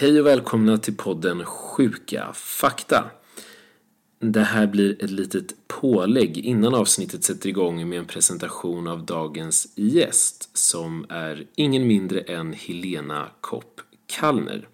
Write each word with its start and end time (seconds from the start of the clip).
Hej 0.00 0.20
och 0.20 0.26
välkomna 0.26 0.78
till 0.78 0.96
podden 0.96 1.44
Sjuka 1.44 2.32
fakta. 2.34 3.10
Det 4.20 4.40
här 4.40 4.66
blir 4.66 5.04
ett 5.04 5.10
litet 5.10 5.54
pålägg 5.68 6.38
innan 6.38 6.74
avsnittet 6.74 7.24
sätter 7.24 7.48
igång 7.48 7.88
med 7.88 7.98
en 7.98 8.04
presentation 8.04 8.86
av 8.86 9.06
dagens 9.06 9.72
gäst 9.74 10.56
som 10.56 11.06
är 11.08 11.46
ingen 11.54 11.86
mindre 11.86 12.20
än 12.20 12.52
Helena 12.52 13.28
Kopp 13.40 13.80
Kallner. 14.06 14.68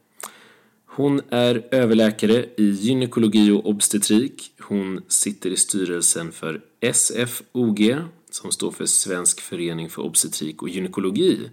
Hon 0.87 1.21
är 1.31 1.69
överläkare 1.71 2.47
i 2.57 2.71
gynekologi 2.71 3.51
och 3.51 3.69
obstetrik. 3.69 4.53
Hon 4.61 5.01
sitter 5.09 5.51
i 5.51 5.57
styrelsen 5.57 6.33
för 6.33 6.61
SFOG 6.93 7.97
som 8.31 8.53
står 8.53 8.71
för 8.71 8.87
Svensk 8.87 9.41
förening 9.41 9.91
för 9.91 10.03
obstetrik 10.03 10.63
och 10.63 10.69
gynekologi 10.69 11.51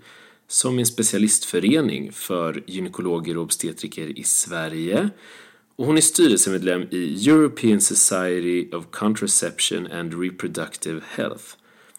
som 0.52 0.76
är 0.76 0.80
en 0.80 0.86
specialistförening 0.86 2.12
för 2.12 2.64
gynekologer 2.68 3.38
och 3.38 3.44
obstetriker 3.44 4.20
i 4.20 4.24
Sverige 4.24 5.10
och 5.76 5.86
hon 5.86 5.98
är 5.98 6.02
styrelsemedlem 6.02 6.88
i 6.92 7.30
European 7.30 7.82
Society 7.82 8.70
of 8.72 8.86
Contraception 8.92 9.88
and 9.92 10.22
Reproductive 10.22 11.02
Health 11.08 11.44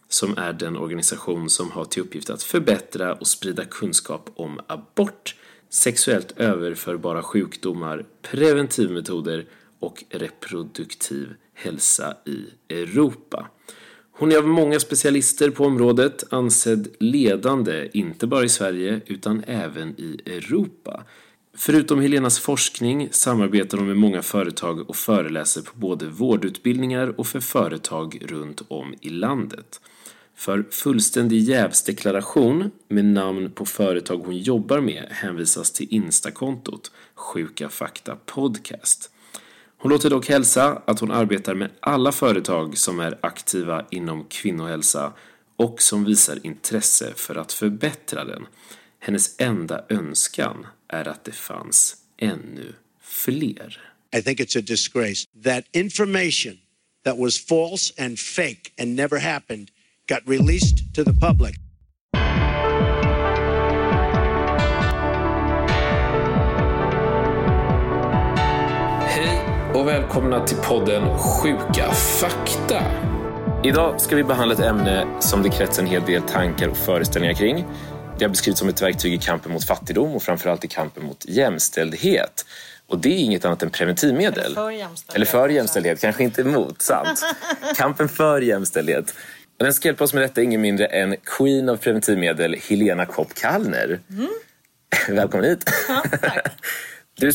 som 0.09 0.39
är 0.39 0.53
den 0.53 0.77
organisation 0.77 1.51
som 1.51 1.71
har 1.71 1.85
till 1.85 2.03
uppgift 2.03 2.31
att 2.31 2.43
förbättra 2.43 3.15
och 3.15 3.27
sprida 3.27 3.65
kunskap 3.65 4.31
om 4.35 4.61
abort, 4.67 5.37
sexuellt 5.69 6.33
överförbara 6.37 7.23
sjukdomar, 7.23 8.07
preventivmetoder 8.23 9.47
och 9.79 10.05
reproduktiv 10.11 11.29
hälsa 11.55 12.17
i 12.27 12.75
Europa. 12.75 13.47
Hon 14.15 14.33
är 14.33 14.37
av 14.37 14.47
många 14.47 14.81
specialister 14.81 15.51
på 15.51 15.65
området 15.65 16.25
ansedd 16.31 16.89
ledande, 16.99 17.89
inte 17.93 18.27
bara 18.27 18.45
i 18.45 18.49
Sverige 18.49 19.01
utan 19.07 19.45
även 19.47 19.89
i 20.01 20.21
Europa. 20.27 21.05
Förutom 21.57 22.01
Helenas 22.01 22.39
forskning 22.39 23.09
samarbetar 23.11 23.79
hon 23.79 23.87
med 23.87 23.97
många 23.97 24.23
företag 24.23 24.91
och 24.91 24.97
föreläser 24.97 25.63
på 25.63 25.71
både 25.75 26.07
vårdutbildningar 26.07 27.21
och 27.21 27.27
för 27.27 27.41
företag 27.41 28.19
runt 28.23 28.63
om 28.69 28.95
i 29.01 29.09
landet. 29.09 29.81
För 30.35 30.65
fullständig 30.71 31.41
jävsdeklaration 31.41 32.71
med 32.89 33.05
namn 33.05 33.51
på 33.51 33.65
företag 33.65 34.17
hon 34.17 34.39
jobbar 34.39 34.81
med 34.81 35.07
hänvisas 35.11 35.73
till 35.73 35.87
Instakontot 35.91 36.93
Sjuka 37.15 37.69
Fakta 37.69 38.17
Podcast. 38.27 39.11
Hon 39.83 39.91
låter 39.91 40.11
dock 40.11 40.29
hälsa 40.29 40.83
att 40.87 41.01
hon 41.01 41.11
arbetar 41.11 41.55
med 41.55 41.71
alla 41.81 42.13
företag 42.13 42.79
som 42.79 43.01
är 43.01 43.19
aktiva 43.23 43.87
inom 43.91 44.25
kvinnohälsa 44.25 45.13
och 45.57 45.83
som 45.83 46.05
visar 46.05 46.47
intresse 46.47 47.13
för 47.17 47.35
att 47.35 47.53
förbättra 47.53 48.25
den. 48.25 48.47
Hennes 49.01 49.41
enda 49.41 49.85
önskan 49.89 50.67
är 50.89 51.09
att 51.09 51.25
det 51.25 51.33
fanns 51.33 51.97
ännu 52.19 52.75
fler. 53.01 53.81
I 54.17 54.23
think 54.23 54.41
it's 54.41 54.59
a 54.59 54.63
disgrace 54.67 55.27
that 55.45 55.65
information 55.73 56.59
that 57.05 57.19
was 57.19 57.47
false 57.47 58.05
and 58.05 58.19
fake 58.19 58.71
and 58.81 58.97
never 58.97 59.19
happened 59.19 59.69
got 60.09 60.21
released 60.27 60.95
to 60.95 61.05
the 61.05 61.15
public. 61.29 61.55
Och 69.83 69.89
välkomna 69.89 70.47
till 70.47 70.57
podden 70.57 71.19
Sjuka 71.19 71.91
fakta. 71.93 72.83
Idag 73.65 74.01
ska 74.01 74.17
vi 74.17 74.25
behandla 74.25 74.55
ett 74.55 74.61
ämne 74.61 75.07
som 75.21 75.43
det 75.43 75.49
kretsar 75.49 75.83
en 75.83 75.89
hel 75.89 76.03
del 76.03 76.23
tankar 76.23 76.69
och 76.69 76.77
föreställningar 76.77 77.35
kring. 77.35 77.65
Det 78.19 78.25
har 78.25 78.31
beskrivits 78.31 78.59
som 78.59 78.69
ett 78.69 78.83
verktyg 78.83 79.15
i 79.15 79.19
kampen 79.19 79.53
mot 79.53 79.65
fattigdom 79.65 80.15
och 80.15 80.23
framförallt 80.23 80.65
i 80.65 80.69
kampen 80.69 81.05
mot 81.05 81.25
jämställdhet. 81.29 82.47
Och 82.87 82.99
det 82.99 83.09
är 83.09 83.19
inget 83.19 83.45
annat 83.45 83.63
än 83.63 83.71
preventivmedel. 83.71 84.45
Eller 84.45 84.55
för 84.55 84.71
jämställdhet. 84.71 85.17
Eller 85.17 85.27
för 85.27 85.49
jämställdhet, 85.49 86.01
kanske 86.01 86.25
inte 86.25 86.41
emot, 86.41 86.83
sant. 86.83 87.25
Kampen 87.77 88.09
för 88.09 88.41
jämställdhet. 88.41 89.15
Och 89.59 89.65
den 89.65 89.75
ska 89.75 89.89
hjälpa 89.89 90.05
oss 90.05 90.15
med 90.15 90.23
detta 90.23 90.43
ingen 90.43 90.61
mindre 90.61 90.87
än 90.87 91.17
Queen 91.39 91.69
av 91.69 91.77
preventivmedel, 91.77 92.57
Helena 92.69 93.07
Kopp 93.07 93.35
Kallner. 93.35 94.01
Välkommen 95.09 95.47
hit. 95.47 95.71
Ja, 95.89 96.03
tack. 96.21 96.47
Du, 97.15 97.33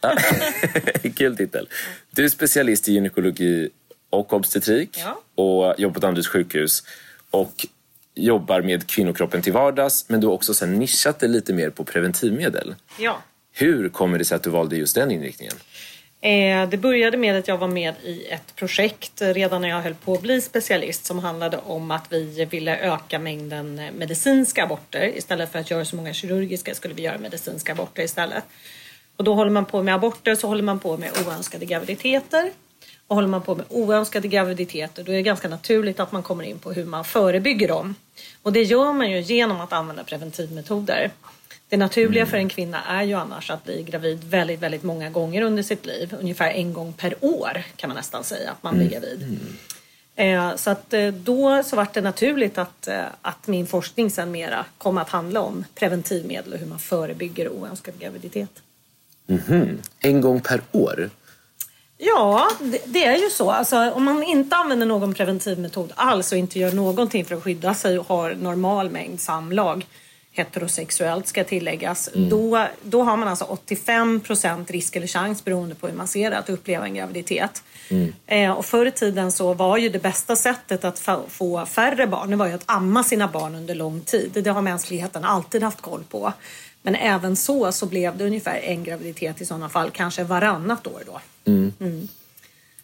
Kul 1.16 1.36
titel. 1.36 1.68
Du 2.10 2.24
är 2.24 2.28
specialist 2.28 2.88
i 2.88 2.92
gynekologi 2.92 3.68
och 4.10 4.32
obstetrik 4.32 4.98
Ja. 5.04 5.22
och 5.44 5.74
jobbar 5.78 5.94
på 5.94 6.00
Danderyds 6.00 6.28
sjukhus 6.28 6.82
och 7.30 7.66
jobbar 8.14 8.62
med 8.62 8.86
kvinnokroppen 8.86 9.42
till 9.42 9.52
vardags 9.52 10.08
men 10.08 10.20
du 10.20 10.26
har 10.26 10.34
också 10.34 10.54
sen 10.54 10.74
nischat 10.78 11.20
dig 11.20 11.28
lite 11.28 11.52
mer 11.52 11.70
på 11.70 11.84
preventivmedel. 11.84 12.74
Ja. 12.98 13.22
Hur 13.52 13.88
kommer 13.88 14.18
det 14.18 14.24
sig 14.24 14.36
att 14.36 14.42
du 14.42 14.50
valde 14.50 14.76
just 14.76 14.94
den 14.94 15.10
inriktningen? 15.10 15.54
Eh, 16.20 16.68
det 16.68 16.76
började 16.76 17.16
med 17.16 17.36
att 17.38 17.48
jag 17.48 17.58
var 17.58 17.68
med 17.68 17.94
i 18.04 18.26
ett 18.26 18.54
projekt 18.56 19.12
redan 19.22 19.62
när 19.62 19.68
jag 19.68 19.80
höll 19.80 19.94
på 19.94 20.12
att 20.14 20.22
bli 20.22 20.40
specialist 20.40 21.04
som 21.06 21.18
handlade 21.18 21.56
om 21.56 21.90
att 21.90 22.12
vi 22.12 22.44
ville 22.44 22.78
öka 22.78 23.18
mängden 23.18 23.78
eh, 23.78 23.92
medicinska 23.92 24.64
aborter. 24.64 25.12
Istället 25.16 25.52
för 25.52 25.58
att 25.58 25.70
göra 25.70 25.84
så 25.84 25.96
många 25.96 26.12
kirurgiska 26.12 26.74
skulle 26.74 26.94
vi 26.94 27.02
göra 27.02 27.18
medicinska 27.18 27.72
aborter 27.72 28.02
istället. 28.02 28.44
Och 29.18 29.24
då 29.24 29.34
håller 29.34 29.50
man 29.50 29.64
på 29.64 29.82
med 29.82 29.94
aborter 29.94 30.34
så 30.34 30.48
håller 30.48 30.62
man 30.62 30.78
på 30.78 30.96
med 30.96 31.10
oönskade 31.26 31.66
graviditeter. 31.66 32.50
Och 33.06 33.14
håller 33.14 33.28
man 33.28 33.42
på 33.42 33.54
med 33.54 33.66
oönskade 33.68 34.28
graviditeter 34.28 35.02
då 35.04 35.12
är 35.12 35.16
det 35.16 35.22
ganska 35.22 35.48
naturligt 35.48 36.00
att 36.00 36.12
man 36.12 36.22
kommer 36.22 36.44
in 36.44 36.58
på 36.58 36.72
hur 36.72 36.84
man 36.84 37.04
förebygger 37.04 37.68
dem. 37.68 37.94
Och 38.42 38.52
det 38.52 38.62
gör 38.62 38.92
man 38.92 39.10
ju 39.10 39.20
genom 39.20 39.60
att 39.60 39.72
använda 39.72 40.04
preventivmetoder. 40.04 41.10
Det 41.68 41.76
naturliga 41.76 42.26
för 42.26 42.36
en 42.36 42.48
kvinna 42.48 42.84
är 42.84 43.02
ju 43.02 43.14
annars 43.14 43.50
att 43.50 43.64
bli 43.64 43.82
gravid 43.82 44.24
väldigt, 44.24 44.60
väldigt 44.60 44.82
många 44.82 45.10
gånger 45.10 45.42
under 45.42 45.62
sitt 45.62 45.86
liv. 45.86 46.14
Ungefär 46.20 46.50
en 46.50 46.72
gång 46.72 46.92
per 46.92 47.14
år 47.24 47.62
kan 47.76 47.90
man 47.90 47.96
nästan 47.96 48.24
säga 48.24 48.50
att 48.50 48.62
man 48.62 48.78
blir 48.78 48.88
gravid. 48.90 49.38
Eh, 50.16 50.56
Så 50.56 50.70
att 50.70 50.94
eh, 50.94 51.08
då 51.08 51.62
så 51.62 51.76
var 51.76 51.86
det 51.92 52.00
naturligt 52.00 52.58
att, 52.58 52.88
eh, 52.88 53.04
att 53.22 53.46
min 53.46 53.66
forskning 53.66 54.10
sen 54.10 54.30
mera 54.30 54.64
kom 54.78 54.98
att 54.98 55.08
handla 55.08 55.40
om 55.40 55.64
preventivmedel 55.74 56.52
och 56.52 56.58
hur 56.58 56.66
man 56.66 56.78
förebygger 56.78 57.48
oönskad 57.48 57.98
graviditet. 57.98 58.62
En 60.00 60.20
gång 60.20 60.40
per 60.40 60.60
år? 60.72 61.10
Ja, 61.98 62.48
det, 62.60 62.80
det 62.86 63.04
är 63.04 63.16
ju 63.16 63.30
så. 63.30 63.50
Alltså, 63.50 63.90
om 63.90 64.04
man 64.04 64.22
inte 64.22 64.56
använder 64.56 64.86
någon 64.86 65.14
preventivmetod 65.14 65.92
alls 65.94 66.32
och 66.32 66.38
inte 66.38 66.58
gör 66.58 66.72
någonting 66.72 67.24
för 67.24 67.34
att 67.36 67.42
skydda 67.42 67.74
sig 67.74 67.98
och 67.98 68.08
har 68.08 68.34
normal 68.34 68.90
mängd 68.90 69.20
samlag 69.20 69.86
heterosexuellt 70.32 71.26
ska 71.26 71.44
tilläggas, 71.44 72.08
då, 72.14 72.66
då 72.82 73.02
har 73.02 73.16
man 73.16 73.28
alltså 73.28 73.58
85% 73.66 74.72
risk 74.72 74.96
eller 74.96 75.06
chans 75.06 75.44
beroende 75.44 75.74
på 75.74 75.86
hur 75.88 75.94
man 75.94 76.08
ser 76.08 76.30
det 76.30 76.38
att 76.38 76.48
uppleva 76.48 76.84
en 76.86 76.94
graviditet. 76.94 77.62
Eh, 78.26 78.50
och 78.52 78.66
förr 78.66 78.86
i 78.86 78.90
tiden 78.90 79.32
så 79.32 79.54
var 79.54 79.76
ju 79.76 79.88
det 79.88 79.98
bästa 79.98 80.36
sättet 80.36 80.84
att 80.84 81.00
fa- 81.00 81.28
få 81.28 81.66
färre 81.66 82.06
barn, 82.06 82.30
det 82.30 82.36
var 82.36 82.46
ju 82.46 82.52
att 82.52 82.62
amma 82.66 83.04
sina 83.04 83.28
barn 83.28 83.54
under 83.54 83.74
lång 83.74 84.00
tid. 84.00 84.30
Det 84.44 84.50
har 84.50 84.62
mänskligheten 84.62 85.24
alltid 85.24 85.62
haft 85.62 85.80
koll 85.80 86.04
på. 86.10 86.32
Men 86.82 86.94
även 86.94 87.36
så 87.36 87.72
så 87.72 87.86
blev 87.86 88.16
det 88.16 88.24
ungefär 88.26 88.56
en 88.56 88.84
graviditet 88.84 89.40
i 89.40 89.46
sådana 89.46 89.68
fall, 89.68 89.90
kanske 89.90 90.24
varannat 90.24 90.86
år 90.86 91.02
då. 91.06 91.20
Mm. 91.44 92.08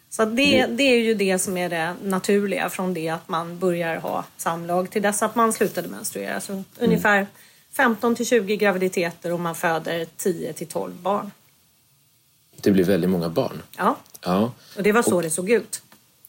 Så 0.09 0.23
att 0.23 0.35
det, 0.35 0.65
det 0.65 0.83
är 0.83 0.99
ju 0.99 1.13
det 1.13 1.39
som 1.39 1.57
är 1.57 1.69
det 1.69 1.95
naturliga 2.03 2.69
från 2.69 2.93
det 2.93 3.09
att 3.09 3.29
man 3.29 3.59
börjar 3.59 3.97
ha 3.97 4.23
samlag 4.37 4.89
till 4.89 5.01
dess 5.01 5.23
att 5.23 5.35
man 5.35 5.53
slutade 5.53 5.87
menstruera. 5.87 6.41
Så 6.41 6.63
ungefär 6.79 7.27
15 7.71 8.15
till 8.15 8.25
20 8.25 8.57
graviditeter 8.57 9.33
och 9.33 9.39
man 9.39 9.55
föder 9.55 10.07
10 10.17 10.53
till 10.53 10.67
12 10.67 10.93
barn. 11.01 11.31
Det 12.61 12.71
blir 12.71 12.83
väldigt 12.83 13.09
många 13.09 13.29
barn. 13.29 13.61
Ja, 13.77 13.95
Ja. 14.21 14.51
och 14.77 14.83
det 14.83 14.91
var 14.91 15.01
så 15.01 15.21
det 15.21 15.29
såg 15.29 15.49
ut 15.49 15.81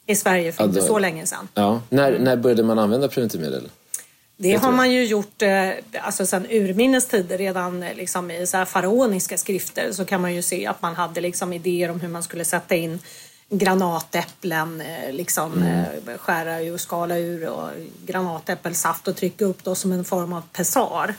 i 0.07 0.17
Sverige 0.17 0.53
för 0.53 0.65
inte 0.65 0.83
så 0.83 0.99
länge 0.99 1.27
sedan. 1.27 1.49
ja. 1.55 1.81
När, 1.89 2.19
när 2.19 2.37
började 2.37 2.63
man 2.63 2.79
använda 2.79 3.09
preventivmedel? 3.09 3.69
Det 4.39 4.55
har 4.55 4.73
man 4.73 4.91
ju 4.93 5.05
gjort 5.05 5.43
eh, 5.43 5.71
alltså 6.01 6.27
sedan 6.27 6.47
urminnes 6.51 7.09
tider, 7.09 7.39
redan 7.39 7.83
eh, 7.83 7.95
liksom 7.95 8.31
i 8.31 8.47
så 8.47 8.57
här 8.57 8.65
faraoniska 8.65 9.39
skrifter 9.39 9.93
så 9.93 10.05
kan 10.05 10.21
man 10.21 10.35
ju 10.35 10.43
se 10.43 10.67
att 10.67 10.83
man 10.83 10.95
hade 10.95 11.21
liksom 11.21 11.53
idéer 11.53 11.91
om 11.91 12.01
hur 12.01 12.09
man 12.09 12.23
skulle 12.23 12.45
sätta 12.45 12.75
in 12.75 12.99
granatäpplen, 13.49 14.81
eh, 14.81 15.13
liksom 15.13 15.63
eh, 15.63 16.17
skära 16.19 16.61
ur 16.61 16.75
och 16.75 16.81
skala 16.81 17.19
ur 17.19 17.49
och 17.49 17.69
granatäppelsaft 18.07 19.09
och 19.09 19.17
trycka 19.17 19.45
upp 19.45 19.65
då 19.65 19.75
som 19.75 19.93
en 19.93 20.05
form 20.05 20.33
av 20.33 20.43
pessar. 20.53 21.15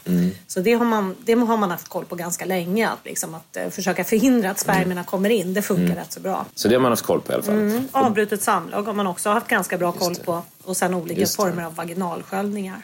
Så 0.47 0.59
det 0.59 0.74
har, 0.74 0.86
man, 0.86 1.15
det 1.25 1.33
har 1.33 1.57
man 1.57 1.71
haft 1.71 1.88
koll 1.88 2.06
på 2.06 2.15
ganska 2.15 2.45
länge, 2.45 2.89
att, 2.89 3.06
liksom 3.06 3.36
att 3.36 3.57
försöka 3.74 4.03
förhindra 4.03 4.51
att 4.51 4.59
spermierna 4.59 5.03
kommer 5.03 5.30
in. 5.30 5.53
Det 5.53 5.62
funkar 5.62 5.95
rätt 5.95 6.12
så 6.12 6.19
bra. 6.19 6.45
Så 6.56 6.68
det 6.68 6.75
har 6.75 6.81
man 6.81 6.91
haft 6.91 7.06
koll 7.06 7.21
på 7.21 7.31
i 7.31 7.36
alla 7.36 7.44
fall. 7.44 7.56
Mm. 7.56 7.88
Avbrutet 7.91 8.41
samlag 8.41 8.83
har 8.83 8.94
man 8.94 9.07
också 9.07 9.30
haft 9.30 9.47
ganska 9.47 9.77
bra 9.77 9.91
koll 9.91 10.15
på 10.15 10.44
och 10.63 10.77
sen 10.77 10.94
olika 10.94 11.25
former 11.25 11.63
av 11.63 11.75
vaginalsköljningar. 11.75 12.81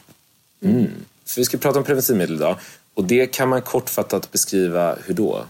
För 1.26 1.42
vi 1.42 1.46
ska 1.46 1.58
prata 1.58 1.80
om 1.80 1.86
preventivmedel 1.86 2.36
idag. 2.36 2.56
Och 2.94 3.04
det 3.04 3.26
kan 3.26 3.50
man 3.50 3.62
kortfattat 3.62 4.32
beskriva 4.32 4.96
hur 5.06 5.14
då? 5.14 5.46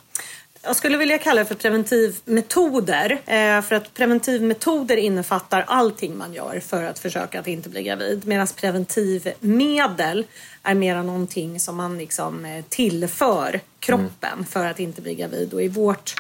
jag 0.65 0.75
skulle 0.75 0.98
vilja 0.98 1.18
kalla 1.18 1.42
det 1.42 1.45
för 1.45 1.56
preventivmetoder. 1.56 3.12
Eh, 3.12 3.62
för 3.62 3.75
att 3.75 3.94
preventivmetoder 3.94 4.98
innefattar 4.98 5.63
allting 5.68 6.18
man 6.18 6.33
gör 6.33 6.60
för 6.60 6.83
att 6.83 7.00
försöka 7.00 7.39
att 7.39 7.48
inte 7.48 7.69
bli 7.69 7.83
gravid. 7.83 8.27
Medan 8.27 8.48
preventivmedel 8.48 10.25
är 10.63 10.74
mera 10.74 11.04
någonting 11.04 11.59
som 11.59 11.75
man 11.75 11.98
liksom 11.98 12.45
eh, 12.45 12.63
tillför 12.69 13.59
kroppen 13.80 14.33
mm. 14.33 14.45
för 14.45 14.66
att 14.66 14.80
inte 14.80 15.01
bli 15.01 15.16
gravid. 15.16 15.54
Och 15.54 15.63
i 15.63 15.68
vårt 15.68 16.16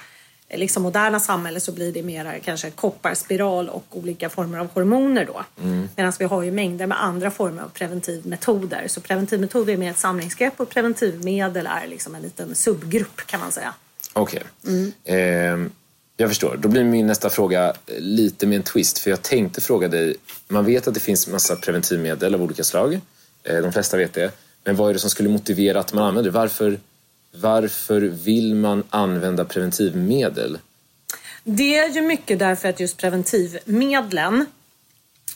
liksom 0.57 0.83
moderna 0.83 1.19
samhälle 1.19 1.59
så 1.59 1.71
blir 1.71 1.91
det 1.91 2.03
mera 2.03 2.39
kanske 2.39 2.69
kopparspiral 2.69 3.69
och 3.69 3.85
olika 3.89 4.29
former 4.29 4.59
av 4.59 4.67
hormoner 4.73 5.25
då. 5.25 5.43
Mm. 5.61 5.89
Medan 5.95 6.13
vi 6.19 6.25
har 6.25 6.43
ju 6.43 6.51
mängder 6.51 6.87
med 6.87 7.03
andra 7.03 7.31
former 7.31 7.61
av 7.61 7.69
preventivmetoder. 7.69 8.87
Så 8.87 9.01
preventivmetoder 9.01 9.73
är 9.73 9.77
mer 9.77 9.91
ett 9.91 9.97
samlingsgrepp 9.97 10.53
och 10.59 10.69
preventivmedel 10.69 11.67
är 11.67 11.87
liksom 11.87 12.15
en 12.15 12.21
liten 12.21 12.55
subgrupp 12.55 13.27
kan 13.27 13.39
man 13.39 13.51
säga. 13.51 13.73
Okej. 14.13 14.43
Okay. 14.63 14.73
Mm. 14.73 15.63
Eh, 15.65 15.71
jag 16.17 16.29
förstår. 16.29 16.57
Då 16.61 16.69
blir 16.69 16.83
min 16.83 17.07
nästa 17.07 17.29
fråga 17.29 17.73
lite 17.97 18.47
med 18.47 18.55
en 18.55 18.63
twist. 18.63 18.99
För 18.99 19.09
jag 19.09 19.21
tänkte 19.21 19.61
fråga 19.61 19.87
dig, 19.87 20.15
man 20.47 20.65
vet 20.65 20.87
att 20.87 20.93
det 20.93 20.99
finns 20.99 21.27
massa 21.27 21.55
preventivmedel 21.55 22.35
av 22.35 22.41
olika 22.41 22.63
slag. 22.63 22.99
Eh, 23.43 23.57
de 23.57 23.73
flesta 23.73 23.97
vet 23.97 24.13
det. 24.13 24.31
Men 24.63 24.75
vad 24.75 24.89
är 24.89 24.93
det 24.93 24.99
som 24.99 25.09
skulle 25.09 25.29
motivera 25.29 25.79
att 25.79 25.93
man 25.93 26.03
använder 26.03 26.31
det? 26.31 26.37
Varför, 26.37 26.79
varför 27.33 28.01
vill 28.01 28.55
man 28.55 28.83
använda 28.89 29.45
preventivmedel? 29.45 30.59
Det 31.43 31.77
är 31.77 31.89
ju 31.89 32.01
mycket 32.01 32.39
därför 32.39 32.69
att 32.69 32.79
just 32.79 32.97
preventivmedlen 32.97 34.45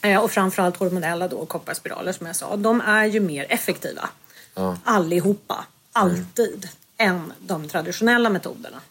eh, 0.02 0.24
och 0.24 0.32
framförallt 0.32 0.78
hormonella 0.78 1.28
då, 1.28 1.46
kopparspiraler 1.46 2.12
som 2.12 2.28
jag 2.28 2.36
sa, 2.36 2.56
de 2.56 2.82
är 2.82 3.06
ju 3.06 3.20
mer 3.20 3.46
effektiva. 3.50 4.10
Ja. 4.56 4.78
Allihopa, 4.84 5.66
alltid, 5.92 6.70
mm. 6.98 7.16
än 7.16 7.34
de 7.40 7.68
traditionella 7.68 8.30
metoderna. 8.30 8.82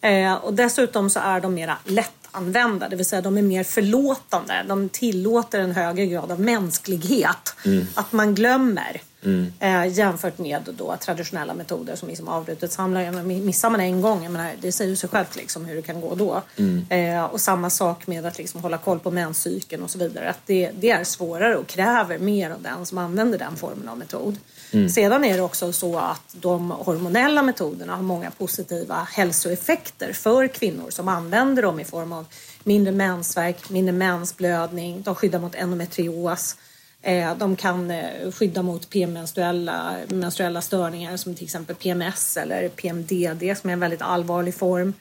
Eh, 0.00 0.34
och 0.34 0.54
dessutom 0.54 1.10
så 1.10 1.20
är 1.20 1.40
de 1.40 1.54
mera 1.54 1.78
lättanvända, 1.84 2.88
det 2.88 2.96
vill 2.96 3.06
säga 3.06 3.22
de 3.22 3.38
är 3.38 3.42
mer 3.42 3.64
förlåtande. 3.64 4.64
De 4.68 4.88
tillåter 4.88 5.60
en 5.60 5.72
högre 5.72 6.06
grad 6.06 6.32
av 6.32 6.40
mänsklighet. 6.40 7.54
Mm. 7.64 7.86
Att 7.94 8.12
man 8.12 8.34
glömmer. 8.34 9.00
Mm. 9.24 9.52
Eh, 9.60 9.92
jämfört 9.92 10.38
med 10.38 10.74
då 10.78 10.96
traditionella 11.00 11.54
metoder 11.54 11.96
som 11.96 12.08
liksom 12.08 12.28
avbrutet 12.28 12.72
samlar. 12.72 13.22
Missar 13.22 13.70
man 13.70 13.80
en 13.80 14.00
gång, 14.00 14.22
jag 14.22 14.32
menar, 14.32 14.52
det 14.60 14.72
säger 14.72 14.96
sig 14.96 15.08
självt 15.08 15.36
liksom 15.36 15.64
hur 15.64 15.76
det 15.76 15.82
kan 15.82 16.00
gå 16.00 16.14
då. 16.14 16.42
Mm. 16.56 16.86
Eh, 16.88 17.24
och 17.24 17.40
samma 17.40 17.70
sak 17.70 18.06
med 18.06 18.26
att 18.26 18.38
liksom 18.38 18.60
hålla 18.60 18.78
koll 18.78 18.98
på 18.98 19.10
menscykeln 19.10 19.82
och 19.82 19.90
så 19.90 19.98
vidare. 19.98 20.30
Att 20.30 20.40
det, 20.46 20.70
det, 20.74 20.90
är 20.90 21.04
svårare 21.04 21.56
och 21.56 21.66
kräver 21.66 22.18
mer 22.18 22.50
av 22.50 22.62
den 22.62 22.86
som 22.86 22.98
använder 22.98 23.38
den 23.38 23.56
formen 23.56 23.88
av 23.88 23.98
metod. 23.98 24.36
Mm. 24.72 24.88
Sedan 24.88 25.24
är 25.24 25.36
det 25.36 25.42
också 25.42 25.72
så 25.72 25.98
att 25.98 26.34
de 26.40 26.70
hormonella 26.70 27.42
metoderna 27.42 27.96
har 27.96 28.02
många 28.02 28.30
positiva 28.30 29.08
hälsoeffekter 29.12 30.12
för 30.12 30.46
kvinnor 30.46 30.90
som 30.90 31.08
använder 31.08 31.62
dem 31.62 31.80
i 31.80 31.84
form 31.84 32.12
av 32.12 32.26
mindre 32.64 32.92
mensvärk, 32.92 33.70
mindre 33.70 33.92
mensblödning, 33.92 35.02
de 35.02 35.14
skyddar 35.14 35.38
mot 35.38 35.54
endometrios, 35.54 36.56
Eh, 37.02 37.36
de 37.36 37.56
kan 37.56 37.90
eh, 37.90 38.30
skydda 38.30 38.62
mot 38.62 38.90
premenstruella 38.90 39.96
menstruella 40.08 40.62
störningar 40.62 41.16
som 41.16 41.34
till 41.34 41.44
exempel 41.44 41.76
PMS 41.76 42.36
eller 42.36 42.68
PMDD 42.68 43.58
som 43.58 43.70
är 43.70 43.72
en 43.72 43.80
väldigt 43.80 44.02
allvarlig 44.02 44.54
form. 44.54 44.94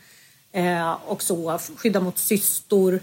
Eh, 0.52 0.92
och 0.92 1.24
så 1.24 1.60
skydda 1.76 2.00
mot 2.00 2.18
cystor. 2.18 3.00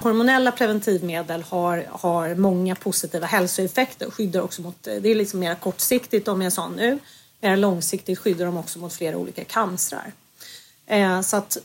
Hormonella 0.00 0.52
preventivmedel 0.52 1.42
har, 1.42 1.86
har 1.90 2.34
många 2.34 2.74
positiva 2.74 3.26
hälsoeffekter 3.26 4.06
och 4.06 4.14
skyddar 4.14 4.40
också 4.40 4.62
mot, 4.62 4.82
det 4.82 5.08
är 5.08 5.14
liksom 5.14 5.40
mer 5.40 5.54
kortsiktigt 5.54 6.28
om 6.28 6.42
jag 6.42 6.52
sa 6.52 6.68
nu, 6.68 6.98
mer 7.40 7.56
långsiktigt 7.56 8.18
skyddar 8.18 8.46
de 8.46 8.56
också 8.56 8.78
mot 8.78 8.92
flera 8.92 9.16
olika 9.16 9.44
cancrar. 9.44 10.12
Så 11.22 11.36
att 11.36 11.58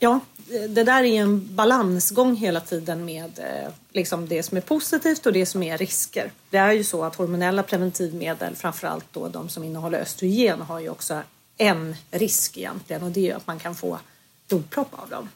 ja, 0.00 0.20
det 0.68 0.84
där 0.84 1.04
är 1.04 1.20
en 1.20 1.54
balansgång 1.54 2.36
hela 2.36 2.60
tiden 2.60 3.04
med 3.04 3.38
eh, 3.38 3.72
liksom 3.92 4.28
det 4.28 4.42
som 4.42 4.56
är 4.56 4.60
positivt 4.60 5.26
och 5.26 5.32
det 5.32 5.46
som 5.46 5.62
är 5.62 5.78
risker. 5.78 6.30
Det 6.50 6.58
är 6.58 6.72
ju 6.72 6.84
så 6.84 7.04
att 7.04 7.16
hormonella 7.16 7.62
preventivmedel, 7.62 8.56
framförallt 8.56 9.04
då 9.12 9.28
de 9.28 9.48
som 9.48 9.64
innehåller 9.64 9.98
östrogen, 9.98 10.60
har 10.60 10.80
ju 10.80 10.88
också 10.88 11.22
en 11.56 11.96
risk 12.10 12.56
egentligen 12.56 13.02
och 13.02 13.10
det 13.10 13.30
är 13.30 13.34
att 13.34 13.46
man 13.46 13.58
kan 13.58 13.74
få 13.74 13.98
blodpropp 14.48 14.88
av 14.92 15.08
dem. 15.08 15.28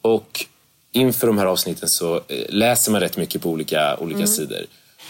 Och 0.00 0.46
inför 0.92 1.26
de 1.26 1.38
här 1.38 1.46
avsnitten 1.46 1.88
så 1.88 2.16
eh, 2.16 2.22
läser 2.48 2.92
man 2.92 3.00
rätt 3.00 3.16
mycket 3.16 3.42
på 3.42 3.50
olika, 3.50 3.96
olika 3.96 4.16
mm. 4.16 4.28
sidor. 4.28 4.66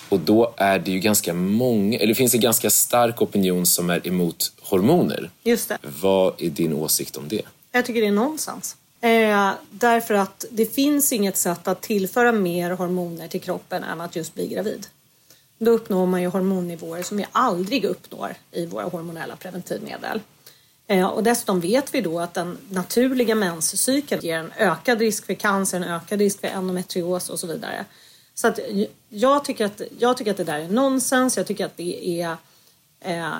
Och 0.08 0.20
då 0.20 0.54
är 0.56 0.78
det 0.78 0.90
ju 0.90 0.98
ganska 0.98 1.34
många, 1.34 1.98
eller 1.98 2.14
finns 2.14 2.32
det 2.32 2.38
ganska 2.38 2.70
stark 2.70 3.22
opinion 3.22 3.66
som 3.66 3.90
är 3.90 4.06
emot 4.06 4.52
hormoner. 4.60 5.30
Just 5.42 5.68
det. 5.68 5.78
Vad 6.00 6.42
är 6.42 6.50
din 6.50 6.72
åsikt 6.72 7.16
om 7.16 7.28
det? 7.28 7.42
Jag 7.72 7.86
tycker 7.86 8.00
det 8.00 8.06
är 8.06 8.12
nonsens. 8.12 8.76
Eh, 9.00 9.52
därför 9.70 10.14
att 10.14 10.44
det 10.50 10.66
finns 10.66 11.12
inget 11.12 11.36
sätt 11.36 11.68
att 11.68 11.80
tillföra 11.80 12.32
mer 12.32 12.70
hormoner 12.70 13.28
till 13.28 13.40
kroppen 13.40 13.84
än 13.84 14.00
att 14.00 14.16
just 14.16 14.34
bli 14.34 14.48
gravid. 14.48 14.86
Då 15.58 15.70
uppnår 15.70 16.06
man 16.06 16.22
ju 16.22 16.28
hormonnivåer 16.28 17.02
som 17.02 17.16
vi 17.16 17.26
aldrig 17.32 17.84
uppnår 17.84 18.34
i 18.52 18.66
våra 18.66 18.84
hormonella 18.84 19.36
preventivmedel. 19.36 20.20
Eh, 20.86 21.06
och 21.06 21.22
dessutom 21.22 21.60
vet 21.60 21.94
vi 21.94 22.00
då 22.00 22.20
att 22.20 22.34
den 22.34 22.58
naturliga 22.68 23.34
menscykeln 23.34 24.20
ger 24.22 24.38
en 24.38 24.52
ökad 24.58 24.98
risk 24.98 25.26
för 25.26 25.34
cancer, 25.34 25.76
en 25.76 25.84
ökad 25.84 26.18
risk 26.18 26.40
för 26.40 26.48
endometrios 26.48 27.30
och 27.30 27.40
så 27.40 27.46
vidare. 27.46 27.84
Så 28.34 28.48
att 28.48 28.58
eh, 28.58 28.86
jag, 29.08 29.44
tycker 29.44 29.64
att, 29.64 29.80
jag 29.98 30.16
tycker 30.16 30.30
att 30.30 30.36
det 30.36 30.44
där 30.44 30.58
är 30.58 30.68
nonsens. 30.68 31.36
Jag 31.36 31.46
tycker 31.46 31.66
att 31.66 31.76
det 31.76 32.22
är 32.22 32.36
eh, 33.00 33.34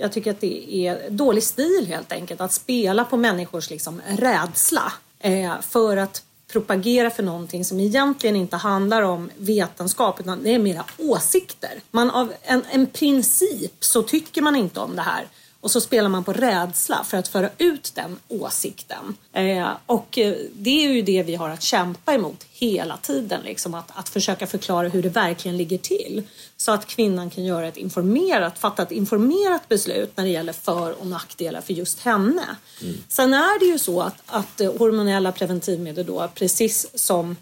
jag 0.00 0.12
tycker 0.12 0.30
att 0.30 0.40
det 0.40 0.86
är 0.86 1.10
dålig 1.10 1.42
stil 1.42 1.86
helt 1.88 2.12
enkelt 2.12 2.40
att 2.40 2.52
spela 2.52 3.04
på 3.04 3.16
människors 3.16 3.70
liksom 3.70 4.02
rädsla 4.06 4.92
eh, 5.20 5.60
för 5.60 5.96
att 5.96 6.22
propagera 6.52 7.10
för 7.10 7.22
någonting 7.22 7.64
som 7.64 7.80
egentligen 7.80 8.36
inte 8.36 8.56
handlar 8.56 9.02
om 9.02 9.30
vetenskap 9.36 10.20
utan 10.20 10.42
det 10.42 10.54
är 10.54 10.58
mera 10.58 10.84
åsikter. 10.98 11.80
Man 11.90 12.10
av 12.10 12.32
en, 12.42 12.62
en 12.70 12.86
princip 12.86 13.84
så 13.84 14.02
tycker 14.02 14.42
man 14.42 14.56
inte 14.56 14.80
om 14.80 14.96
det 14.96 15.02
här 15.02 15.26
och 15.60 15.70
så 15.70 15.80
spelar 15.80 16.08
man 16.08 16.24
på 16.24 16.32
rädsla 16.32 17.04
för 17.04 17.16
att 17.16 17.28
föra 17.28 17.50
ut 17.58 17.92
den 17.94 18.18
åsikten. 18.28 19.16
Eh, 19.32 19.68
och 19.86 20.18
eh, 20.18 20.34
det 20.52 20.86
är 20.86 20.92
ju 20.92 21.02
det 21.02 21.22
vi 21.22 21.34
har 21.34 21.48
att 21.48 21.62
kämpa 21.62 22.14
emot 22.14 22.46
hela 22.50 22.96
tiden, 22.96 23.40
liksom 23.44 23.74
att, 23.74 23.90
att 23.94 24.08
försöka 24.08 24.46
förklara 24.46 24.88
hur 24.88 25.02
det 25.02 25.08
verkligen 25.08 25.56
ligger 25.56 25.78
till. 25.78 26.22
Så 26.56 26.72
att 26.72 26.86
kvinnan 26.86 27.30
kan 27.30 27.44
göra 27.44 27.68
ett 27.68 27.76
informerat, 27.76 28.58
fatta 28.58 28.82
ett 28.82 28.92
informerat 28.92 29.68
beslut 29.68 30.16
när 30.16 30.24
det 30.24 30.30
gäller 30.30 30.52
för 30.52 31.00
och 31.00 31.06
nackdelar 31.06 31.60
för 31.60 31.72
just 31.72 32.00
henne. 32.00 32.56
Mm. 32.82 32.94
Sen 33.08 33.34
är 33.34 33.58
det 33.58 33.66
ju 33.66 33.78
så 33.78 34.00
att, 34.00 34.22
att 34.26 34.60
hormonella 34.78 35.32
preventivmedel 35.32 36.06
då, 36.06 36.28
precis 36.34 36.86
som 36.94 37.36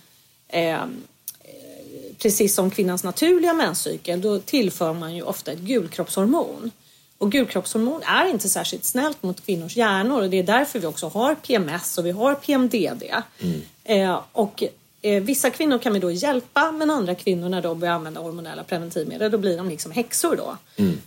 eh, 0.48 0.80
precis 2.18 2.54
som 2.54 2.70
kvinnans 2.70 3.04
naturliga 3.04 3.54
menscykel, 3.54 4.20
då 4.20 4.38
tillför 4.38 4.92
man 4.92 5.14
ju 5.14 5.22
ofta 5.22 5.52
ett 5.52 5.58
gulkroppshormon. 5.58 6.70
Och 7.18 7.32
gulkroppshormon 7.32 8.02
är 8.02 8.30
inte 8.30 8.48
särskilt 8.48 8.84
snällt 8.84 9.22
mot 9.22 9.46
kvinnors 9.46 9.76
hjärnor 9.76 10.22
och 10.22 10.30
det 10.30 10.36
är 10.36 10.42
därför 10.42 10.78
vi 10.78 10.86
också 10.86 11.08
har 11.08 11.34
PMS 11.34 11.98
och 11.98 12.06
vi 12.06 12.10
har 12.10 12.34
PMDD. 12.34 13.02
Mm. 13.40 13.60
Eh, 13.84 14.20
och 14.32 14.62
eh, 15.02 15.22
vissa 15.22 15.50
kvinnor 15.50 15.78
kan 15.78 15.92
vi 15.92 15.98
då 15.98 16.10
hjälpa 16.10 16.72
men 16.72 16.90
andra 16.90 17.14
kvinnor 17.14 17.48
när 17.48 17.62
de 17.62 17.80
börjar 17.80 17.94
använda 17.94 18.20
hormonella 18.20 18.64
preventivmedel 18.64 19.30
då 19.30 19.38
blir 19.38 19.56
de 19.56 19.68
liksom 19.68 19.92
häxor 19.92 20.36
då. 20.36 20.56
Mm. 20.76 20.98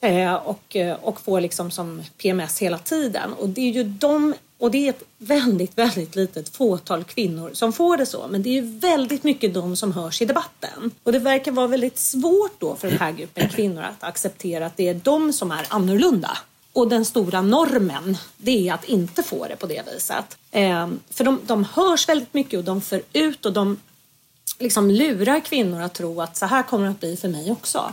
Eh, 0.00 0.34
och, 0.34 0.76
eh, 0.76 0.96
och 1.02 1.20
får 1.20 1.40
liksom 1.40 1.70
som 1.70 2.02
PMS 2.18 2.58
hela 2.58 2.78
tiden. 2.78 3.32
Och 3.32 3.48
det 3.48 3.60
är 3.60 3.72
ju 3.72 3.84
de 3.84 4.34
och 4.58 4.70
det 4.70 4.86
är 4.86 4.90
ett 4.90 5.02
väldigt, 5.18 5.78
väldigt 5.78 6.16
litet 6.16 6.48
fåtal 6.48 7.04
kvinnor 7.04 7.50
som 7.52 7.72
får 7.72 7.96
det 7.96 8.06
så. 8.06 8.28
Men 8.28 8.42
det 8.42 8.58
är 8.58 8.62
väldigt 8.62 9.24
mycket 9.24 9.54
de 9.54 9.76
som 9.76 9.92
hörs 9.92 10.22
i 10.22 10.24
debatten. 10.24 10.90
Och 11.02 11.12
det 11.12 11.18
verkar 11.18 11.52
vara 11.52 11.66
väldigt 11.66 11.98
svårt 11.98 12.60
då 12.60 12.76
för 12.76 12.88
den 12.88 12.98
här 12.98 13.12
gruppen 13.12 13.48
kvinnor 13.48 13.82
att 13.82 14.04
acceptera 14.04 14.66
att 14.66 14.76
det 14.76 14.88
är 14.88 14.94
de 14.94 15.32
som 15.32 15.50
är 15.50 15.66
annorlunda. 15.68 16.38
Och 16.72 16.88
den 16.88 17.04
stora 17.04 17.42
normen, 17.42 18.16
det 18.36 18.68
är 18.68 18.74
att 18.74 18.84
inte 18.84 19.22
få 19.22 19.46
det 19.48 19.56
på 19.56 19.66
det 19.66 19.82
viset. 19.92 20.38
Eh, 20.50 20.88
för 21.10 21.24
de, 21.24 21.40
de 21.46 21.64
hörs 21.64 22.08
väldigt 22.08 22.34
mycket 22.34 22.58
och 22.58 22.64
de 22.64 22.80
för 22.80 23.02
ut 23.12 23.46
och 23.46 23.52
de 23.52 23.76
liksom 24.58 24.90
lurar 24.90 25.40
kvinnor 25.40 25.80
att 25.80 25.94
tro 25.94 26.20
att 26.20 26.36
så 26.36 26.46
här 26.46 26.62
kommer 26.62 26.84
det 26.84 26.90
att 26.90 27.00
bli 27.00 27.16
för 27.16 27.28
mig 27.28 27.50
också. 27.52 27.92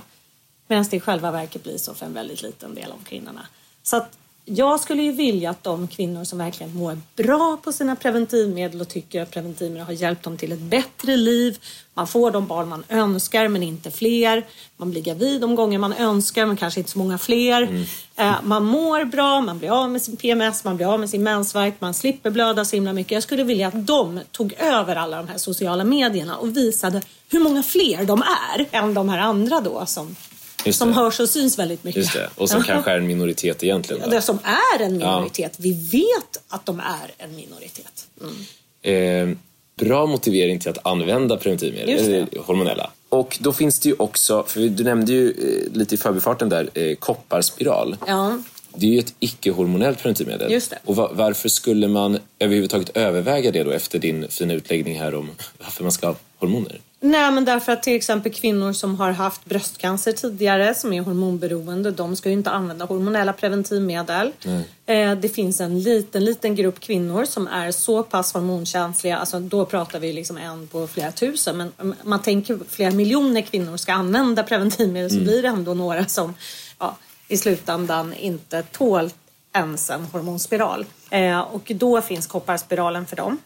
Medan 0.67 0.85
det 0.91 0.97
i 0.97 0.99
själva 0.99 1.31
verket 1.31 1.63
blir 1.63 1.77
så 1.77 1.93
för 1.93 2.05
en 2.05 2.13
väldigt 2.13 2.41
liten 2.41 2.75
del 2.75 2.91
av 2.91 3.03
kvinnorna. 3.03 3.47
Så 3.83 3.97
att 3.97 4.17
jag 4.45 4.79
skulle 4.79 5.03
ju 5.03 5.11
vilja 5.11 5.49
att 5.49 5.63
de 5.63 5.87
kvinnor 5.87 6.23
som 6.23 6.39
verkligen 6.39 6.75
mår 6.75 6.97
bra 7.15 7.57
på 7.63 7.71
sina 7.71 7.95
preventivmedel 7.95 8.81
och 8.81 8.87
tycker 8.87 9.21
att 9.21 9.31
preventivmedel 9.31 9.85
har 9.85 9.93
hjälpt 9.93 10.23
dem 10.23 10.37
till 10.37 10.51
ett 10.51 10.59
bättre 10.59 11.17
liv. 11.17 11.57
Man 11.93 12.07
får 12.07 12.31
de 12.31 12.47
barn 12.47 12.69
man 12.69 12.83
önskar 12.89 13.47
men 13.47 13.63
inte 13.63 13.91
fler. 13.91 14.45
Man 14.77 14.91
blir 14.91 15.01
gravid 15.01 15.41
de 15.41 15.55
gånger 15.55 15.77
man 15.79 15.93
önskar 15.93 16.45
men 16.45 16.57
kanske 16.57 16.79
inte 16.79 16.91
så 16.91 16.97
många 16.97 17.17
fler. 17.17 17.61
Mm. 17.61 17.83
Eh, 18.15 18.35
man 18.43 18.63
mår 18.63 19.05
bra, 19.05 19.41
man 19.41 19.59
blir 19.59 19.83
av 19.83 19.89
med 19.89 20.01
sin 20.01 20.17
PMS, 20.17 20.63
man 20.63 20.77
blir 20.77 20.93
av 20.93 20.99
med 20.99 21.09
sin 21.09 21.23
mensvärk, 21.23 21.73
man 21.79 21.93
slipper 21.93 22.29
blöda 22.29 22.65
så 22.65 22.75
himla 22.75 22.93
mycket. 22.93 23.11
Jag 23.11 23.23
skulle 23.23 23.43
vilja 23.43 23.67
att 23.67 23.87
de 23.87 24.19
tog 24.31 24.53
över 24.53 24.95
alla 24.95 25.17
de 25.17 25.27
här 25.27 25.37
sociala 25.37 25.83
medierna 25.83 26.37
och 26.37 26.57
visade 26.57 27.01
hur 27.31 27.39
många 27.39 27.63
fler 27.63 28.05
de 28.05 28.23
är 28.55 28.67
än 28.71 28.93
de 28.93 29.09
här 29.09 29.19
andra 29.19 29.61
då 29.61 29.85
som 29.85 30.15
Just 30.65 30.79
som 30.79 30.87
det. 30.87 30.95
hörs 30.95 31.19
och 31.19 31.29
syns 31.29 31.59
väldigt 31.59 31.83
mycket. 31.83 31.97
Just 32.01 32.13
det. 32.13 32.29
Och 32.35 32.49
som 32.49 32.63
kanske 32.63 32.91
är 32.91 32.97
en 32.97 33.07
minoritet 33.07 33.63
egentligen. 33.63 34.09
Det 34.09 34.21
som 34.21 34.39
är 34.43 34.81
en 34.81 34.97
minoritet. 34.97 35.53
Vi 35.57 35.73
vet 35.91 36.43
att 36.47 36.65
de 36.65 36.79
är 36.79 37.11
en 37.25 37.35
minoritet. 37.35 38.07
Mm. 38.21 39.31
Eh, 39.31 39.37
bra 39.75 40.05
motivering 40.05 40.59
till 40.59 40.69
att 40.69 40.85
använda 40.87 41.37
preventivmedel, 41.37 42.27
hormonella. 42.45 42.91
Och 43.09 43.37
då 43.41 43.53
finns 43.53 43.79
det 43.79 43.89
ju 43.89 43.95
också, 43.99 44.43
för 44.47 44.59
du 44.59 44.83
nämnde 44.83 45.11
ju 45.13 45.29
eh, 45.31 45.77
lite 45.77 45.95
i 45.95 45.97
förbifarten 45.97 46.49
där, 46.49 46.69
eh, 46.73 46.95
kopparspiral. 46.95 47.95
Ja. 48.07 48.37
Det 48.75 48.85
är 48.85 48.89
ju 48.91 48.99
ett 48.99 49.13
icke-hormonellt 49.19 50.01
preventivmedel. 50.01 50.51
Just 50.51 50.69
det. 50.69 50.79
Och 50.85 50.95
va- 50.95 51.09
varför 51.13 51.49
skulle 51.49 51.87
man 51.87 52.19
överhuvudtaget 52.39 52.97
överväga 52.97 53.51
det 53.51 53.63
då 53.63 53.71
efter 53.71 53.99
din 53.99 54.27
fina 54.29 54.53
utläggning 54.53 54.99
här 54.99 55.15
om 55.15 55.29
varför 55.63 55.83
man 55.83 55.91
ska 55.91 56.07
ha 56.07 56.15
hormoner? 56.37 56.79
Nej, 57.05 57.31
men 57.31 57.45
därför 57.45 57.71
att 57.71 57.83
till 57.83 57.95
exempel 57.95 58.33
kvinnor 58.33 58.73
som 58.73 58.95
har 58.95 59.11
haft 59.11 59.45
bröstcancer 59.45 60.11
tidigare, 60.11 60.75
som 60.75 60.93
är 60.93 61.01
hormonberoende, 61.01 61.91
de 61.91 62.15
ska 62.15 62.29
ju 62.29 62.35
inte 62.35 62.49
använda 62.49 62.85
hormonella 62.85 63.33
preventivmedel. 63.33 64.31
Eh, 64.85 65.15
det 65.15 65.29
finns 65.29 65.61
en 65.61 65.79
liten, 65.79 66.25
liten 66.25 66.55
grupp 66.55 66.79
kvinnor 66.79 67.25
som 67.25 67.47
är 67.47 67.71
så 67.71 68.03
pass 68.03 68.33
hormonkänsliga, 68.33 69.17
alltså 69.17 69.39
då 69.39 69.65
pratar 69.65 69.99
vi 69.99 70.13
liksom 70.13 70.37
en 70.37 70.67
på 70.67 70.87
flera 70.87 71.11
tusen, 71.11 71.57
men 71.57 71.95
man 72.03 72.21
tänker 72.21 72.59
flera 72.69 72.91
miljoner 72.91 73.41
kvinnor 73.41 73.77
ska 73.77 73.93
använda 73.93 74.43
preventivmedel 74.43 75.09
så 75.09 75.19
blir 75.19 75.41
det 75.41 75.47
ändå 75.47 75.73
några 75.73 76.05
som 76.05 76.33
ja, 76.79 76.97
i 77.27 77.37
slutändan 77.37 78.13
inte 78.13 78.63
tål 78.63 79.09
ens 79.53 79.89
en 79.89 80.05
hormonspiral. 80.05 80.85
Eh, 81.09 81.39
och 81.39 81.71
då 81.75 82.01
finns 82.01 82.27
kopparspiralen 82.27 83.05
för 83.05 83.15
dem. 83.15 83.37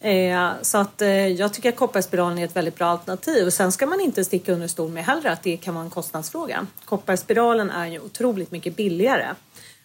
Eh, 0.00 0.52
så 0.62 0.78
att 0.78 1.02
eh, 1.02 1.26
jag 1.26 1.54
tycker 1.54 1.68
att 1.68 1.76
kopparspiralen 1.76 2.38
är 2.38 2.44
ett 2.44 2.56
väldigt 2.56 2.76
bra 2.76 2.86
alternativ. 2.86 3.46
Och 3.46 3.52
sen 3.52 3.72
ska 3.72 3.86
man 3.86 4.00
inte 4.00 4.24
sticka 4.24 4.52
under 4.52 4.68
stol 4.68 4.90
med 4.90 5.04
heller 5.04 5.30
att 5.30 5.42
det 5.42 5.56
kan 5.56 5.74
vara 5.74 5.84
en 5.84 5.90
kostnadsfråga. 5.90 6.66
Kopparspiralen 6.84 7.70
är 7.70 7.86
ju 7.86 8.00
otroligt 8.00 8.50
mycket 8.50 8.76
billigare 8.76 9.34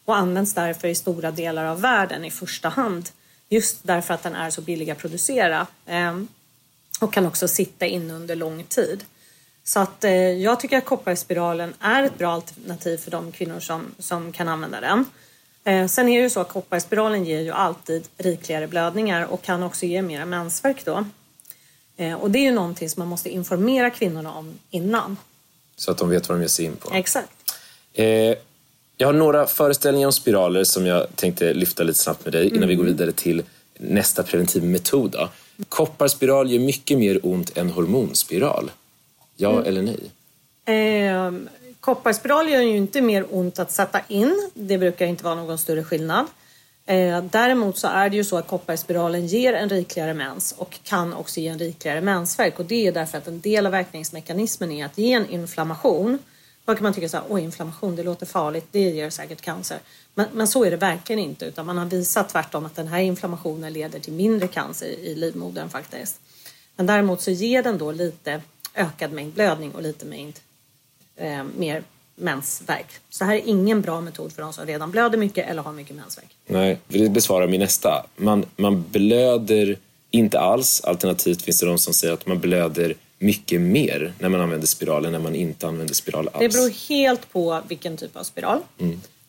och 0.05 0.17
används 0.17 0.53
därför 0.53 0.87
i 0.87 0.95
stora 0.95 1.31
delar 1.31 1.65
av 1.65 1.81
världen 1.81 2.25
i 2.25 2.31
första 2.31 2.69
hand. 2.69 3.09
Just 3.49 3.79
därför 3.83 4.13
att 4.13 4.23
den 4.23 4.35
är 4.35 4.49
så 4.49 4.61
billig 4.61 4.89
att 4.89 4.97
producera. 4.97 5.67
Eh, 5.85 6.19
och 7.01 7.13
kan 7.13 7.25
också 7.25 7.47
sitta 7.47 7.85
inne 7.85 8.13
under 8.13 8.35
lång 8.35 8.63
tid. 8.63 9.03
Så 9.63 9.79
att 9.79 10.03
eh, 10.03 10.11
jag 10.13 10.59
tycker 10.59 10.77
att 10.77 10.85
kopparspiralen 10.85 11.73
är 11.79 12.03
ett 12.03 12.17
bra 12.17 12.31
alternativ 12.31 12.97
för 12.97 13.11
de 13.11 13.31
kvinnor 13.31 13.59
som, 13.59 13.95
som 13.99 14.31
kan 14.31 14.47
använda 14.47 14.81
den. 14.81 15.05
Eh, 15.65 15.87
sen 15.87 16.09
är 16.09 16.17
det 16.17 16.23
ju 16.23 16.29
så 16.29 16.39
att 16.39 16.49
kopparspiralen 16.49 17.25
ger 17.25 17.41
ju 17.41 17.51
alltid 17.51 18.07
rikligare 18.17 18.67
blödningar 18.67 19.25
och 19.25 19.41
kan 19.41 19.63
också 19.63 19.85
ge 19.85 20.01
mera 20.01 20.25
mensvärk 20.25 20.85
då. 20.85 21.05
Eh, 21.97 22.13
och 22.13 22.31
det 22.31 22.39
är 22.39 22.43
ju 22.43 22.51
någonting 22.51 22.89
som 22.89 23.01
man 23.01 23.07
måste 23.07 23.29
informera 23.29 23.89
kvinnorna 23.89 24.33
om 24.33 24.59
innan. 24.69 25.17
Så 25.75 25.91
att 25.91 25.97
de 25.97 26.09
vet 26.09 26.29
vad 26.29 26.37
de 26.37 26.41
ger 26.41 26.47
sig 26.47 26.65
in 26.65 26.75
på. 26.75 26.93
Exakt. 26.93 27.29
Eh, 27.93 28.35
jag 28.97 29.07
har 29.07 29.13
några 29.13 29.45
föreställningar 29.45 30.07
om 30.07 30.13
spiraler 30.13 30.63
som 30.63 30.85
jag 30.85 31.15
tänkte 31.15 31.53
lyfta 31.53 31.83
lite 31.83 31.99
snabbt 31.99 32.25
med 32.25 32.33
dig 32.33 32.55
innan 32.55 32.69
vi 32.69 32.75
går 32.75 32.83
vidare 32.83 33.11
till 33.11 33.43
nästa 33.77 34.23
preventivmetod. 34.23 35.11
Då. 35.11 35.29
Kopparspiral 35.69 36.51
gör 36.51 36.59
mycket 36.59 36.97
mer 36.97 37.19
ont 37.23 37.57
än 37.57 37.69
hormonspiral. 37.69 38.71
Ja 39.35 39.63
eller 39.63 39.81
nej? 39.81 39.99
Eh, 40.65 41.33
kopparspiral 41.85 42.49
gör 42.49 42.61
ju 42.61 42.77
inte 42.77 43.01
mer 43.01 43.25
ont 43.31 43.59
att 43.59 43.71
sätta 43.71 44.01
in. 44.07 44.49
Det 44.53 44.77
brukar 44.77 45.05
inte 45.05 45.23
vara 45.23 45.35
någon 45.35 45.57
större 45.57 45.83
skillnad. 45.83 46.25
Eh, 46.85 47.23
däremot 47.23 47.77
så 47.77 47.87
är 47.87 48.09
det 48.09 48.15
ju 48.15 48.23
så 48.23 48.37
att 48.37 48.47
kopparspiralen 48.47 49.27
ger 49.27 49.53
en 49.53 49.69
rikligare 49.69 50.13
mens 50.13 50.51
och 50.57 50.79
kan 50.83 51.13
också 51.13 51.39
ge 51.39 51.47
en 51.47 51.59
rikligare 51.59 52.01
mensvärk. 52.01 52.59
Och 52.59 52.65
det 52.65 52.87
är 52.87 52.91
därför 52.91 53.17
att 53.17 53.27
en 53.27 53.39
del 53.39 53.65
av 53.65 53.71
verkningsmekanismen 53.71 54.71
är 54.71 54.85
att 54.85 54.97
ge 54.97 55.13
en 55.13 55.29
inflammation. 55.29 56.19
Då 56.65 56.75
kan 56.75 56.83
man 56.83 56.93
tycka 56.93 57.09
så 57.09 57.17
här, 57.17 57.25
oj 57.29 57.41
inflammation, 57.41 57.95
det 57.95 58.03
låter 58.03 58.25
farligt, 58.25 58.67
det 58.71 58.79
ger 58.79 59.09
säkert 59.09 59.41
cancer. 59.41 59.77
Men, 60.13 60.27
men 60.33 60.47
så 60.47 60.63
är 60.63 60.71
det 60.71 60.77
verkligen 60.77 61.19
inte, 61.19 61.45
utan 61.45 61.65
man 61.65 61.77
har 61.77 61.85
visat 61.85 62.29
tvärtom 62.29 62.65
att 62.65 62.75
den 62.75 62.87
här 62.87 62.99
inflammationen 62.99 63.73
leder 63.73 63.99
till 63.99 64.13
mindre 64.13 64.47
cancer 64.47 64.87
i 64.87 65.15
livmodern 65.15 65.69
faktiskt. 65.69 66.19
Men 66.75 66.85
däremot 66.85 67.21
så 67.21 67.31
ger 67.31 67.63
den 67.63 67.77
då 67.77 67.91
lite 67.91 68.41
ökad 68.75 69.11
mängd 69.11 69.33
blödning 69.33 69.71
och 69.75 69.81
lite 69.81 70.05
mängd 70.05 70.39
eh, 71.15 71.43
mer 71.57 71.83
mensvärk. 72.15 72.87
Så 73.09 73.23
det 73.23 73.29
här 73.29 73.35
är 73.35 73.41
ingen 73.45 73.81
bra 73.81 74.01
metod 74.01 74.33
för 74.33 74.41
de 74.41 74.53
som 74.53 74.65
redan 74.65 74.91
blöder 74.91 75.17
mycket 75.17 75.49
eller 75.49 75.61
har 75.61 75.73
mycket 75.73 75.95
mensvärk. 75.95 76.29
Nej, 76.47 76.79
det 76.87 77.09
besvarar 77.09 77.47
min 77.47 77.59
nästa. 77.59 78.05
Man, 78.15 78.45
man 78.55 78.85
blöder 78.91 79.77
inte 80.11 80.39
alls. 80.39 80.81
Alternativt 80.83 81.41
finns 81.41 81.59
det 81.59 81.65
de 81.65 81.77
som 81.77 81.93
säger 81.93 82.13
att 82.13 82.27
man 82.27 82.39
blöder 82.39 82.95
mycket 83.19 83.61
mer 83.61 84.13
när 84.19 84.29
man 84.29 84.41
använder 84.41 84.67
spiral 84.67 85.05
än 85.05 85.11
när 85.11 85.19
man 85.19 85.35
inte 85.35 85.67
använder 85.67 85.93
spiral 85.93 86.29
alls. 86.33 86.39
Det 86.39 86.59
beror 86.59 86.89
helt 86.89 87.31
på 87.33 87.61
vilken 87.67 87.97
typ 87.97 88.17
av 88.17 88.23
spiral. 88.23 88.59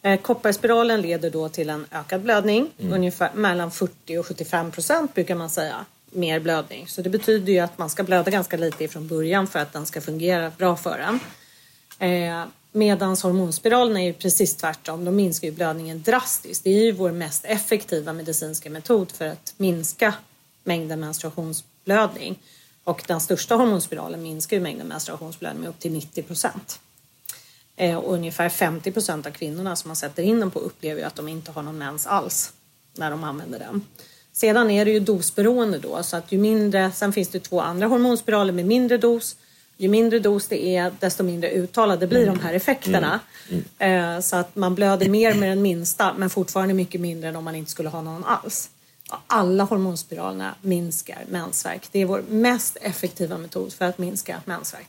Eh, 0.03 0.21
kopparspiralen 0.21 1.01
leder 1.01 1.31
då 1.31 1.49
till 1.49 1.71
en 1.71 1.87
ökad 1.93 2.21
blödning, 2.21 2.71
ungefär 2.79 3.31
mellan 3.35 3.71
40 3.71 4.19
och 4.19 4.27
75 4.27 4.71
procent 4.71 5.15
brukar 5.15 5.35
man 5.35 5.51
säga, 5.51 5.85
mer 6.11 6.41
blödning. 6.41 6.87
Så 6.89 7.03
det 7.03 7.11
betyder 7.11 7.53
ju 7.53 7.59
att 7.59 7.79
man 7.79 7.91
ska 7.91 8.03
blöda 8.03 8.31
ganska 8.31 8.57
lite 8.57 8.85
ifrån 8.85 9.09
början 9.09 9.47
för 9.47 9.59
att 9.59 9.73
den 9.73 9.87
ska 9.87 10.01
fungera 10.01 10.53
bra 10.59 10.77
för 10.77 10.99
en. 10.99 11.21
Eh, 11.99 12.45
Medan 12.77 13.17
hormonspiralerna 13.23 14.01
är 14.01 14.05
ju 14.05 14.13
precis 14.13 14.57
tvärtom. 14.57 15.05
De 15.05 15.17
minskar 15.17 15.49
ju 15.49 15.55
blödningen 15.55 16.03
drastiskt. 16.03 16.65
Det 16.65 16.71
är 16.71 16.85
ju 16.85 16.93
vår 16.93 17.11
mest 17.11 17.45
effektiva 17.45 18.13
medicinska 18.13 18.71
metod 18.71 19.13
för 19.13 19.27
att 19.27 19.55
minska 19.57 20.15
mängden 20.65 21.01
menstruationsblödning. 21.01 22.39
Och 22.85 23.05
den 23.07 23.21
största 23.21 23.55
hormonspiralen 23.55 24.23
minskar 24.23 24.57
ju 24.57 24.63
mängden 24.63 24.87
menstruationsblödning 24.87 25.61
med 25.61 25.69
upp 25.69 25.79
till 25.79 25.93
90 25.93 26.23
procent. 26.23 26.81
Eh, 27.77 27.97
och 27.97 28.15
ungefär 28.15 28.49
50 28.49 28.93
procent 28.93 29.27
av 29.27 29.31
kvinnorna 29.31 29.77
som 29.77 29.89
man 29.89 29.97
sätter 29.97 30.23
in 30.23 30.41
den 30.41 30.51
på 30.51 30.59
upplever 30.59 31.01
ju 31.01 31.07
att 31.07 31.17
de 31.17 31.29
inte 31.29 31.53
har 31.53 31.63
någon 31.63 31.79
mens 31.79 32.07
alls 32.07 32.53
när 32.93 33.11
de 33.11 33.25
använder 33.25 33.59
den. 33.59 33.85
Sedan 34.33 34.71
är 34.71 34.85
det 34.85 34.91
ju 34.91 35.01
dosberoende 35.01 35.79
då, 35.79 36.03
så 36.03 36.17
att 36.17 36.33
ju 36.33 36.39
mindre, 36.39 36.93
sen 36.93 37.13
finns 37.13 37.29
det 37.29 37.41
två 37.41 37.61
andra 37.61 37.87
hormonspiraler 37.87 38.53
med 38.53 38.67
mindre 38.67 38.99
dos. 38.99 39.37
Ju 39.77 39.89
mindre 39.89 40.19
dos 40.19 40.49
det 40.49 40.77
är, 40.77 40.93
desto 41.01 41.23
mindre 41.23 41.51
uttalade 41.51 42.07
blir 42.07 42.27
de 42.27 42.41
här 42.41 42.55
effekterna. 42.55 43.21
Eh, 43.79 44.21
Så 44.21 44.37
att 44.37 44.57
man 44.57 44.75
blöder 44.75 45.09
mer 45.09 45.35
med 45.35 45.49
den 45.49 45.63
minsta, 45.63 46.15
men 46.19 46.31
fortfarande 46.31 46.75
mycket 46.75 47.01
mindre 47.01 47.29
än 47.29 47.37
om 47.37 47.45
man 47.45 47.55
inte 47.55 47.71
skulle 47.71 47.89
ha 47.89 48.03
någon 48.03 48.25
alls. 48.25 48.71
Alla 49.27 49.65
hormonspiralerna 49.65 50.55
minskar 50.63 51.25
mensvärk. 51.29 51.89
Det 51.93 52.01
är 52.01 52.05
vår 52.07 52.23
mest 52.29 52.77
effektiva 52.81 53.39
metod 53.39 53.73
för 53.73 53.85
att 53.85 53.99
minska 53.99 54.43
mensvärk. 54.45 54.89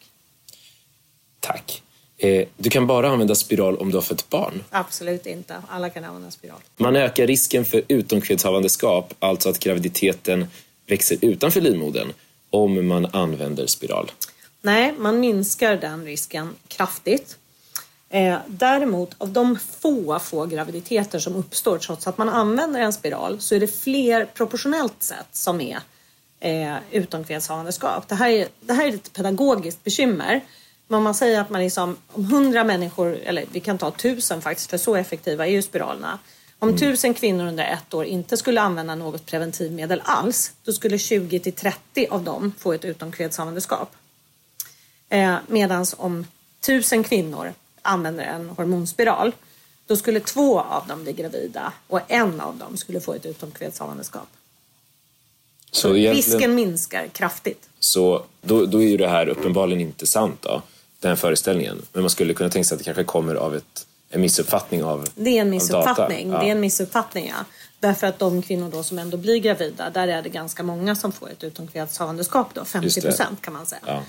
Tack. 1.39 1.83
Eh, 2.17 2.47
du 2.57 2.69
kan 2.69 2.87
bara 2.87 3.09
använda 3.09 3.35
spiral 3.35 3.77
om 3.77 3.89
du 3.91 3.97
har 3.97 4.01
fött 4.01 4.29
barn. 4.29 4.63
Absolut 4.69 5.25
inte. 5.25 5.55
Alla 5.67 5.89
kan 5.89 6.03
använda 6.03 6.31
spiral. 6.31 6.59
Man 6.77 6.95
ökar 6.95 7.27
risken 7.27 7.65
för 7.65 7.81
utomkvedshavandeskap, 7.87 9.13
alltså 9.19 9.49
att 9.49 9.59
graviditeten 9.59 10.47
växer 10.87 11.17
utanför 11.21 11.61
livmodern, 11.61 12.13
om 12.49 12.87
man 12.87 13.05
använder 13.05 13.67
spiral. 13.67 14.11
Nej, 14.67 14.93
man 14.97 15.19
minskar 15.19 15.75
den 15.75 16.05
risken 16.05 16.55
kraftigt. 16.67 17.37
Eh, 18.09 18.37
däremot, 18.47 19.15
av 19.17 19.29
de 19.29 19.59
få, 19.59 20.19
få 20.19 20.45
graviditeter 20.45 21.19
som 21.19 21.35
uppstår 21.35 21.77
trots 21.77 22.07
att 22.07 22.17
man 22.17 22.29
använder 22.29 22.79
en 22.79 22.93
spiral 22.93 23.39
så 23.39 23.55
är 23.55 23.59
det 23.59 23.67
fler 23.67 24.25
proportionellt 24.25 25.03
sett 25.03 25.27
som 25.31 25.61
är 25.61 25.79
eh, 26.39 26.75
utomkvedshavandeskap. 26.91 28.07
Det 28.07 28.15
här, 28.15 28.29
är, 28.29 28.47
det 28.61 28.73
här 28.73 28.87
är 28.87 28.93
ett 28.93 29.13
pedagogiskt 29.13 29.83
bekymmer. 29.83 30.41
Men 30.87 30.97
om 30.97 31.03
man 31.03 31.15
säger 31.15 31.41
att 31.41 31.49
man 31.49 31.61
liksom, 31.61 31.97
om 32.07 32.25
hundra 32.25 32.63
människor, 32.63 33.15
eller 33.15 33.45
vi 33.51 33.59
kan 33.59 33.77
ta 33.77 33.91
tusen 33.91 34.41
faktiskt, 34.41 34.69
för 34.69 34.77
så 34.77 34.95
effektiva 34.95 35.47
är 35.47 35.51
ju 35.51 35.61
spiralerna. 35.61 36.19
Om 36.59 36.77
tusen 36.77 37.13
kvinnor 37.13 37.45
under 37.45 37.63
ett 37.63 37.93
år 37.93 38.05
inte 38.05 38.37
skulle 38.37 38.61
använda 38.61 38.95
något 38.95 39.25
preventivmedel 39.25 40.01
alls, 40.05 40.53
då 40.63 40.73
skulle 40.73 40.97
20 40.97 41.39
till 41.39 41.53
30 41.53 42.07
av 42.09 42.23
dem 42.23 42.53
få 42.59 42.73
ett 42.73 42.85
utomkvedshavandeskap. 42.85 43.95
Eh, 45.09 45.35
Medan 45.47 45.85
om 45.97 46.27
tusen 46.61 47.03
kvinnor 47.03 47.53
använder 47.81 48.23
en 48.23 48.49
hormonspiral, 48.49 49.31
då 49.85 49.95
skulle 49.95 50.19
två 50.19 50.59
av 50.59 50.87
dem 50.87 51.03
bli 51.03 51.13
gravida 51.13 51.73
och 51.87 51.99
en 52.07 52.41
av 52.41 52.57
dem 52.57 52.77
skulle 52.77 52.99
få 52.99 53.13
ett 53.13 53.25
utomkvedshavandeskap. 53.25 54.27
Så, 55.71 55.93
Risken 55.93 56.55
minskar 56.55 57.07
kraftigt. 57.07 57.69
så 57.79 58.23
då, 58.41 58.65
då 58.65 58.81
är 58.83 58.87
ju 58.87 58.97
det 58.97 59.07
här 59.07 59.27
uppenbarligen 59.29 59.81
inte 59.81 60.07
sant, 60.07 60.41
då, 60.41 60.61
den 60.99 61.09
här 61.09 61.15
föreställningen. 61.15 61.81
Men 61.93 62.03
man 62.03 62.09
skulle 62.09 62.33
kunna 62.33 62.49
tänka 62.49 62.67
sig 62.67 62.75
att 62.75 62.79
det 62.79 62.85
kanske 62.85 63.03
kommer 63.03 63.35
av 63.35 63.55
ett, 63.55 63.87
en 64.09 64.21
missuppfattning 64.21 64.83
av 64.83 65.07
Det 65.15 65.37
är 65.37 65.41
en 65.41 65.49
missuppfattning. 65.49 66.29
data. 66.31 66.39
Det 66.41 66.45
är 66.45 66.47
Ja. 66.47 66.51
en 66.51 66.59
missuppfattning, 66.59 67.27
ja. 67.27 67.45
Därför 67.79 68.07
att 68.07 68.19
de 68.19 68.41
kvinnor 68.41 68.71
då 68.71 68.83
som 68.83 68.99
ändå 68.99 69.17
blir 69.17 69.37
gravida, 69.37 69.89
där 69.89 70.07
är 70.07 70.21
det 70.21 70.29
ganska 70.29 70.63
många 70.63 70.95
som 70.95 71.11
får 71.11 71.29
ett 71.31 71.43
utomkvedshavandeskap 71.43 72.47
då, 72.53 72.65
50 72.65 73.01
procent 73.01 73.41
kan 73.41 73.53
man 73.53 73.65
säga. 73.65 73.81
Ja. 73.85 74.03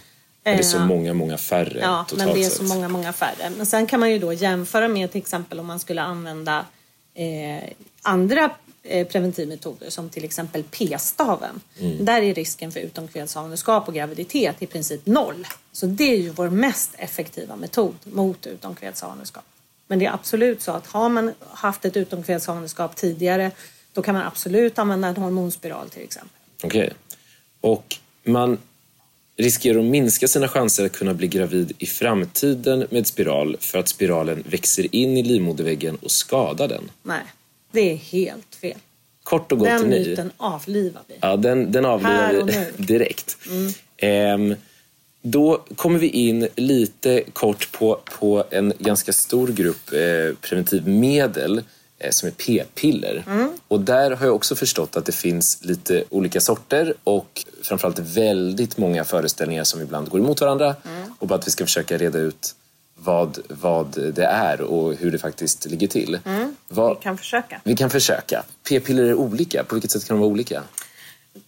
Men 0.49 0.57
det 0.57 0.63
är 0.63 0.65
så 0.65 0.77
Eh, 0.77 0.87
många, 0.87 1.15
många 1.15 1.39
färre 1.39 1.81
Ja, 1.81 2.05
totalt 2.09 2.27
men 2.27 2.35
det 2.35 2.45
är 2.45 2.49
sett. 2.49 2.53
så 2.59 2.65
många, 2.65 2.89
många 2.89 3.13
färre. 3.13 3.51
Men 3.57 3.67
sen 3.67 3.87
kan 3.87 4.01
man 4.01 4.11
ju 4.11 4.19
då 4.19 4.33
jämföra 4.33 4.89
med 4.89 5.13
till 5.13 5.21
exempel 5.21 5.61
om 5.61 5.67
man 5.67 5.81
skulle 5.81 6.03
använda 6.03 6.67
eh, 7.15 7.71
andra 8.03 8.51
eh, 8.83 9.07
preventivmetoder 9.07 9.91
som 9.91 10.11
till 10.11 10.25
exempel 10.25 10.63
p-staven. 10.71 11.61
Där 12.01 12.23
är 12.23 12.35
risken 12.35 12.73
för 12.73 12.81
utomkvedshavandeskap 12.81 13.89
och 13.89 13.95
graviditet 13.95 14.63
i 14.63 14.67
princip 14.67 15.07
noll. 15.07 15.47
Så 15.73 15.87
det 15.87 16.13
är 16.13 16.17
ju 16.17 16.31
vår 16.31 16.51
mest 16.51 16.91
effektiva 16.99 17.57
metod 17.57 17.95
mot 18.05 18.47
utomkvedshavandeskap. 18.47 19.45
Men 19.87 19.99
det 19.99 20.07
är 20.07 20.13
absolut 20.13 20.63
så 20.63 20.73
att 20.73 20.87
har 20.87 21.09
man 21.09 21.33
haft 21.51 21.85
ett 21.85 21.97
utomkvedshavandeskap 21.97 22.97
tidigare 22.97 23.51
då 23.93 24.03
kan 24.03 24.15
man 24.15 24.27
absolut 24.27 24.79
använda 24.79 25.09
en 25.09 25.17
hormonspiral 25.17 25.89
till 25.89 26.03
exempel. 26.03 26.39
Okej. 26.63 26.93
Och 27.61 27.97
man 28.25 28.59
riskerar 29.39 29.79
att 29.79 29.85
minska 29.85 30.29
sina 30.29 30.49
chanser 30.49 30.85
att 30.85 30.93
kunna 30.93 31.15
bli 31.15 31.27
gravid 31.29 31.73
i 31.79 31.87
framtiden 31.87 32.87
med 32.91 33.07
spiral 33.07 33.57
för 33.61 33.79
att 33.79 33.89
spiralen 33.89 34.45
växer 34.47 34.95
in 34.95 35.17
i 35.17 35.23
livmoderväggen 35.23 35.97
och 35.97 36.11
skadar 36.11 36.69
den. 36.69 36.91
Nej, 37.03 37.23
det 37.73 37.93
är 37.93 37.97
helt 37.97 38.55
fel. 38.61 38.77
Kort 39.23 39.53
och 39.53 39.59
gott 39.59 39.69
Den 39.69 39.89
nej. 39.91 40.09
myten 40.09 40.33
avlivar 40.37 41.03
vi. 41.09 41.15
Ja, 41.21 41.37
den, 41.37 41.73
den 41.73 41.85
avlivar 41.85 42.33
vi 42.33 42.43
nu. 42.43 42.53
Mm. 42.53 42.65
direkt. 42.77 43.37
Ehm, 43.97 44.55
då 45.23 45.65
kommer 45.77 45.99
vi 45.99 46.09
in 46.09 46.49
lite 46.57 47.23
kort 47.33 47.73
på, 47.73 48.01
på 48.19 48.45
en 48.51 48.73
ganska 48.79 49.13
stor 49.13 49.49
grupp 49.49 49.93
eh, 49.93 50.37
preventivmedel 50.41 51.63
som 52.11 52.27
är 52.27 52.33
p-piller. 52.33 53.25
Mm. 53.27 53.51
Och 53.69 53.81
där 53.81 54.11
har 54.11 54.27
jag 54.27 54.35
också 54.35 54.57
förstått 54.57 54.97
att 54.97 55.05
det 55.07 55.13
finns 55.13 55.59
lite 55.65 56.05
olika 56.11 56.41
sorter 56.41 56.95
och 57.05 57.45
framförallt 57.63 57.99
väldigt 57.99 58.77
många 58.79 59.05
föreställningar 59.05 59.65
som 59.65 59.81
ibland 59.83 60.09
går 60.09 60.21
emot 60.21 60.41
varandra. 60.41 60.77
Mm. 60.85 61.15
Och 61.19 61.27
bara 61.27 61.39
att 61.39 61.47
vi 61.47 61.51
ska 61.51 61.65
försöka 61.65 61.99
reda 61.99 62.19
ut 62.19 62.55
vad, 62.95 63.39
vad 63.49 64.13
det 64.15 64.25
är 64.25 64.61
och 64.61 64.95
hur 64.95 65.13
det 65.13 65.19
faktiskt 65.19 65.67
ligger 65.67 65.89
till. 65.89 66.19
Vad, 66.69 66.87
Mm. 66.87 66.97
Vi 66.99 67.03
kan 67.03 67.19
försöka. 67.19 67.61
vi 67.65 67.77
kan 67.77 67.91
försöka. 67.91 68.45
P-piller 68.69 69.05
är 69.05 69.15
olika. 69.15 69.65
På 69.65 69.75
vilket 69.75 69.91
sätt 69.91 70.05
kan 70.07 70.17
de 70.17 70.21
vara 70.21 70.31
olika? 70.31 70.63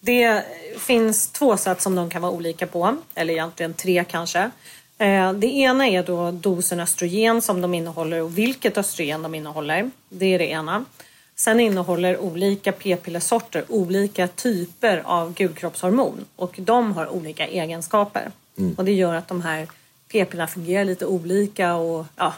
Det 0.01 0.45
finns 0.79 1.29
två 1.29 1.57
sätt 1.57 1.81
som 1.81 1.95
de 1.95 2.11
kan 2.11 2.23
vara 2.23 2.33
olika 2.33 2.67
på, 2.67 2.97
eller 3.15 3.33
egentligen 3.33 3.75
tre 3.75 4.05
kanske. 4.11 4.51
Eh, 5.01 5.33
Det 5.33 5.47
ena 5.47 5.89
är 5.89 6.03
då 6.03 6.31
dosen 6.31 6.81
östrogen 6.81 7.43
som 7.43 7.61
de 7.61 7.75
innehåller 7.75 8.23
och 8.23 8.39
vilket 8.39 8.79
östrogen 8.79 9.23
de 9.23 9.35
innehåller. 9.35 9.91
Det 10.09 10.35
är 10.35 10.39
det 10.39 10.47
ena. 10.51 10.85
Sen 11.37 11.61
innehåller 11.61 12.19
olika 12.21 12.73
p-pillersorter 12.73 13.65
olika 13.69 14.29
typer 14.29 15.03
av 15.05 15.35
gulkroppshormon 15.35 16.25
och 16.37 16.55
de 16.59 16.93
har 16.93 17.09
olika 17.09 17.47
egenskaper. 17.47 18.31
Och 18.77 18.85
det 18.85 18.93
gör 18.93 19.15
att 19.15 19.29
de 19.29 19.41
här 19.43 19.69
p-pillerna 20.13 20.47
fungerar 20.47 20.85
lite 20.85 21.07
olika 21.07 21.75
och 21.75 22.07
ja, 22.17 22.35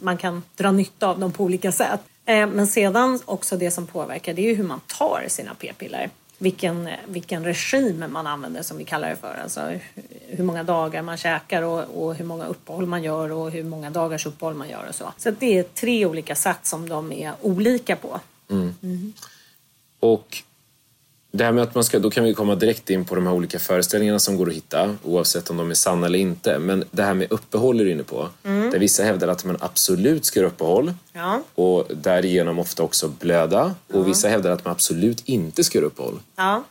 man 0.00 0.16
kan 0.16 0.42
dra 0.56 0.72
nytta 0.72 1.06
av 1.08 1.18
dem 1.20 1.32
på 1.32 1.44
olika 1.44 1.72
sätt. 1.72 2.00
Eh, 2.26 2.46
Men 2.46 2.66
sedan 2.66 3.20
också 3.24 3.56
det 3.56 3.70
som 3.70 3.86
påverkar 3.86 4.34
det 4.34 4.50
är 4.50 4.56
hur 4.56 4.64
man 4.64 4.80
tar 4.98 5.24
sina 5.28 5.54
p-piller. 5.54 6.10
Vilken, 6.42 6.88
vilken 7.06 7.44
regim 7.44 8.04
man 8.08 8.26
använder 8.26 8.62
som 8.62 8.78
vi 8.78 8.84
kallar 8.84 9.08
det 9.08 9.16
för. 9.16 9.40
Alltså 9.42 9.78
hur 10.28 10.44
många 10.44 10.62
dagar 10.62 11.02
man 11.02 11.16
käkar 11.16 11.62
och, 11.62 12.04
och 12.04 12.14
hur 12.14 12.24
många 12.24 12.46
uppehåll 12.46 12.86
man 12.86 13.02
gör 13.02 13.32
och 13.32 13.50
hur 13.50 13.64
många 13.64 13.90
dagars 13.90 14.26
uppehåll 14.26 14.54
man 14.54 14.68
gör 14.68 14.86
och 14.88 14.94
så. 14.94 15.12
Så 15.16 15.30
det 15.30 15.58
är 15.58 15.62
tre 15.62 16.06
olika 16.06 16.34
sätt 16.34 16.66
som 16.66 16.88
de 16.88 17.12
är 17.12 17.32
olika 17.40 17.96
på. 17.96 18.20
Och 20.00 20.42
det 21.34 21.44
här 21.44 21.52
med 21.52 21.62
att 21.62 21.74
man 21.74 21.84
ska, 21.84 21.98
då 21.98 22.10
kan 22.10 22.24
vi 22.24 22.34
komma 22.34 22.54
direkt 22.54 22.90
in 22.90 23.04
på 23.04 23.14
de 23.14 23.26
här 23.26 23.34
olika 23.34 23.58
föreställningarna 23.58 24.18
som 24.18 24.36
går 24.36 24.48
att 24.48 24.54
hitta 24.54 24.96
oavsett 25.04 25.50
om 25.50 25.56
de 25.56 25.70
är 25.70 25.74
sanna 25.74 26.06
eller 26.06 26.18
inte. 26.18 26.58
Men 26.58 26.84
det 26.90 27.02
här 27.02 27.14
med 27.14 27.32
uppehåll 27.32 27.80
är 27.80 27.84
du 27.84 27.90
inne 27.90 28.02
på. 28.02 28.28
Där 28.42 28.78
vissa 28.78 29.02
hävdar 29.04 29.28
att 29.28 29.44
man 29.44 29.56
absolut 29.60 30.24
ska 30.24 30.40
göra 30.40 30.48
uppehåll 30.48 30.94
Ja. 31.12 31.42
och 31.54 31.86
därigenom 31.96 32.58
ofta 32.58 32.82
också 32.82 33.08
blöda. 33.08 33.74
Och 33.92 34.08
vissa 34.08 34.28
hävdar 34.28 34.50
att 34.50 34.64
man 34.64 34.72
absolut 34.72 35.22
inte 35.28 35.64
ska 35.64 35.78
göra 35.78 35.86
uppehåll. 35.86 36.20
Ja. 36.36 36.64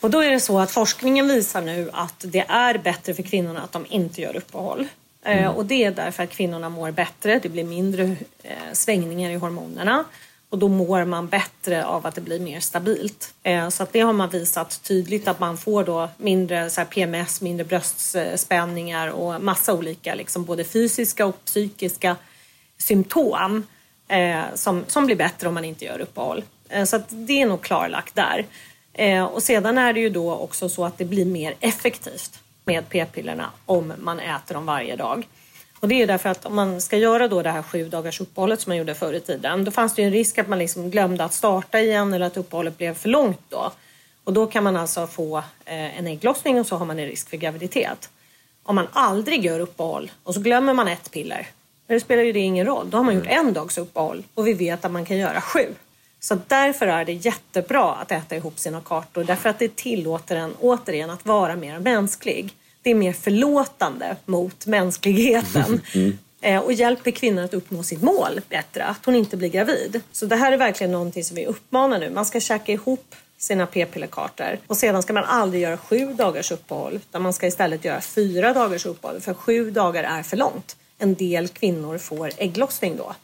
Och 0.00 0.10
då 0.10 0.20
är 0.20 0.30
det 0.30 0.40
så 0.40 0.58
att 0.58 0.70
forskningen 0.70 1.28
visar 1.28 1.62
nu 1.62 1.90
att 1.92 2.14
det 2.18 2.44
är 2.48 2.78
bättre 2.78 3.14
för 3.14 3.22
kvinnorna 3.22 3.62
att 3.62 3.72
de 3.72 3.86
inte 3.88 4.20
gör 4.20 4.36
uppehåll. 4.36 4.88
Eh, 5.24 5.48
och 5.48 5.66
det 5.66 5.84
är 5.84 5.90
därför 5.90 6.22
att 6.22 6.30
kvinnorna 6.30 6.68
mår 6.68 6.90
bättre, 6.90 7.40
det 7.42 7.48
blir 7.48 7.64
mindre 7.64 8.02
eh, 8.42 8.52
svängningar 8.72 9.30
i 9.30 9.34
hormonerna 9.34 10.04
och 10.56 10.60
då 10.60 10.68
mår 10.68 11.04
man 11.04 11.28
bättre 11.28 11.84
av 11.84 12.06
att 12.06 12.14
det 12.14 12.20
blir 12.20 12.40
mer 12.40 12.60
stabilt. 12.60 13.34
Eh, 13.42 13.68
så 13.68 13.82
att 13.82 13.92
det 13.92 14.00
har 14.00 14.12
man 14.12 14.28
visat 14.28 14.82
tydligt 14.82 15.28
att 15.28 15.40
man 15.40 15.58
får 15.58 15.84
då 15.84 16.08
mindre 16.16 16.70
så 16.70 16.80
här, 16.80 16.88
PMS, 16.88 17.40
mindre 17.40 17.64
bröstspänningar 17.64 19.08
och 19.08 19.42
massa 19.42 19.74
olika 19.74 20.14
liksom, 20.14 20.44
både 20.44 20.64
fysiska 20.64 21.26
och 21.26 21.44
psykiska 21.44 22.16
symptom 22.78 23.66
eh, 24.08 24.42
som, 24.54 24.84
som 24.86 25.06
blir 25.06 25.16
bättre 25.16 25.48
om 25.48 25.54
man 25.54 25.64
inte 25.64 25.84
gör 25.84 26.00
uppehåll. 26.00 26.44
Eh, 26.68 26.84
så 26.84 26.96
att 26.96 27.06
det 27.08 27.42
är 27.42 27.46
nog 27.46 27.62
klarlagt 27.62 28.14
där. 28.14 28.46
Och 29.30 29.42
sedan 29.42 29.78
är 29.78 29.92
det 29.92 30.00
ju 30.00 30.10
då 30.10 30.34
också 30.34 30.68
så 30.68 30.84
att 30.84 30.98
det 30.98 31.04
blir 31.04 31.24
mer 31.24 31.54
effektivt 31.60 32.38
med 32.64 32.88
p-pillerna 32.88 33.50
om 33.66 33.92
man 33.98 34.20
äter 34.20 34.54
dem 34.54 34.66
varje 34.66 34.96
dag. 34.96 35.26
Och 35.80 35.88
det 35.88 36.02
är 36.02 36.06
därför 36.06 36.28
att 36.28 36.46
om 36.46 36.54
man 36.54 36.80
ska 36.80 36.96
göra 36.96 37.28
då 37.28 37.42
det 37.42 37.50
här 37.50 37.62
sju 37.62 37.88
dagars 37.88 38.20
uppehållet 38.20 38.60
som 38.60 38.70
man 38.70 38.76
gjorde 38.76 38.94
förr 38.94 39.12
i 39.12 39.20
tiden, 39.20 39.64
då 39.64 39.70
fanns 39.70 39.94
det 39.94 40.02
ju 40.02 40.06
en 40.06 40.12
risk 40.12 40.38
att 40.38 40.48
man 40.48 40.58
liksom 40.58 40.90
glömde 40.90 41.24
att 41.24 41.32
starta 41.32 41.80
igen 41.80 42.14
eller 42.14 42.26
att 42.26 42.36
uppehållet 42.36 42.78
blev 42.78 42.94
för 42.94 43.08
långt 43.08 43.40
då. 43.48 43.72
Och 44.24 44.32
då 44.32 44.46
kan 44.46 44.64
man 44.64 44.76
alltså 44.76 45.06
få 45.06 45.38
eh, 45.64 45.98
en 45.98 46.06
ägglossning 46.06 46.60
och 46.60 46.66
så 46.66 46.76
har 46.76 46.86
man 46.86 46.98
en 46.98 47.06
risk 47.06 47.30
för 47.30 47.36
graviditet. 47.36 48.10
Om 48.62 48.74
man 48.74 48.86
aldrig 48.92 49.44
gör 49.44 49.60
uppehåll 49.60 50.10
och 50.22 50.34
så 50.34 50.40
glömmer 50.40 50.74
man 50.74 50.88
ett 50.88 51.10
piller, 51.10 51.46
då 51.86 52.00
spelar 52.00 52.22
ju 52.22 52.32
det 52.32 52.40
ingen 52.40 52.66
roll. 52.66 52.90
Då 52.90 52.96
har 52.96 53.04
man 53.04 53.14
gjort 53.14 53.26
en 53.26 53.52
dags 53.52 53.78
uppehåll 53.78 54.22
och 54.34 54.46
vi 54.46 54.52
vet 54.52 54.84
att 54.84 54.92
man 54.92 55.04
kan 55.04 55.16
göra 55.16 55.40
sju. 55.40 55.74
Så 56.20 56.38
därför 56.46 56.86
är 56.86 57.04
det 57.04 57.12
jättebra 57.12 57.92
att 57.92 58.12
äta 58.12 58.36
ihop 58.36 58.58
sina 58.58 58.80
kartor 58.80 59.24
därför 59.24 59.48
att 59.48 59.58
det 59.58 59.76
tillåter 59.76 60.36
en 60.36 60.54
återigen 60.60 61.10
att 61.10 61.26
vara 61.26 61.56
mer 61.56 61.78
mänsklig. 61.78 62.54
Det 62.86 62.90
är 62.90 62.94
mer 62.94 63.12
förlåtande 63.12 64.16
mot 64.24 64.66
mänskligheten 64.66 65.80
eh, 66.40 66.60
och 66.60 66.72
hjälper 66.72 67.10
kvinnor 67.10 67.42
att 67.42 67.54
uppnå 67.54 67.82
sitt 67.82 68.02
mål 68.02 68.40
bättre, 68.48 68.84
att 68.84 69.06
hon 69.06 69.14
inte 69.14 69.36
blir 69.36 69.48
gravid. 69.48 70.00
Så 70.12 70.26
det 70.26 70.36
här 70.36 70.52
är 70.52 70.56
verkligen 70.56 70.92
någonting 70.92 71.24
som 71.24 71.36
vi 71.36 71.46
uppmanar 71.46 71.98
nu. 71.98 72.10
Man 72.10 72.26
ska 72.26 72.40
käka 72.40 72.72
ihop 72.72 73.14
sina 73.38 73.66
p-pillerkartor 73.66 74.58
och 74.66 74.76
sedan 74.76 75.02
ska 75.02 75.12
man 75.12 75.24
aldrig 75.24 75.62
göra 75.62 75.76
sju 75.76 76.12
dagars 76.12 76.52
uppehåll 76.52 76.94
utan 76.94 77.22
man 77.22 77.32
ska 77.32 77.46
istället 77.46 77.84
göra 77.84 78.00
fyra 78.00 78.52
dagars 78.52 78.86
uppehåll 78.86 79.20
för 79.20 79.34
sju 79.34 79.70
dagar 79.70 80.04
är 80.04 80.22
för 80.22 80.36
långt. 80.36 80.76
En 80.98 81.14
del 81.14 81.48
kvinnor 81.48 81.98
får 81.98 82.32
ägglossning 82.36 82.96
då. 82.96 83.14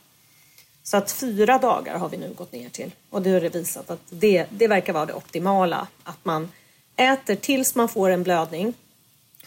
Så 0.82 0.96
att 0.96 1.12
fyra 1.12 1.58
dagar 1.58 1.98
har 1.98 2.08
vi 2.08 2.16
nu 2.16 2.34
gått 2.34 2.52
ner 2.52 2.68
till. 2.68 2.90
Och 3.10 3.22
det 3.22 3.30
har 3.30 3.40
det 3.40 3.54
visat 3.54 3.90
att 3.90 4.02
det, 4.10 4.46
det 4.50 4.68
verkar 4.68 4.92
vara 4.92 5.06
det 5.06 5.14
optimala. 5.14 5.86
Att 6.02 6.24
man 6.24 6.48
äter 6.96 7.34
tills 7.34 7.74
man 7.74 7.88
får 7.88 8.10
en 8.10 8.22
blödning. 8.22 8.74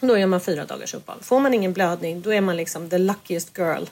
Då 0.00 0.18
gör 0.18 0.26
man 0.26 0.40
fyra 0.40 0.64
dagars 0.64 0.94
uppehåll. 0.94 1.22
Får 1.22 1.40
man 1.40 1.54
ingen 1.54 1.72
blödning 1.72 2.20
då 2.22 2.32
är 2.32 2.40
man 2.40 2.56
liksom 2.56 2.90
the 2.90 2.98
luckiest 2.98 3.58
girl. 3.58 3.84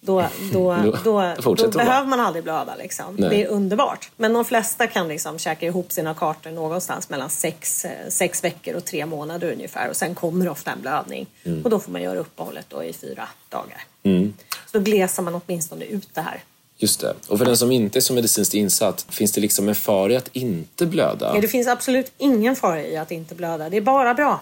Då, 0.00 0.24
då, 0.52 0.76
Då- 1.04 1.34
då, 1.44 1.54
då 1.54 1.68
behöver 1.78 2.06
man 2.08 2.20
aldrig 2.20 2.44
blöda. 2.44 2.76
Liksom. 2.76 3.16
Nej. 3.18 3.30
Det 3.30 3.42
är 3.42 3.46
underbart. 3.46 4.10
Men 4.16 4.32
de 4.32 4.44
flesta 4.44 4.86
kan 4.86 5.08
liksom 5.08 5.38
käka 5.38 5.66
ihop 5.66 5.92
sina 5.92 6.14
kartor 6.14 6.50
någonstans 6.50 7.08
mellan 7.10 7.30
sex, 7.30 7.84
eh, 7.84 7.90
sex 8.08 8.44
veckor 8.44 8.74
och 8.74 8.84
tre 8.84 9.06
månader 9.06 9.52
ungefär. 9.52 9.88
Och 9.90 9.96
sen 9.96 10.14
kommer 10.14 10.48
ofta 10.48 10.70
en 10.70 10.80
blödning. 10.80 11.26
Mm. 11.44 11.62
Och 11.62 11.70
då 11.70 11.78
får 11.78 11.92
man 11.92 12.02
göra 12.02 12.18
uppehållet 12.18 12.66
då 12.68 12.84
i 12.84 12.92
fyra 12.92 13.28
dagar. 13.48 13.84
Så 14.72 14.78
då 14.78 14.80
glesar 14.80 15.22
man 15.22 15.40
åtminstone 15.46 15.84
ut 15.84 16.08
det 16.14 16.20
här. 16.20 16.42
Just 16.78 17.00
det. 17.00 17.14
Och 17.28 17.38
för 17.38 17.44
den 17.44 17.56
som 17.56 17.72
inte 17.72 17.98
är 17.98 18.00
så 18.00 18.12
medicinskt 18.12 18.54
insatt, 18.54 19.06
finns 19.08 19.32
det 19.32 19.40
liksom 19.40 19.68
en 19.68 19.74
fara 19.74 20.12
i 20.12 20.16
att 20.16 20.28
inte 20.32 20.86
blöda? 20.86 21.32
Ja, 21.34 21.40
det 21.40 21.48
finns 21.48 21.68
absolut 21.68 22.12
ingen 22.18 22.56
fara 22.56 22.82
i 22.82 22.96
att 22.96 23.10
inte 23.10 23.34
blöda. 23.34 23.70
Det 23.70 23.76
är 23.76 23.80
bara 23.80 24.14
bra. 24.14 24.40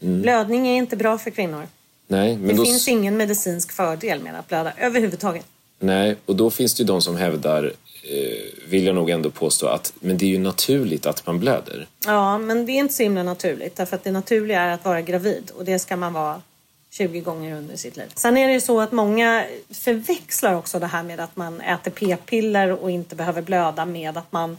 Blödning 0.00 0.68
är 0.68 0.76
inte 0.76 0.96
bra 0.96 1.18
för 1.18 1.30
kvinnor. 1.30 1.66
Nej, 2.06 2.36
men 2.36 2.48
Det 2.48 2.54
då, 2.54 2.64
finns 2.64 2.88
ingen 2.88 3.16
medicinsk 3.16 3.72
fördel 3.72 4.20
med 4.22 4.38
att 4.38 4.48
blöda 4.48 4.72
överhuvudtaget. 4.78 5.44
nej, 5.78 6.16
och 6.26 6.36
då 6.36 6.50
finns 6.50 6.74
det 6.74 6.80
ju 6.82 6.86
de 6.86 7.02
som 7.02 7.16
hävdar, 7.16 7.64
eh, 7.64 8.68
vill 8.68 8.86
jag 8.86 8.94
nog 8.94 9.10
ändå 9.10 9.30
påstå, 9.30 9.66
att 9.66 9.92
men 10.00 10.18
det 10.18 10.24
är 10.24 10.28
ju 10.28 10.38
naturligt 10.38 11.06
att 11.06 11.26
man 11.26 11.40
blöder. 11.40 11.86
Ja, 12.06 12.38
men 12.38 12.66
det 12.66 12.72
är 12.72 12.78
inte 12.78 12.94
så 12.94 13.02
himla 13.02 13.22
naturligt. 13.22 13.76
Därför 13.76 13.96
att 13.96 14.04
det 14.04 14.10
naturliga 14.10 14.60
är 14.60 14.74
att 14.74 14.84
vara 14.84 15.02
gravid 15.02 15.50
och 15.58 15.64
det 15.64 15.78
ska 15.78 15.96
man 15.96 16.12
vara 16.12 16.42
20 16.90 17.20
gånger 17.20 17.56
under 17.56 17.76
sitt 17.76 17.96
liv. 17.96 18.06
Sen 18.14 18.36
är 18.36 18.46
det 18.46 18.52
ju 18.52 18.60
så 18.60 18.80
att 18.80 18.92
många 18.92 19.44
förväxlar 19.70 20.54
också 20.54 20.78
det 20.78 20.86
här 20.86 21.02
med 21.02 21.20
att 21.20 21.36
man 21.36 21.60
äter 21.60 21.90
p-piller 21.90 22.72
och 22.82 22.90
inte 22.90 23.14
behöver 23.16 23.42
blöda 23.42 23.84
med 23.84 24.16
att 24.16 24.32
man 24.32 24.58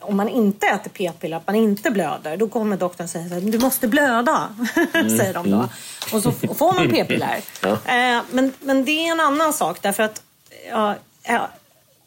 om 0.00 0.16
man 0.16 0.28
inte 0.28 0.66
äter 0.66 0.90
p-piller, 0.90 1.36
att 1.36 1.46
man 1.46 1.56
inte 1.56 1.90
blöder, 1.90 2.36
då 2.36 2.48
kommer 2.48 2.76
doktorn 2.76 3.08
säga 3.08 3.28
så 3.28 3.34
här, 3.34 3.40
du 3.40 3.58
måste 3.58 3.88
blöda, 3.88 4.48
säger 4.92 5.34
de 5.34 5.50
då. 5.50 5.68
Och 6.12 6.22
så 6.22 6.32
får 6.32 6.74
man 6.74 6.90
p-piller. 6.90 7.40
Eh, 7.64 8.22
men, 8.30 8.52
men 8.60 8.84
det 8.84 8.90
är 8.90 9.12
en 9.12 9.20
annan 9.20 9.52
sak 9.52 9.78
därför 9.82 10.02
att 10.02 10.22
ja, 10.70 10.94
ja, 11.22 11.48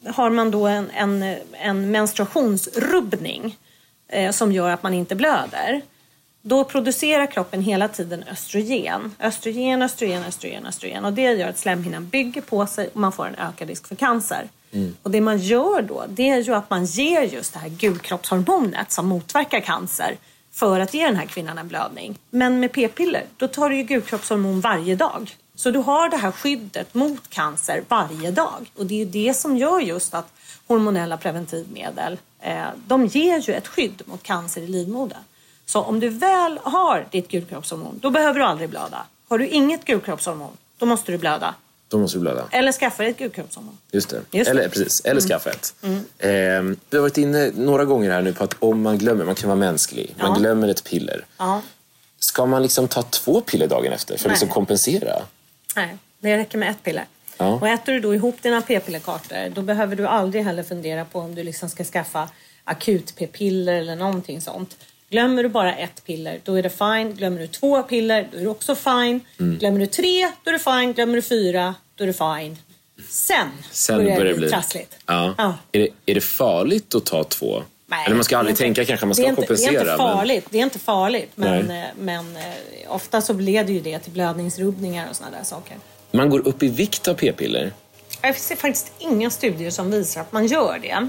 har 0.06 0.30
man 0.30 0.50
då 0.50 0.66
en, 0.66 0.90
en, 0.90 1.36
en 1.52 1.90
menstruationsrubbning 1.90 3.56
eh, 4.08 4.30
som 4.30 4.52
gör 4.52 4.70
att 4.70 4.82
man 4.82 4.94
inte 4.94 5.14
blöder, 5.14 5.82
då 6.42 6.64
producerar 6.64 7.26
kroppen 7.26 7.62
hela 7.62 7.88
tiden 7.88 8.24
östrogen. 8.30 9.14
Östrogen, 9.20 9.82
östrogen, 9.82 10.24
östrogen, 10.24 10.66
östrogen. 10.66 11.04
Och 11.04 11.12
det 11.12 11.22
gör 11.22 11.48
att 11.48 11.58
slemhinnan 11.58 12.08
bygger 12.08 12.40
på 12.40 12.66
sig 12.66 12.88
och 12.88 13.00
man 13.00 13.12
får 13.12 13.26
en 13.26 13.34
ökad 13.34 13.68
risk 13.68 13.86
för 13.86 13.94
cancer. 13.94 14.48
Mm. 14.72 14.96
Och 15.02 15.10
det 15.10 15.20
man 15.20 15.38
gör 15.38 15.82
då, 15.82 16.04
det 16.08 16.28
är 16.28 16.38
ju 16.38 16.54
att 16.54 16.70
man 16.70 16.84
ger 16.84 17.22
just 17.22 17.52
det 17.52 17.58
här 17.58 17.68
gulkroppshormonet 17.68 18.92
som 18.92 19.06
motverkar 19.06 19.60
cancer 19.60 20.16
för 20.52 20.80
att 20.80 20.94
ge 20.94 21.06
den 21.06 21.16
här 21.16 21.26
kvinnan 21.26 21.58
en 21.58 21.68
blödning. 21.68 22.18
Men 22.30 22.60
med 22.60 22.72
p-piller, 22.72 23.24
då 23.36 23.48
tar 23.48 23.70
du 23.70 23.76
ju 23.76 23.82
gulkroppshormon 23.82 24.60
varje 24.60 24.96
dag. 24.96 25.36
Så 25.54 25.70
du 25.70 25.78
har 25.78 26.08
det 26.08 26.16
här 26.16 26.30
skyddet 26.30 26.94
mot 26.94 27.30
cancer 27.30 27.84
varje 27.88 28.30
dag. 28.30 28.70
Och 28.76 28.86
det 28.86 28.94
är 28.94 28.98
ju 28.98 29.04
det 29.04 29.34
som 29.34 29.56
gör 29.56 29.80
just 29.80 30.14
att 30.14 30.32
hormonella 30.66 31.16
preventivmedel, 31.16 32.18
eh, 32.40 32.64
de 32.86 33.06
ger 33.06 33.38
ju 33.38 33.54
ett 33.54 33.68
skydd 33.68 34.02
mot 34.06 34.22
cancer 34.22 34.60
i 34.60 34.66
livmodern. 34.66 35.22
Så 35.66 35.82
om 35.82 36.00
du 36.00 36.08
väl 36.08 36.58
har 36.62 37.06
ditt 37.10 37.28
gulkroppshormon, 37.28 37.98
då 38.02 38.10
behöver 38.10 38.38
du 38.38 38.44
aldrig 38.44 38.70
blöda. 38.70 39.06
Har 39.28 39.38
du 39.38 39.48
inget 39.48 39.84
gulkroppshormon, 39.84 40.56
då 40.78 40.86
måste 40.86 41.12
du 41.12 41.18
blöda. 41.18 41.54
Då 41.92 41.98
måste 41.98 42.16
du 42.18 42.20
blöda. 42.20 42.44
Eller 42.50 42.72
skaffa 42.72 43.02
dig 43.02 43.10
ett 43.12 43.18
gulkroppshormon. 43.18 43.78
Just 43.90 44.08
det. 44.08 44.20
Just 44.30 44.44
det. 44.44 44.50
Eller, 44.58 44.68
precis, 44.68 45.00
eller 45.04 45.20
skaffa 45.20 45.50
ett. 45.50 45.74
Eh, 46.18 46.30
vi 46.90 46.96
har 46.96 47.00
varit 47.00 47.18
inne 47.18 47.50
några 47.56 47.84
gånger 47.84 48.10
här 48.10 48.22
nu 48.22 48.32
på 48.32 48.44
att 48.44 48.54
om 48.58 48.82
man 48.82 48.98
glömmer, 48.98 49.24
man 49.24 49.34
kan 49.34 49.48
vara 49.48 49.58
mänsklig, 49.58 50.14
man 50.18 50.30
Ja. 50.30 50.38
glömmer 50.38 50.68
ett 50.68 50.84
piller. 50.84 51.24
Ja. 51.38 51.62
Ska 52.18 52.46
man 52.46 52.62
liksom 52.62 52.88
ta 52.88 53.02
två 53.02 53.40
piller 53.40 53.66
dagen 53.66 53.92
efter 53.92 54.06
för 54.06 54.14
att 54.14 54.24
Nej. 54.24 54.30
liksom 54.32 54.48
kompensera? 54.48 55.22
Nej, 55.76 55.96
det 56.20 56.36
räcker 56.38 56.58
med 56.58 56.70
ett 56.70 56.82
piller. 56.82 57.04
Ja. 57.38 57.46
Och 57.54 57.68
äter 57.68 57.92
du 57.92 58.00
då 58.00 58.14
ihop 58.14 58.42
dina 58.42 58.60
p-pillerkartor 58.62 59.48
då 59.54 59.62
behöver 59.62 59.96
du 59.96 60.06
aldrig 60.06 60.44
heller 60.44 60.62
fundera 60.62 61.04
på 61.04 61.18
om 61.20 61.34
du 61.34 61.42
liksom 61.42 61.68
ska 61.68 61.84
skaffa 61.84 62.28
akut 62.64 63.14
p-piller 63.16 63.72
eller 63.72 63.96
någonting 63.96 64.40
sånt. 64.40 64.76
Glömmer 65.10 65.42
du 65.42 65.48
bara 65.48 65.74
ett 65.76 66.04
piller, 66.04 66.40
då 66.44 66.54
är 66.54 66.62
det 66.62 66.70
fine. 66.70 67.14
Glömmer 67.14 67.38
du 67.40 67.46
två 67.46 67.82
piller, 67.82 68.28
då 68.32 68.38
är 68.38 68.42
det 68.42 68.48
också 68.48 68.74
fine. 68.74 69.20
Mm. 69.40 69.58
Glömmer 69.58 69.78
du 69.80 69.86
tre, 69.86 70.30
då 70.44 70.50
är 70.50 70.52
det 70.52 70.58
fine. 70.58 70.92
Glömmer 70.92 71.14
du 71.16 71.22
fyra, 71.22 71.74
då 71.94 72.04
är 72.04 72.06
det 72.08 72.12
fine. 72.12 72.58
Sen, 73.08 73.48
Sen 73.70 73.96
börjar 74.04 74.24
det 74.24 74.34
bli 74.34 74.48
trassligt. 74.50 74.96
Ja. 75.06 75.34
Ja. 75.38 75.54
Är, 75.72 75.78
det, 75.80 75.88
är 76.06 76.14
det 76.14 76.20
farligt 76.20 76.94
att 76.94 77.04
ta 77.06 77.24
två? 77.24 77.62
Nej, 77.86 78.04
Eller 78.06 78.14
man 78.16 78.24
ska 78.24 78.34
det 78.36 78.38
aldrig 78.38 78.52
inte- 78.52 78.62
tänka 78.62 78.84
kanske 78.84 79.06
man 79.06 79.10
det 79.10 79.14
ska 79.14 79.28
inte, 79.28 79.40
kompensera. 79.42 79.70
Det 79.72 79.76
är 79.78 79.80
inte 79.80 80.02
men- 80.04 80.16
farligt, 80.16 80.46
det 80.50 80.58
är 80.58 80.62
inte 80.62 80.78
farligt 80.78 81.30
men, 81.34 81.66
Nej. 81.66 81.80
eh, 81.80 81.86
men 81.98 82.36
eh, 82.36 82.42
ofta 82.88 83.20
så 83.20 83.32
leder 83.32 83.72
ju 83.74 83.80
det 83.80 83.98
till 83.98 84.12
blödningsrubbningar 84.12 85.06
och 85.10 85.16
sådana 85.16 85.36
där 85.36 85.44
saker. 85.44 85.76
Man 86.10 86.30
går 86.30 86.48
upp 86.48 86.62
i 86.62 86.68
vikt 86.68 87.08
av 87.08 87.14
p-piller. 87.14 87.72
Jag 88.22 88.36
ser 88.36 88.56
faktiskt 88.56 88.92
inga 88.98 89.30
studier 89.30 89.70
som 89.70 89.90
visar 89.90 90.20
att 90.20 90.32
man 90.32 90.46
gör 90.46 90.78
det. 90.78 91.08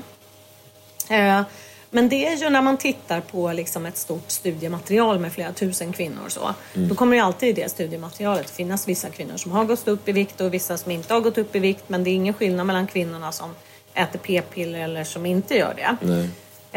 Men 1.93 2.09
det 2.09 2.27
är 2.27 2.37
ju 2.37 2.49
när 2.49 2.61
man 2.61 2.77
tittar 2.77 3.21
på 3.21 3.53
liksom 3.53 3.85
ett 3.85 3.97
stort 3.97 4.31
studiematerial 4.31 5.19
med 5.19 5.33
flera 5.33 5.53
tusen 5.53 5.93
kvinnor. 5.93 6.25
Så, 6.27 6.53
Då 6.73 6.95
kommer 6.95 7.15
det 7.15 7.23
alltid 7.23 7.49
i 7.49 7.61
det 7.61 7.69
studiematerialet 7.69 8.49
finnas 8.49 8.87
vissa 8.87 9.09
kvinnor 9.09 9.37
som 9.37 9.51
har 9.51 9.65
gått 9.65 9.87
upp 9.87 10.09
i 10.09 10.11
vikt 10.11 10.41
och 10.41 10.53
vissa 10.53 10.77
som 10.77 10.91
inte 10.91 11.13
har 11.13 11.21
gått 11.21 11.37
upp 11.37 11.55
i 11.55 11.59
vikt. 11.59 11.83
Men 11.87 12.03
det 12.03 12.09
är 12.09 12.15
ingen 12.15 12.33
skillnad 12.33 12.65
mellan 12.65 12.87
kvinnorna 12.87 13.31
som 13.31 13.49
äter 13.93 14.19
p-piller 14.19 14.79
eller 14.79 15.03
som 15.03 15.25
inte 15.25 15.55
gör 15.55 15.73
det. 15.75 15.97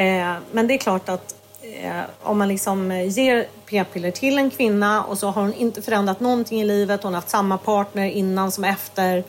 Eh, 0.03 0.37
men 0.53 0.67
det 0.67 0.75
är 0.75 0.79
klart 0.79 1.09
att 1.09 1.35
eh, 1.63 2.01
om 2.23 2.39
man 2.39 2.49
liksom 2.49 2.91
eh, 2.91 3.09
ger 3.09 3.47
p-piller 3.67 4.11
till 4.11 4.39
en 4.39 4.51
kvinna 4.51 5.05
och 5.05 5.19
så 5.19 5.31
har 5.31 5.43
hon 5.43 5.55
inte 5.55 5.83
förändrat 5.83 6.21
någonting 6.21 6.61
i 6.61 6.65
livet, 6.65 7.03
hon 7.03 7.15
har 7.15 7.21
haft 7.21 7.31
samma 7.31 7.59
partner 7.59 8.07
innan 8.11 8.53
som 8.53 8.65
efter, 8.65 9.25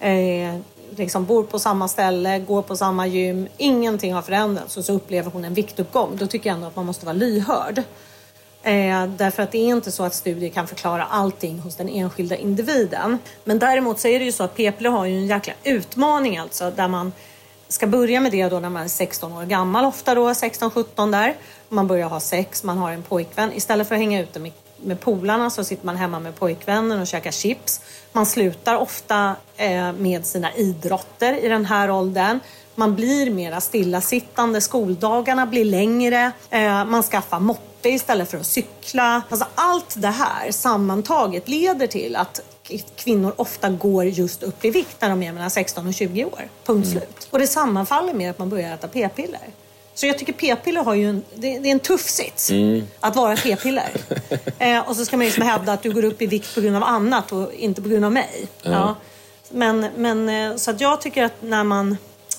eh, 0.00 0.56
liksom 0.96 1.24
bor 1.26 1.44
på 1.44 1.58
samma 1.58 1.88
ställe, 1.88 2.38
går 2.38 2.62
på 2.62 2.76
samma 2.76 3.06
gym, 3.06 3.48
ingenting 3.56 4.14
har 4.14 4.22
förändrats 4.22 4.76
och 4.76 4.84
så 4.84 4.92
upplever 4.92 5.30
hon 5.30 5.44
en 5.44 5.54
viktuppgång. 5.54 6.16
Då 6.16 6.26
tycker 6.26 6.50
jag 6.50 6.54
ändå 6.54 6.66
att 6.66 6.76
man 6.76 6.86
måste 6.86 7.06
vara 7.06 7.16
lyhörd. 7.16 7.82
Eh, 8.62 9.06
därför 9.06 9.42
att 9.42 9.52
det 9.52 9.58
är 9.58 9.66
inte 9.68 9.92
så 9.92 10.04
att 10.04 10.14
studier 10.14 10.50
kan 10.50 10.66
förklara 10.66 11.04
allting 11.04 11.58
hos 11.58 11.76
den 11.76 11.88
enskilda 11.88 12.36
individen. 12.36 13.18
Men 13.44 13.58
däremot 13.58 13.98
så 13.98 14.08
är 14.08 14.18
det 14.18 14.24
ju 14.24 14.32
så 14.32 14.44
att 14.44 14.56
p-piller 14.56 14.90
har 14.90 15.04
ju 15.04 15.16
en 15.16 15.26
jäkla 15.26 15.52
utmaning 15.64 16.38
alltså 16.38 16.70
där 16.70 16.88
man 16.88 17.12
ska 17.68 17.86
börja 17.86 18.20
med 18.20 18.32
det 18.32 18.48
då 18.48 18.60
när 18.60 18.70
man 18.70 18.82
är 18.82 18.88
16 18.88 19.32
år 19.32 19.44
gammal, 19.44 19.84
ofta 19.84 20.14
då 20.14 20.28
16-17 20.28 21.12
där. 21.12 21.34
Man 21.68 21.86
börjar 21.86 22.08
ha 22.08 22.20
sex, 22.20 22.64
man 22.64 22.78
har 22.78 22.92
en 22.92 23.02
pojkvän. 23.02 23.52
Istället 23.52 23.88
för 23.88 23.94
att 23.94 24.00
hänga 24.00 24.22
ute 24.22 24.38
med, 24.38 24.52
med 24.84 25.00
polarna 25.00 25.50
så 25.50 25.64
sitter 25.64 25.86
man 25.86 25.96
hemma 25.96 26.20
med 26.20 26.34
pojkvännen 26.34 27.00
och 27.00 27.06
käkar 27.06 27.30
chips. 27.30 27.80
Man 28.12 28.26
slutar 28.26 28.76
ofta 28.76 29.36
eh, 29.56 29.92
med 29.92 30.26
sina 30.26 30.54
idrotter 30.54 31.44
i 31.44 31.48
den 31.48 31.64
här 31.64 31.90
åldern. 31.90 32.40
Man 32.74 32.94
blir 32.94 33.30
mera 33.30 33.60
stillasittande, 33.60 34.60
skoldagarna 34.60 35.46
blir 35.46 35.64
längre, 35.64 36.32
eh, 36.50 36.84
man 36.84 37.02
skaffar 37.02 37.40
moppe 37.40 37.88
istället 37.88 38.30
för 38.30 38.38
att 38.38 38.46
cykla. 38.46 39.22
Alltså 39.28 39.46
allt 39.54 39.94
det 39.98 40.08
här 40.08 40.50
sammantaget 40.50 41.48
leder 41.48 41.86
till 41.86 42.16
att 42.16 42.40
kvinnor 42.96 43.32
ofta 43.36 43.70
går 43.70 44.04
just 44.04 44.42
upp 44.42 44.64
i 44.64 44.70
vikt 44.70 44.96
när 45.00 45.08
de 45.08 45.22
är 45.22 45.32
mellan 45.32 45.50
16 45.50 45.86
och 45.86 45.94
20 45.94 46.24
år. 46.24 46.48
Punkt 46.64 46.88
slut. 46.88 47.28
Och 47.30 47.38
det 47.38 47.46
sammanfaller 47.46 48.14
med 48.14 48.30
att 48.30 48.38
man 48.38 48.48
börjar 48.48 48.74
äta 48.74 48.88
p-piller. 48.88 49.48
Så 49.94 50.06
jag 50.06 50.18
tycker 50.18 50.32
p-piller 50.32 50.84
har 50.84 50.94
ju 50.94 51.08
en, 51.08 51.24
det, 51.34 51.58
det 51.58 51.68
är 51.68 51.72
en 51.72 51.80
tuff 51.80 52.08
sits 52.08 52.50
att 53.00 53.16
vara 53.16 53.36
p-piller. 53.36 53.90
eh, 54.58 54.88
och 54.88 54.96
så 54.96 55.04
ska 55.04 55.16
man 55.16 55.26
liksom 55.26 55.42
hävda 55.42 55.72
att 55.72 55.82
du 55.82 55.92
går 55.92 56.04
upp 56.04 56.22
i 56.22 56.26
vikt 56.26 56.54
på 56.54 56.60
grund 56.60 56.76
av 56.76 56.82
annat 56.82 57.32
och 57.32 57.52
inte 57.52 57.82
på 57.82 57.88
grund 57.88 58.04
av 58.04 58.12
mig. 58.12 58.48
Ja. 58.62 58.96
Men, 59.48 59.86
men 59.96 60.28
eh, 60.28 60.56
så 60.56 60.70
att 60.70 60.80
jag 60.80 61.00
tycker 61.00 61.24
att 61.24 61.42
när 61.42 61.64
man 61.64 61.96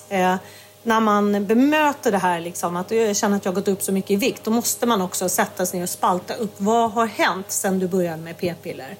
eh, 0.09 0.35
när 0.83 0.99
man 0.99 1.45
bemöter 1.45 2.11
det 2.11 2.17
här, 2.17 2.39
liksom, 2.39 2.75
att 2.75 2.91
jag 2.91 3.15
känner 3.15 3.37
att 3.37 3.45
jag 3.45 3.51
har 3.51 3.55
gått 3.55 3.67
upp 3.67 3.83
så 3.83 3.91
mycket 3.91 4.11
i 4.11 4.15
vikt, 4.15 4.43
då 4.43 4.51
måste 4.51 4.85
man 4.85 5.01
också 5.01 5.29
sätta 5.29 5.65
sig 5.65 5.79
ner 5.79 5.83
och 5.83 5.89
spalta 5.89 6.33
upp. 6.33 6.53
Vad 6.57 6.91
har 6.91 7.05
hänt 7.05 7.51
sedan 7.51 7.79
du 7.79 7.87
började 7.87 8.21
med 8.21 8.37
p-piller? 8.37 8.95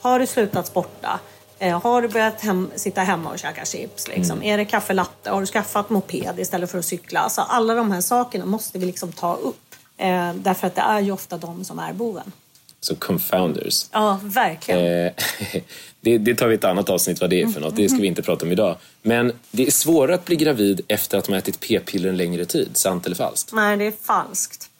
Har 0.00 0.18
du 0.18 0.26
slutat 0.26 0.66
sporta? 0.66 1.20
Eh, 1.62 1.80
har 1.82 2.02
du 2.02 2.08
börjat 2.08 2.40
hem, 2.40 2.70
sitta 2.76 3.00
hemma 3.00 3.30
och 3.30 3.38
käka 3.38 3.64
chips? 3.64 4.08
Liksom? 4.08 4.42
Är 4.42 4.56
det 4.56 4.64
kaffe 4.64 4.92
latte? 4.92 5.30
Har 5.30 5.40
du 5.40 5.46
skaffat 5.46 5.90
moped 5.90 6.38
istället 6.38 6.70
för 6.70 6.78
att 6.78 6.84
cykla? 6.84 7.20
Alltså, 7.20 7.40
alla 7.40 7.74
de 7.74 7.90
här 7.90 8.00
sakerna 8.00 8.44
måste 8.44 8.78
vi 8.78 8.86
liksom 8.86 9.12
ta 9.12 9.34
upp. 9.34 9.74
Eh, 9.96 10.34
därför 10.34 10.66
att 10.66 10.74
det 10.74 10.80
är 10.80 11.00
ju 11.00 11.12
ofta 11.12 11.36
de 11.36 11.64
som 11.64 11.78
är 11.78 11.92
boven. 11.92 12.32
Så 12.80 12.96
confounders. 12.96 13.86
Ja, 13.92 14.20
verkligen. 14.22 15.06
Eh, 15.06 15.12
det, 16.00 16.18
det 16.18 16.34
tar 16.34 16.48
vi 16.48 16.54
ett 16.54 16.64
annat 16.64 16.90
avsnitt 16.90 17.20
vad 17.20 17.30
det 17.30 17.42
är 17.42 17.46
för 17.46 17.60
något. 17.60 17.76
Det 17.76 17.88
ska 17.88 17.98
vi 17.98 18.06
inte 18.06 18.22
prata 18.22 18.46
om 18.46 18.52
idag. 18.52 18.76
Men 19.02 19.32
det 19.50 19.66
är 19.66 19.70
svårare 19.70 20.14
att 20.14 20.24
bli 20.24 20.36
gravid 20.36 20.80
efter 20.88 21.18
att 21.18 21.28
man 21.28 21.38
ätit 21.38 21.60
p-piller 21.60 22.08
en 22.08 22.16
längre 22.16 22.44
tid. 22.44 22.76
Sant 22.76 23.06
eller 23.06 23.16
falskt? 23.16 23.52
Nej, 23.52 23.76
det 23.76 23.84
är 23.84 23.92
falskt. 24.02 24.71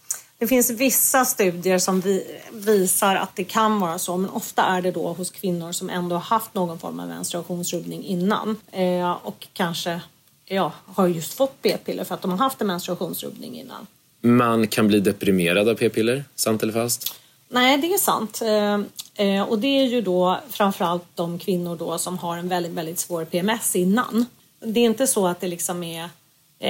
Det 0.42 0.48
finns 0.48 0.70
vissa 0.70 1.24
studier 1.24 1.78
som 1.78 2.00
vi, 2.00 2.40
visar 2.52 3.16
att 3.16 3.36
det 3.36 3.44
kan 3.44 3.80
vara 3.80 3.98
så, 3.98 4.16
men 4.16 4.30
ofta 4.30 4.62
är 4.62 4.82
det 4.82 4.90
då 4.90 5.12
hos 5.12 5.30
kvinnor 5.30 5.72
som 5.72 5.90
ändå 5.90 6.16
har 6.16 6.20
haft 6.20 6.54
någon 6.54 6.78
form 6.78 7.00
av 7.00 7.08
menstruationsrubbning 7.08 8.04
innan 8.04 8.56
eh, 8.72 9.10
och 9.10 9.46
kanske 9.52 10.00
ja, 10.44 10.72
har 10.86 11.06
just 11.06 11.34
fått 11.34 11.62
p-piller 11.62 12.04
för 12.04 12.14
att 12.14 12.22
de 12.22 12.30
har 12.30 12.38
haft 12.38 12.60
en 12.60 12.66
menstruationsrubbning 12.66 13.58
innan. 13.60 13.86
Man 14.20 14.66
kan 14.68 14.88
bli 14.88 15.00
deprimerad 15.00 15.68
av 15.68 15.74
p-piller. 15.74 16.24
Sant 16.34 16.62
eller 16.62 16.72
falskt? 16.72 17.14
Nej, 17.48 17.78
det 17.78 17.94
är 17.94 17.98
sant. 17.98 18.42
Eh, 18.42 19.26
eh, 19.26 19.42
och 19.42 19.58
det 19.58 19.78
är 19.78 19.84
ju 19.84 20.00
då 20.00 20.40
framförallt 20.50 21.04
de 21.14 21.38
kvinnor 21.38 21.76
då 21.76 21.98
som 21.98 22.18
har 22.18 22.36
en 22.36 22.48
väldigt, 22.48 22.72
väldigt 22.72 22.98
svår 22.98 23.24
PMS 23.24 23.76
innan. 23.76 24.26
Det 24.60 24.80
är 24.80 24.84
inte 24.84 25.06
så 25.06 25.26
att 25.26 25.40
det 25.40 25.48
liksom 25.48 25.82
är 25.82 26.08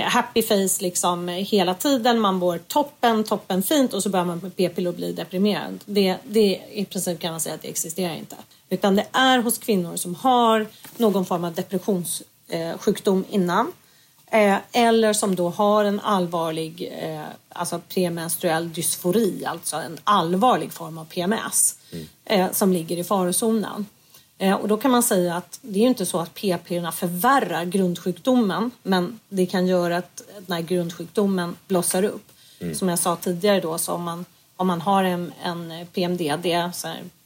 happy 0.01 0.43
face 0.43 0.83
liksom 0.83 1.29
hela 1.29 1.75
tiden. 1.75 2.21
Man 2.21 2.35
mår 2.35 2.59
toppen, 2.59 3.25
toppen 3.25 3.63
fint 3.63 3.95
och 3.95 4.03
så 4.03 4.09
börjar 4.09 4.25
man 4.25 4.39
med 4.39 4.57
p-piller 4.57 4.91
och 4.91 4.97
blir 4.97 5.13
deprimerad. 5.13 5.79
Det, 5.85 6.17
det 6.25 6.61
i 6.73 6.85
princip 6.85 7.21
kan 7.21 7.31
man 7.31 7.41
säga 7.41 7.55
att 7.55 7.63
det 7.63 7.69
existerar 7.69 8.15
inte. 8.15 8.37
Utan 8.69 8.97
det 8.97 9.07
är 9.13 9.39
hos 9.39 9.59
kvinnor 9.59 9.97
som 9.97 10.15
har 10.15 10.67
någon 10.97 11.27
form 11.27 11.45
av 11.45 11.55
depressionssjukdom 11.55 13.25
innan. 13.31 13.73
Eh, 14.33 14.57
eller 14.73 15.13
som 15.13 15.35
då 15.35 15.49
har 15.49 15.85
en 15.85 16.01
allvarlig 16.01 16.93
eh, 17.03 17.25
alltså 17.49 17.81
premenstruell 17.89 18.73
dysfori, 18.73 19.45
alltså 19.45 19.77
en 19.77 19.99
allvarlig 20.05 20.73
form 20.73 20.99
av 20.99 21.05
PMS 21.05 21.75
eh, 22.25 22.53
som 22.53 22.73
ligger 22.73 22.97
i 22.97 23.05
farozonen. 23.05 23.87
Eh, 24.38 24.55
och 24.55 24.68
då 24.68 24.77
kan 24.77 24.90
man 24.90 25.03
säga 25.03 25.37
att 25.37 25.59
det 25.62 25.79
är 25.79 25.83
ju 25.83 25.88
inte 25.88 26.07
så 26.07 26.18
att 26.18 26.35
p-pillerna 26.35 26.92
förvärrar 26.92 27.64
grundsjukdomen 27.64 28.71
men 28.83 29.21
det 29.29 29.47
kan 29.47 29.66
göra 29.66 29.97
att 29.97 30.23
den 30.47 30.57
här 30.57 30.62
grundsjukdomen 30.62 31.57
blossar 31.66 32.03
upp. 32.03 32.33
Som 32.75 32.88
jag 32.88 32.99
sa 32.99 33.16
tidigare 33.16 33.61
då, 33.61 33.79
så 33.79 33.92
om 33.92 34.03
man, 34.03 34.25
om 34.57 34.66
man 34.66 34.81
har 34.81 35.05
en, 35.05 35.33
en 35.42 35.87
PMDD, 35.92 36.47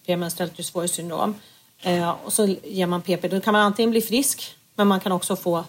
premenstruellt 0.06 0.56
dysforiskt 0.56 0.96
syndrom, 0.96 1.34
eh, 1.82 2.10
och 2.24 2.32
så 2.32 2.46
ger 2.64 2.86
man 2.86 3.02
p-piller, 3.02 3.36
då 3.36 3.40
kan 3.40 3.52
man 3.52 3.62
antingen 3.62 3.90
bli 3.90 4.02
frisk 4.02 4.56
men 4.74 4.88
man 4.88 5.00
kan 5.00 5.12
också 5.12 5.36
få 5.36 5.64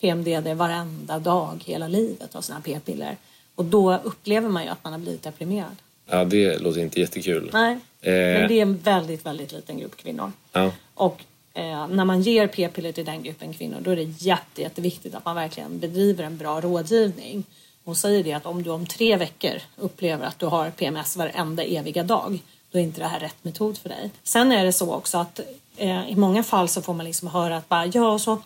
PMDD 0.00 0.54
varenda 0.54 1.18
dag 1.18 1.62
hela 1.66 1.88
livet 1.88 2.34
av 2.34 2.40
sina 2.40 2.60
p-piller. 2.60 3.16
Och 3.54 3.64
då 3.64 3.96
upplever 3.96 4.48
man 4.48 4.62
ju 4.62 4.68
att 4.68 4.84
man 4.84 4.92
har 4.92 5.00
blivit 5.00 5.22
deprimerad. 5.22 5.76
Ja, 6.10 6.24
det 6.24 6.58
låter 6.58 6.80
inte 6.80 7.00
jättekul. 7.00 7.50
Nej, 7.52 7.78
Eh. 8.02 8.12
men 8.12 8.48
det 8.48 8.54
är 8.54 8.62
en 8.62 8.78
väldigt, 8.78 9.26
väldigt 9.26 9.52
liten 9.52 9.78
grupp 9.78 9.96
kvinnor. 9.96 10.32
Ja. 10.52 10.72
Och 10.94 11.24
eh, 11.54 11.88
när 11.88 12.04
man 12.04 12.22
ger 12.22 12.46
p-piller 12.46 12.92
till 12.92 13.04
den 13.04 13.22
gruppen 13.22 13.52
kvinnor 13.52 13.76
då 13.80 13.90
är 13.90 13.96
det 13.96 14.02
jätte, 14.02 14.62
jätteviktigt 14.62 15.14
att 15.14 15.24
man 15.24 15.36
verkligen 15.36 15.78
bedriver 15.78 16.24
en 16.24 16.36
bra 16.36 16.60
rådgivning. 16.60 17.44
Hon 17.84 17.96
säger 17.96 18.24
det 18.24 18.32
att 18.32 18.46
om 18.46 18.62
du 18.62 18.70
om 18.70 18.86
tre 18.86 19.16
veckor 19.16 19.52
upplever 19.76 20.26
att 20.26 20.38
du 20.38 20.46
har 20.46 20.70
PMS 20.70 21.16
varenda 21.16 21.62
eviga 21.64 22.02
dag 22.02 22.38
då 22.70 22.78
är 22.78 22.82
inte 22.82 23.00
det 23.00 23.06
här 23.06 23.20
rätt 23.20 23.44
metod 23.44 23.78
för 23.78 23.88
dig. 23.88 24.10
Sen 24.22 24.52
är 24.52 24.64
det 24.64 24.72
så 24.72 24.94
också 24.94 25.18
att 25.18 25.40
eh, 25.76 26.10
i 26.10 26.16
många 26.16 26.42
fall 26.42 26.68
så 26.68 26.82
får 26.82 26.94
man 26.94 27.06
liksom 27.06 27.28
höra 27.28 27.56
att 27.56 27.68
bara, 27.68 27.86
ja, 27.86 28.18
så 28.18 28.42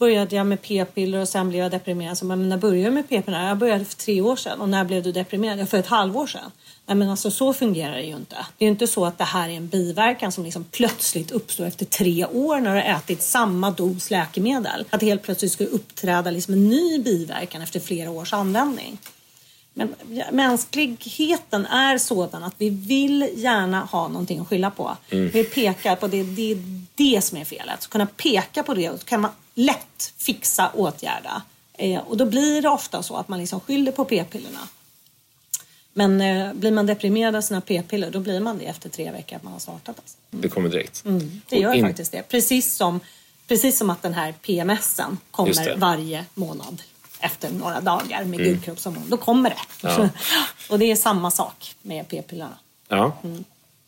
började 0.00 0.36
jag 0.36 0.46
med 0.46 0.62
p-piller 0.62 1.18
och 1.18 1.28
sen 1.28 1.48
blev 1.48 1.62
jag 1.62 1.70
deprimerad. 1.70 2.18
Så, 2.18 2.24
men 2.24 2.48
när 2.48 2.56
började 2.56 2.84
du 2.84 2.90
med 2.90 3.08
p-piller? 3.08 3.48
Jag 3.48 3.58
började 3.58 3.84
för 3.84 3.96
tre 3.96 4.20
år 4.20 4.36
sedan. 4.36 4.60
Och 4.60 4.68
när 4.68 4.84
blev 4.84 5.02
du 5.02 5.12
deprimerad? 5.12 5.68
För 5.68 5.78
ett 5.78 5.86
halvår 5.86 6.26
sedan. 6.26 6.50
Nej, 6.86 6.96
men 6.96 7.10
alltså 7.10 7.30
så 7.30 7.52
fungerar 7.52 7.96
det 7.96 8.02
ju 8.02 8.16
inte. 8.16 8.36
Det 8.58 8.64
är 8.64 8.66
ju 8.66 8.70
inte 8.70 8.86
så 8.86 9.04
att 9.04 9.18
det 9.18 9.24
här 9.24 9.48
är 9.48 9.52
en 9.52 9.68
biverkan 9.68 10.32
som 10.32 10.44
liksom 10.44 10.64
plötsligt 10.64 11.30
uppstår 11.30 11.64
efter 11.64 11.84
tre 11.84 12.26
år 12.26 12.60
när 12.60 12.74
du 12.74 12.80
har 12.80 12.96
ätit 12.96 13.22
samma 13.22 13.70
dos 13.70 14.10
läkemedel. 14.10 14.84
Att 14.90 15.00
det 15.00 15.06
helt 15.06 15.22
plötsligt 15.22 15.52
ska 15.52 15.64
uppträda 15.64 16.30
liksom 16.30 16.54
en 16.54 16.68
ny 16.68 16.98
biverkan 16.98 17.62
efter 17.62 17.80
flera 17.80 18.10
års 18.10 18.32
användning. 18.32 18.98
Men 19.74 19.94
mänskligheten 20.32 21.66
är 21.66 21.98
sådan 21.98 22.42
att 22.42 22.54
vi 22.58 22.70
vill 22.70 23.28
gärna 23.34 23.80
ha 23.80 24.08
någonting 24.08 24.40
att 24.40 24.48
skylla 24.48 24.70
på. 24.70 24.96
Mm. 25.10 25.30
Vi 25.30 25.44
pekar 25.44 25.96
på 25.96 26.06
det. 26.06 26.22
Det 26.22 26.52
är 26.52 26.58
det 26.94 27.24
som 27.24 27.38
är 27.38 27.44
felet. 27.44 27.82
Så 27.82 27.90
kunna 27.90 28.06
peka 28.06 28.62
på 28.62 28.74
det 28.74 28.90
och 28.90 29.04
kan 29.04 29.20
man 29.20 29.30
lätt 29.54 30.12
fixa, 30.16 30.70
åtgärda. 30.74 31.42
Eh, 31.72 32.00
och 32.00 32.16
då 32.16 32.26
blir 32.26 32.62
det 32.62 32.68
ofta 32.68 33.02
så 33.02 33.16
att 33.16 33.28
man 33.28 33.38
liksom 33.38 33.60
skyller 33.60 33.92
på 33.92 34.04
p-pillerna. 34.04 34.68
Men 35.92 36.20
eh, 36.20 36.52
blir 36.52 36.70
man 36.70 36.86
deprimerad 36.86 37.36
av 37.36 37.40
sina 37.40 37.60
p-piller 37.60 38.10
då 38.10 38.20
blir 38.20 38.40
man 38.40 38.58
det 38.58 38.64
efter 38.64 38.88
tre 38.88 39.10
veckor 39.10 39.36
att 39.36 39.42
man 39.42 39.52
har 39.52 39.60
startat. 39.60 39.98
Alltså. 39.98 40.16
Mm. 40.32 40.42
Det 40.42 40.48
kommer 40.48 40.68
direkt? 40.68 41.04
Mm, 41.04 41.40
det 41.48 41.56
gör 41.56 41.74
in... 41.74 41.86
faktiskt 41.86 42.12
det. 42.12 42.22
Precis 42.28 42.76
som, 42.76 43.00
precis 43.48 43.78
som 43.78 43.90
att 43.90 44.02
den 44.02 44.14
här 44.14 44.34
PMSen 44.42 45.18
kommer 45.30 45.76
varje 45.76 46.24
månad 46.34 46.82
efter 47.20 47.50
några 47.50 47.80
dagar 47.80 48.24
med 48.24 48.40
mm. 48.40 48.52
gulkroppshormon. 48.52 49.02
Då 49.08 49.16
kommer 49.16 49.50
det. 49.50 49.88
Ja. 49.88 50.08
och 50.70 50.78
det 50.78 50.90
är 50.90 50.96
samma 50.96 51.30
sak 51.30 51.74
med 51.82 52.08
p-pillerna. 52.08 52.58
Ja. 52.88 53.12
Mm. 53.24 53.44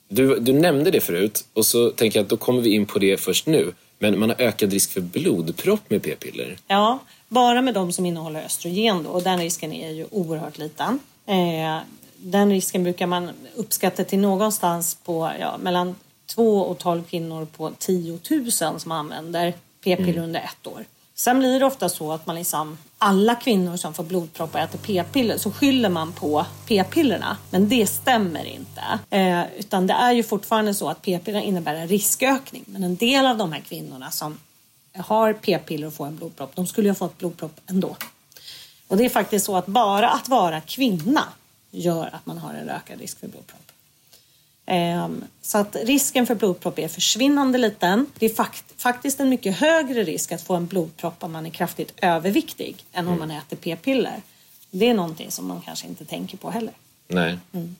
Du, 0.09 0.41
du 0.41 0.53
nämnde 0.53 0.91
det 0.91 1.01
förut 1.01 1.45
och 1.53 1.67
så 1.67 1.91
tänker 1.91 2.19
jag 2.19 2.25
att 2.25 2.31
då 2.31 2.37
kommer 2.37 2.63
vi 2.63 2.71
in 2.71 2.87
på 2.87 2.99
det 2.99 3.21
först 3.21 3.47
nu. 3.47 3.73
Men 4.03 4.19
man 4.19 4.31
har 4.31 4.41
ökad 4.41 4.73
risk 4.73 4.91
för 4.91 5.01
blodpropp 5.01 5.91
med 5.91 6.03
p-piller. 6.03 6.57
Ja, 6.67 6.99
bara 7.29 7.63
med 7.63 7.75
de 7.75 7.93
som 7.93 8.07
innehåller 8.07 8.43
östrogen 8.43 9.03
då, 9.03 9.11
och 9.11 9.23
den 9.23 9.39
risken 9.39 9.73
är 9.73 9.91
ju 9.91 10.07
oerhört 10.11 10.59
liten. 10.59 10.99
Eh, 11.27 11.79
den 12.17 12.51
risken 12.51 12.83
brukar 12.83 13.07
man 13.07 13.31
uppskatta 13.55 14.05
till 14.05 14.19
någonstans 14.19 14.95
på 15.05 15.33
ja, 15.41 15.59
mellan 15.59 15.97
2 16.27 16.61
och 16.61 16.79
12 16.79 17.05
kvinnor 17.05 17.45
på 17.57 17.73
10 17.79 18.19
000 18.31 18.53
som 18.53 18.93
använder 18.93 19.53
p-piller 19.85 20.13
mm. 20.13 20.25
under 20.25 20.41
ett 20.41 20.67
år. 20.67 20.85
Sen 21.15 21.39
blir 21.39 21.61
det 21.61 21.67
ofta 21.67 21.89
så 21.89 22.13
att 22.13 22.27
man 22.27 22.37
liksom, 22.37 22.79
alla 22.99 23.35
kvinnor 23.35 23.77
som 23.77 23.95
får 23.95 24.05
blodproppar 24.05 24.61
äter 24.61 24.79
p-piller 24.79 25.39
så 25.39 25.53
skyller 25.53 25.89
man 25.89 26.13
på 26.13 26.47
p-pillerna. 26.67 27.37
Men 27.51 27.69
det 27.69 27.87
stämmer 27.87 28.45
inte. 28.45 28.99
Eh, 29.11 29.59
utan 29.59 29.87
det 29.87 29.95
är 29.95 30.13
ju 30.13 30.23
fortfarande 30.23 30.75
så 30.75 30.89
att 30.89 31.03
p-piller 31.03 31.41
innebär 31.41 31.75
en 31.75 31.89
riskökning. 31.89 32.65
Men 32.67 32.85
en 32.85 32.97
del 32.97 33.27
av 33.27 33.37
de 33.37 33.53
här 33.53 33.61
kvinnorna 33.61 34.11
som 34.11 34.39
har 34.97 35.33
p-piller 35.33 35.87
och 35.87 35.95
får 35.95 36.07
en 36.07 36.17
blodpropp, 36.17 36.51
de 36.55 36.67
skulle 36.67 36.87
ju 36.87 36.91
ha 36.91 36.97
fått 36.97 37.19
blodpropp 37.19 37.61
ändå. 37.67 37.97
Och 38.89 38.97
det 38.97 39.05
är 39.05 39.09
faktiskt 39.09 39.47
så 39.47 39.57
att 39.57 39.67
bara 39.67 40.11
att 40.11 40.29
vara 40.29 40.61
kvinna 40.61 41.25
gör 41.71 42.11
att 42.13 42.27
man 42.27 42.39
har 42.39 42.55
en 42.55 42.69
ökad 42.69 43.01
risk 43.01 43.21
för 43.21 43.29
blodpropp. 43.29 43.72
Ehm, 44.67 45.25
så 45.43 45.59
att 45.59 45.77
risken 45.77 46.27
för 46.27 46.35
blodpropp 46.35 46.79
är 46.79 46.89
försvinnande 46.89 47.59
liten. 47.59 48.07
Det 48.19 48.27
är 48.27 48.47
faktiskt 48.77 49.21
en 49.21 49.29
mycket 49.29 49.57
högre 49.57 50.05
risk 50.05 50.33
att 50.33 50.43
få 50.43 50.55
en 50.55 50.67
blodpropp 50.67 51.25
om 51.25 51.33
man 51.33 51.47
är 51.47 51.51
kraftigt 51.51 51.95
överviktig 52.03 52.85
än 52.93 53.09
om 53.09 53.15
mm. 53.15 53.29
man 53.29 53.39
äter 53.39 53.57
p-piller. 53.57 54.23
Det 54.71 54.89
är 54.89 54.95
någonting 54.95 55.31
som 55.31 55.47
man 55.47 55.61
kanske 55.61 55.87
inte 55.87 56.05
tänker 56.05 56.37
på 56.37 56.51
heller. 56.51 56.73
Nej. 57.09 57.39
Mm. 57.53 57.77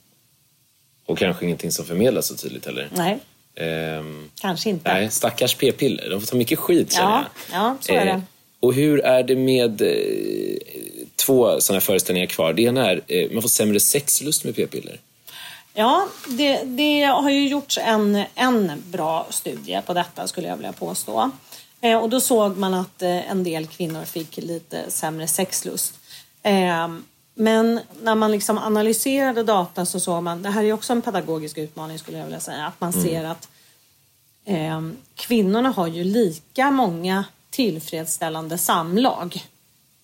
Och 1.05 1.17
kanske 1.17 1.45
ingenting 1.45 1.71
som 1.71 1.85
förmedlas 1.85 2.27
så 2.27 2.35
tydligt 2.35 2.65
heller. 2.65 2.89
Nej. 2.95 3.19
Ehm, 3.55 4.29
kanske 4.35 4.69
inte. 4.69 4.93
Nej, 4.93 5.11
stackars 5.11 5.55
p-piller. 5.55 6.09
De 6.09 6.21
får 6.21 6.27
ta 6.27 6.35
mycket 6.35 6.59
skit 6.59 6.93
känner 6.93 7.09
ja, 7.09 7.25
jag. 7.51 7.61
Ja, 7.61 7.77
så 7.79 7.93
är 7.93 8.05
det. 8.05 8.11
Ehm, 8.11 8.21
och 8.59 8.73
hur 8.73 8.99
är 8.99 9.23
det 9.23 9.35
med 9.35 9.81
eh, 9.81 10.97
två 11.15 11.61
sådana 11.61 11.81
föreställningar 11.81 12.27
kvar? 12.27 12.53
Det 12.53 12.61
ena 12.61 12.91
är 12.91 13.01
eh, 13.07 13.31
man 13.31 13.41
får 13.41 13.49
sämre 13.49 13.79
sexlust 13.79 14.43
med 14.43 14.55
p-piller. 14.55 14.99
Ja, 15.73 16.07
det, 16.27 16.63
det, 16.63 17.03
har 17.03 17.29
ju 17.29 17.47
gjorts 17.47 17.79
en, 17.81 18.23
en 18.35 18.83
bra 18.85 19.27
studie 19.29 19.81
på 19.85 19.93
detta 19.93 20.27
skulle 20.27 20.47
jag 20.47 20.55
vilja 20.55 20.73
påstå. 20.73 21.31
Eh, 21.81 21.97
och 21.97 22.09
då 22.09 22.19
såg 22.19 22.57
man 22.57 22.73
att 22.73 23.01
eh, 23.01 23.31
en 23.31 23.43
del 23.43 23.67
kvinnor 23.67 24.05
fick 24.05 24.37
lite 24.37 24.91
sämre 24.91 25.27
sexlust. 25.27 25.99
Eh, 26.43 26.87
men 27.35 27.79
när 28.01 28.15
man 28.15 28.31
liksom 28.31 28.57
analyserade 28.57 29.43
data 29.43 29.85
så 29.85 29.99
såg 29.99 30.23
man, 30.23 30.41
det 30.41 30.49
här 30.49 30.63
är 30.63 30.73
också 30.73 30.93
en 30.93 31.01
pedagogisk 31.01 31.57
utmaning 31.57 31.99
skulle 31.99 32.17
jag 32.17 32.25
vilja 32.25 32.39
säga, 32.39 32.65
att 32.65 32.81
man 32.81 32.91
mm. 32.91 33.03
ser 33.03 33.23
att 33.23 33.49
eh, 34.45 34.81
kvinnorna 35.15 35.69
har 35.69 35.87
ju 35.87 36.03
lika 36.03 36.71
många 36.71 37.25
tillfredsställande 37.49 38.57
samlag 38.57 39.45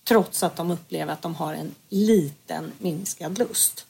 trots 0.08 0.43
att 0.43 0.55
de 0.55 0.71
upplever 0.71 1.13
att 1.13 1.21
de 1.21 1.36
har 1.36 1.53
en 1.53 1.75
liten 1.89 2.71
minskad 2.79 3.38
lust. 3.38 3.86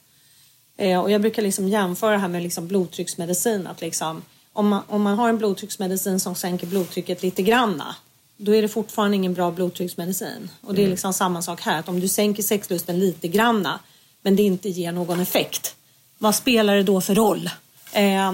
Eh, 0.80 1.00
och 1.00 1.10
jag 1.10 1.20
brukar 1.20 1.42
liksom 1.42 1.68
jämföra 1.68 2.10
det 2.10 2.18
här 2.18 2.28
med 2.28 2.42
liksom 2.42 2.68
blodtrycksmedicin. 2.68 3.66
Att 3.66 3.80
liksom, 3.80 4.22
om, 4.52 4.68
man, 4.68 4.82
om 4.88 5.02
man 5.02 5.18
har 5.18 5.28
en 5.28 5.38
blodtrycksmedicin 5.38 6.20
som 6.20 6.34
sänker 6.34 6.66
blodtrycket 6.66 7.22
lite 7.22 7.42
granna 7.42 7.94
då 8.36 8.54
är 8.54 8.62
det 8.62 8.68
fortfarande 8.68 9.16
ingen 9.16 9.34
bra 9.34 9.50
blodtrycksmedicin. 9.50 10.50
Och 10.60 10.74
det 10.74 10.80
är 10.80 10.84
mm. 10.84 10.90
liksom 10.90 11.12
samma 11.12 11.42
sak 11.42 11.60
här. 11.60 11.78
Att 11.78 11.88
om 11.88 12.00
du 12.00 12.08
sänker 12.08 12.42
sexlusten 12.42 12.98
lite 12.98 13.28
granna 13.28 13.80
men 14.22 14.36
det 14.36 14.42
inte 14.42 14.68
ger 14.68 14.92
någon 14.92 15.20
effekt. 15.20 15.76
Vad 16.18 16.34
spelar 16.34 16.76
det 16.76 16.82
då 16.82 17.00
för 17.00 17.14
roll? 17.14 17.50
Eh, 17.92 18.32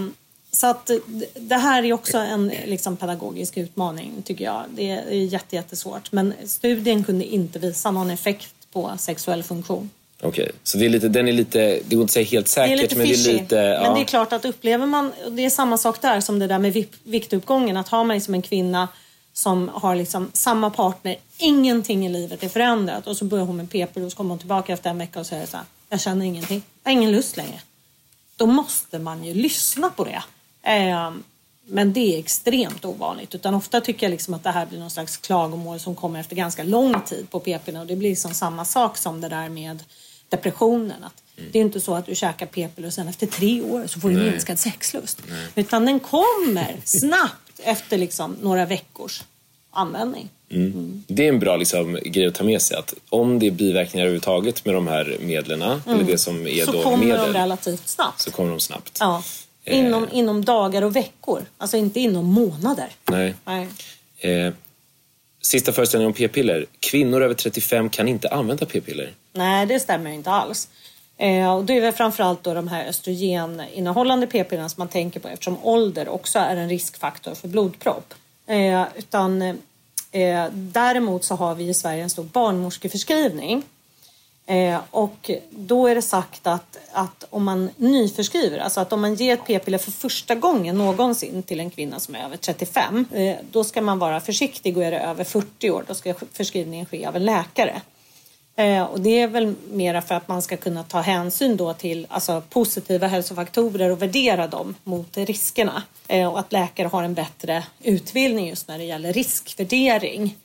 så 0.52 0.66
att 0.66 0.90
det 1.34 1.54
här 1.54 1.82
är 1.82 1.92
också 1.92 2.18
en 2.18 2.48
liksom, 2.48 2.96
pedagogisk 2.96 3.56
utmaning 3.56 4.22
tycker 4.24 4.44
jag. 4.44 4.64
Det 4.70 4.90
är 4.90 5.54
jättesvårt. 5.54 6.12
Men 6.12 6.34
studien 6.46 7.04
kunde 7.04 7.24
inte 7.24 7.58
visa 7.58 7.90
någon 7.90 8.10
effekt 8.10 8.54
på 8.72 8.92
sexuell 8.98 9.42
funktion. 9.42 9.90
Okej, 10.22 10.42
okay. 10.44 10.54
så 10.62 10.78
det 10.78 10.84
är 10.84 10.88
lite, 10.88 11.08
den 11.08 11.28
är 11.28 11.32
lite, 11.32 11.58
det 11.58 11.96
går 11.96 12.02
inte 12.02 12.04
att 12.04 12.10
säga 12.10 12.26
helt 12.26 12.48
säkert. 12.48 12.78
Det 12.78 12.82
är 12.82 12.82
lite 12.82 12.96
men, 12.96 13.06
det 13.06 13.12
är 13.12 13.40
lite, 13.40 13.56
ja. 13.56 13.82
men 13.82 13.94
det 13.94 14.00
är 14.00 14.04
klart 14.04 14.32
att 14.32 14.44
upplever 14.44 14.86
man, 14.86 15.12
det 15.30 15.44
är 15.44 15.50
samma 15.50 15.78
sak 15.78 16.02
där 16.02 16.20
som 16.20 16.38
det 16.38 16.46
där 16.46 16.58
med 16.58 16.86
viktuppgången. 17.02 17.76
Att 17.76 17.88
har 17.88 18.04
man 18.04 18.16
liksom 18.16 18.34
en 18.34 18.42
kvinna 18.42 18.88
som 19.32 19.70
har 19.74 19.96
liksom 19.96 20.30
samma 20.32 20.70
partner, 20.70 21.16
ingenting 21.38 22.06
i 22.06 22.08
livet 22.08 22.42
är 22.42 22.48
förändrat 22.48 23.06
och 23.06 23.16
så 23.16 23.24
börjar 23.24 23.44
hon 23.44 23.56
med 23.56 23.70
p-piller 23.70 24.06
och 24.06 24.12
så 24.12 24.16
kommer 24.16 24.30
hon 24.30 24.38
tillbaka 24.38 24.72
efter 24.72 24.90
en 24.90 24.98
vecka 24.98 25.20
och 25.20 25.26
säger 25.26 25.46
så 25.46 25.56
här, 25.56 25.66
jag 25.88 26.00
känner 26.00 26.26
ingenting, 26.26 26.62
jag 26.82 26.90
har 26.90 26.98
ingen 26.98 27.12
lust 27.12 27.36
längre. 27.36 27.60
Då 28.36 28.46
måste 28.46 28.98
man 28.98 29.24
ju 29.24 29.34
lyssna 29.34 29.90
på 29.90 30.04
det. 30.04 30.22
Ehm, 30.62 31.22
men 31.68 31.92
det 31.92 32.14
är 32.14 32.18
extremt 32.18 32.84
ovanligt. 32.84 33.34
Utan 33.34 33.54
ofta 33.54 33.80
tycker 33.80 34.06
jag 34.06 34.10
liksom 34.10 34.34
att 34.34 34.44
det 34.44 34.50
här 34.50 34.66
blir 34.66 34.78
någon 34.78 34.90
slags 34.90 35.16
klagomål 35.16 35.80
som 35.80 35.94
kommer 35.94 36.20
efter 36.20 36.36
ganska 36.36 36.64
lång 36.64 37.00
tid 37.00 37.30
på 37.30 37.40
p-piller. 37.40 37.80
Och 37.80 37.86
det 37.86 37.96
blir 37.96 38.10
liksom 38.10 38.34
samma 38.34 38.64
sak 38.64 38.96
som 38.96 39.20
det 39.20 39.28
där 39.28 39.48
med 39.48 39.84
depressionen. 40.28 41.04
Att 41.04 41.22
mm. 41.36 41.50
Det 41.52 41.58
är 41.58 41.62
inte 41.62 41.80
så 41.80 41.94
att 41.94 42.06
du 42.06 42.14
käkar 42.14 42.46
p-piller 42.46 42.88
och 42.88 42.94
sen 42.94 43.08
efter 43.08 43.26
tre 43.26 43.62
år 43.62 43.86
så 43.86 44.00
får 44.00 44.08
du 44.08 44.16
Nej. 44.16 44.30
minskad 44.30 44.58
sexlust. 44.58 45.22
Nej. 45.28 45.46
Utan 45.54 45.86
den 45.86 46.00
kommer 46.00 46.76
snabbt 46.84 47.60
efter 47.64 47.98
liksom 47.98 48.36
några 48.42 48.66
veckors 48.66 49.22
användning. 49.70 50.28
Mm. 50.48 50.72
Mm. 50.72 51.04
Det 51.06 51.24
är 51.24 51.28
en 51.28 51.38
bra 51.38 51.56
liksom, 51.56 51.98
grej 52.04 52.26
att 52.26 52.34
ta 52.34 52.44
med 52.44 52.62
sig 52.62 52.76
att 52.76 52.94
om 53.08 53.38
det 53.38 53.46
är 53.46 53.50
biverkningar 53.50 54.04
överhuvudtaget 54.04 54.64
med 54.64 54.74
de 54.74 54.86
här 54.86 55.16
medlen 55.20 55.62
eller 55.62 55.80
mm. 55.86 56.06
det 56.06 56.18
som 56.18 56.46
är 56.46 56.64
så 56.64 56.72
då 56.72 56.82
kommer 56.82 57.04
medel, 57.04 57.32
de 57.32 57.38
relativt 57.38 57.88
snabbt. 57.88 58.20
Så 58.20 58.30
kommer 58.30 58.50
de 58.50 58.60
snabbt. 58.60 58.98
Ja. 59.00 59.22
Inom, 59.64 60.04
eh. 60.04 60.18
inom 60.18 60.44
dagar 60.44 60.82
och 60.82 60.96
veckor, 60.96 61.44
alltså 61.58 61.76
inte 61.76 62.00
inom 62.00 62.24
månader. 62.24 62.88
Nej. 63.04 63.34
Nej. 63.44 63.68
Eh, 64.18 64.52
sista 65.46 65.72
föreställningen 65.72 66.10
om 66.10 66.14
p-piller. 66.14 66.66
Kvinnor 66.80 67.22
över 67.22 67.34
35 67.34 67.90
kan 67.90 68.08
inte 68.08 68.28
använda 68.28 68.66
p-piller. 68.66 69.12
Nej, 69.32 69.66
det 69.66 69.80
stämmer 69.80 70.10
inte 70.10 70.30
alls. 70.30 70.68
Eh, 71.16 71.54
och 71.54 71.64
det 71.64 71.76
är 71.76 71.80
väl 71.80 71.92
framförallt 71.92 72.42
då 72.42 72.54
de 72.54 72.68
här 72.68 72.88
östrogeninnehållande 72.88 74.26
p-pillerna 74.26 74.68
som 74.68 74.80
man 74.80 74.88
tänker 74.88 75.20
på 75.20 75.28
eftersom 75.28 75.58
ålder 75.62 76.08
också 76.08 76.38
är 76.38 76.56
en 76.56 76.68
riskfaktor 76.68 77.34
för 77.34 77.48
blodpropp. 77.48 78.14
Eh, 78.46 78.84
utan, 78.96 79.42
eh, 80.12 80.46
däremot 80.52 81.24
så 81.24 81.34
har 81.34 81.54
vi 81.54 81.68
i 81.68 81.74
Sverige 81.74 82.02
en 82.02 82.10
stor 82.10 82.24
barnmorskeförskrivning 82.24 83.62
Eh, 84.46 84.80
och 84.90 85.30
då 85.50 85.86
är 85.86 85.94
det 85.94 86.02
sagt 86.02 86.46
att, 86.46 86.78
att 86.92 87.24
om 87.30 87.44
man 87.44 87.70
nyförskriver, 87.76 88.58
alltså 88.58 88.80
att 88.80 88.92
om 88.92 89.00
man 89.00 89.14
ger 89.14 89.34
ett 89.34 89.46
p-piller 89.46 89.78
för 89.78 89.90
första 89.90 90.34
gången 90.34 90.78
någonsin 90.78 91.42
till 91.42 91.60
en 91.60 91.70
kvinna 91.70 92.00
som 92.00 92.14
är 92.14 92.24
över 92.24 92.36
35, 92.36 93.06
eh, 93.12 93.36
då 93.50 93.64
ska 93.64 93.82
man 93.82 93.98
vara 93.98 94.20
försiktig 94.20 94.76
och 94.76 94.84
är 94.84 94.90
det 94.90 94.98
över 94.98 95.24
40 95.24 95.70
år, 95.70 95.84
då 95.86 95.94
ska 95.94 96.14
förskrivningen 96.32 96.86
ske 96.86 97.06
av 97.06 97.16
en 97.16 97.24
läkare. 97.24 97.80
Eh, 98.56 98.82
och 98.82 99.00
det 99.00 99.20
är 99.20 99.28
väl 99.28 99.54
mera 99.70 100.02
för 100.02 100.14
att 100.14 100.28
man 100.28 100.42
ska 100.42 100.56
kunna 100.56 100.82
ta 100.82 101.00
hänsyn 101.00 101.56
då 101.56 101.72
till 101.72 102.06
alltså, 102.10 102.42
positiva 102.50 103.06
hälsofaktorer 103.06 103.90
och 103.90 104.02
värdera 104.02 104.46
dem 104.46 104.74
mot 104.84 105.16
riskerna. 105.16 105.82
Eh, 106.08 106.32
och 106.32 106.38
att 106.38 106.52
läkare 106.52 106.88
har 106.88 107.02
en 107.02 107.14
bättre 107.14 107.64
utbildning 107.82 108.48
just 108.48 108.68
när 108.68 108.78
det 108.78 108.84
gäller 108.84 109.12
riskvärdering. 109.12 110.36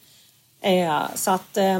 Eh, 0.61 1.01
så 1.15 1.31
att 1.31 1.57
Eh, 1.57 1.79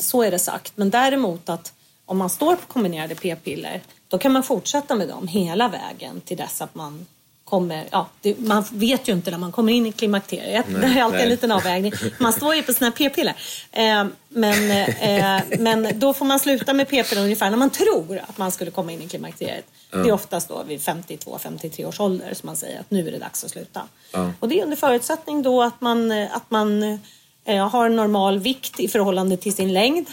så 0.00 0.22
är 0.22 0.30
det 0.30 0.38
sagt. 0.38 0.72
Men 0.76 0.90
däremot 0.90 1.48
att 1.48 1.72
om 2.06 2.18
man 2.18 2.30
står 2.30 2.56
på 2.56 2.66
kombinerade 2.66 3.14
p-piller 3.14 3.80
då 4.08 4.18
kan 4.18 4.32
man 4.32 4.42
fortsätta 4.42 4.94
med 4.94 5.08
dem 5.08 5.28
hela 5.28 5.68
vägen 5.68 6.20
till 6.20 6.36
dess 6.36 6.60
att 6.62 6.74
man 6.74 7.06
kommer, 7.44 7.84
ja, 7.90 8.08
det, 8.20 8.38
man 8.38 8.64
vet 8.70 9.08
ju 9.08 9.12
inte 9.12 9.30
när 9.30 9.38
man 9.38 9.52
kommer 9.52 9.72
in 9.72 9.86
i 9.86 9.92
klimakteriet. 9.92 10.66
Nej, 10.68 10.80
det 10.80 11.00
är 11.00 11.02
alltid 11.02 11.18
nej. 11.18 11.22
en 11.22 11.28
liten 11.28 11.52
avvägning. 11.52 11.92
Man 12.18 12.32
står 12.32 12.54
ju 12.54 12.62
på 12.62 12.72
sina 12.72 12.90
p-piller. 12.90 13.34
Eh, 13.72 14.04
men, 14.28 14.70
eh, 14.70 15.42
men 15.58 15.98
då 15.98 16.14
får 16.14 16.24
man 16.24 16.40
sluta 16.40 16.72
med 16.72 16.88
p-piller 16.88 17.22
ungefär 17.22 17.50
när 17.50 17.56
man 17.56 17.70
tror 17.70 18.20
att 18.28 18.38
man 18.38 18.52
skulle 18.52 18.70
komma 18.70 18.92
in 18.92 19.02
i 19.02 19.08
klimakteriet. 19.08 19.64
Det 19.90 19.98
är 20.08 20.12
oftast 20.12 20.48
då 20.48 20.62
vid 20.62 20.80
52-53 20.80 21.84
års 21.84 22.00
ålder 22.00 22.34
som 22.34 22.46
man 22.46 22.56
säger 22.56 22.80
att 22.80 22.90
nu 22.90 23.08
är 23.08 23.12
det 23.12 23.18
dags 23.18 23.44
att 23.44 23.50
sluta. 23.50 23.82
Ja. 24.12 24.32
Och 24.40 24.48
det 24.48 24.60
är 24.60 24.64
under 24.64 24.76
förutsättning 24.76 25.42
då 25.42 25.62
att 25.62 25.80
man, 25.80 26.12
eh, 26.12 26.36
att 26.36 26.50
man 26.50 26.82
eh, 26.82 26.98
har 27.46 27.86
en 27.86 27.96
normal 27.96 28.38
vikt 28.38 28.80
i 28.80 28.88
förhållande 28.88 29.36
till 29.36 29.54
sin 29.54 29.72
längd. 29.72 30.06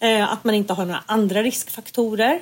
Eh, 0.00 0.32
att 0.32 0.44
man 0.44 0.54
inte 0.54 0.72
har 0.72 0.84
några 0.84 1.02
andra 1.06 1.42
riskfaktorer 1.42 2.40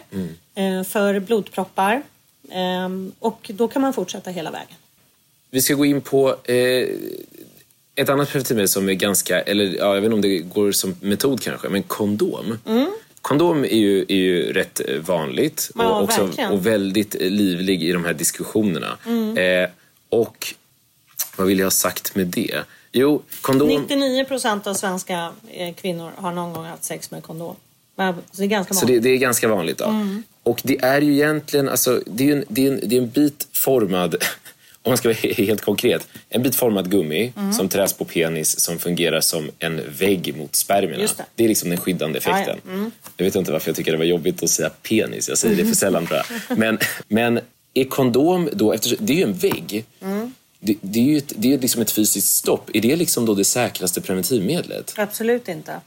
eh, 0.54 0.82
för 0.82 1.20
blodproppar. 1.20 2.02
Eh, 2.50 2.88
och 3.18 3.50
då 3.54 3.68
kan 3.68 3.82
man 3.82 3.92
fortsätta 3.92 4.30
hela 4.30 4.50
vägen. 4.50 4.76
Vi 5.50 5.62
ska 5.62 5.74
gå 5.74 5.84
in 5.84 6.00
på 6.00 6.36
eh, 6.44 6.88
ett 7.94 8.08
annat 8.08 8.28
preventivmedel 8.28 8.68
som 8.68 8.88
är 8.88 8.92
ganska, 8.94 9.40
eller 9.40 9.64
ja, 9.64 9.94
jag 9.94 10.00
vet 10.00 10.04
inte 10.04 10.14
om 10.14 10.20
det 10.20 10.38
går 10.38 10.72
som 10.72 10.96
metod 11.00 11.40
kanske, 11.42 11.68
men 11.68 11.82
kondom. 11.82 12.58
Kondom 13.22 13.64
är 13.64 13.68
ju, 13.78 14.00
är 14.08 14.14
ju 14.14 14.52
rätt 14.52 14.80
eh, 14.88 14.96
vanligt 14.96 15.70
Ja, 15.74 15.88
och, 15.98 16.04
också, 16.04 16.24
verkligen. 16.24 16.50
och 16.50 16.66
väldigt 16.66 17.14
eh, 17.14 17.30
livlig 17.30 17.82
i 17.82 17.92
de 17.92 18.04
här 18.04 18.14
diskussionerna. 18.14 18.98
Eh, 19.40 19.70
och 20.08 20.54
vad 21.36 21.46
vill 21.46 21.58
jag 21.58 21.66
ha 21.66 21.70
sagt 21.70 22.14
med 22.14 22.26
det? 22.26 22.60
Jo, 22.96 23.22
kondom... 23.40 23.68
99 23.68 24.24
procent 24.24 24.66
av 24.66 24.74
svenska 24.74 25.30
eh, 25.50 25.74
kvinnor 25.74 26.10
har 26.16 26.32
någon 26.32 26.52
gång 26.52 26.64
haft 26.64 26.84
sex 26.84 27.10
med 27.10 27.22
kondom. 27.22 27.56
Så 27.96 28.14
det 28.32 28.42
är 28.44 28.46
ganska 28.46 28.74
Så 28.74 28.80
vanligt. 28.80 29.02
det, 29.02 29.08
det 29.08 29.14
är 29.14 29.18
ganska 29.18 29.48
vanligt 29.48 29.78
då. 29.78 29.94
Och 30.42 30.60
det 30.64 30.84
är 30.84 31.00
ju 31.00 31.12
egentligen, 31.14 31.68
alltså, 31.68 32.00
det 32.06 32.30
är, 32.30 32.36
en, 32.36 32.44
det 32.48 32.66
är, 32.66 32.72
en, 32.72 32.80
det 32.88 32.96
är 32.96 33.00
en 33.00 33.08
bit 33.10 33.48
formad, 33.52 34.14
om 34.82 34.90
man 34.90 34.96
ska 34.98 35.08
vara 35.08 35.16
he- 35.16 35.46
helt 35.46 35.60
konkret, 35.64 36.08
en 36.28 36.42
bit 36.42 36.54
formad 36.56 36.90
gummi 36.90 37.32
som 37.56 37.68
träs 37.68 37.92
på 37.92 38.04
penis 38.04 38.60
som 38.60 38.78
fungerar 38.78 39.20
som 39.20 39.50
en 39.58 39.80
vägg 39.98 40.36
mot 40.36 40.56
spermierna. 40.56 41.02
Just 41.02 41.20
det. 41.36 41.44
är 41.44 41.48
liksom 41.48 41.68
den 41.68 41.78
skyddande 41.78 42.18
effekten. 42.18 42.58
Jag 43.16 43.24
vet 43.24 43.34
inte 43.36 43.52
varför 43.52 43.68
jag 43.68 43.76
tycker 43.76 43.92
det 43.92 43.98
var 43.98 44.04
jobbigt 44.04 44.42
att 44.42 44.50
säga 44.50 44.70
penis, 44.70 45.28
jag 45.28 45.38
säger 45.38 45.56
det 45.56 45.64
för 45.64 45.74
sällan 45.74 46.06
tror 46.06 46.20
jag. 46.48 46.58
Men, 46.58 46.78
men 47.08 47.40
är 47.74 47.84
kondom 47.84 48.48
då, 48.52 48.72
eftersom 48.72 48.98
det 49.00 49.12
är 49.12 49.16
ju 49.16 49.22
en 49.22 49.32
vägg, 49.34 49.84
det, 50.64 50.76
det 50.80 50.98
är 50.98 51.04
ju 51.04 51.18
ett, 51.18 51.32
det 51.36 51.54
är 51.54 51.58
liksom 51.58 51.82
ett 51.82 51.90
fysiskt 51.90 52.36
stopp. 52.36 52.70
Är 52.74 52.80
det 52.80 52.96
liksom 52.96 53.26
då 53.26 53.34
det 53.34 53.44
säkraste 53.44 54.00
preventivmedlet? 54.00 54.94
Absolut 54.96 55.48
inte. 55.48 55.80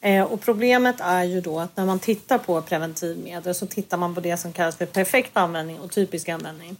Eh, 0.00 0.22
och 0.22 0.40
problemet 0.40 0.96
är 0.98 1.24
ju 1.24 1.40
då 1.40 1.60
att 1.60 1.76
när 1.76 1.86
man 1.86 1.98
tittar 1.98 2.38
på 2.38 2.62
preventivmedel 2.62 3.54
så 3.54 3.66
tittar 3.66 3.96
man 3.96 4.14
på 4.14 4.20
det 4.20 4.36
som 4.36 4.52
kallas 4.52 4.76
för 4.76 4.86
perfekt 4.86 5.36
användning 5.36 5.80
och 5.80 5.90
typisk 5.90 6.28
användning. 6.28 6.76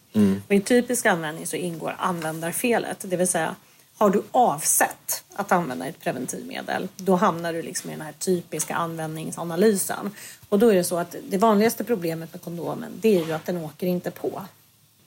Och 0.48 0.54
I 0.54 0.60
typisk 0.60 1.06
användning 1.06 1.46
så 1.46 1.56
ingår 1.56 1.94
användarfelet, 1.98 2.96
det 3.00 3.16
vill 3.16 3.28
säga 3.28 3.56
har 3.96 4.10
du 4.10 4.22
avsett 4.30 5.24
att 5.34 5.52
använda 5.52 5.86
ett 5.86 6.00
preventivmedel, 6.00 6.88
då 6.96 7.16
hamnar 7.16 7.52
du 7.52 7.62
liksom 7.62 7.90
i 7.90 7.92
den 7.92 8.02
här 8.02 8.12
typiska 8.12 8.74
användningsanalysen. 8.74 10.10
Och 10.48 10.58
då 10.58 10.68
är 10.68 10.74
det 10.74 10.84
så 10.84 10.98
att 10.98 11.16
det 11.28 11.38
vanligaste 11.38 11.84
problemet 11.84 12.32
med 12.32 12.42
kondomen, 12.42 12.92
det 13.00 13.20
är 13.20 13.26
ju 13.26 13.32
att 13.32 13.46
den 13.46 13.56
åker 13.56 13.86
inte 13.86 14.10
på. 14.10 14.42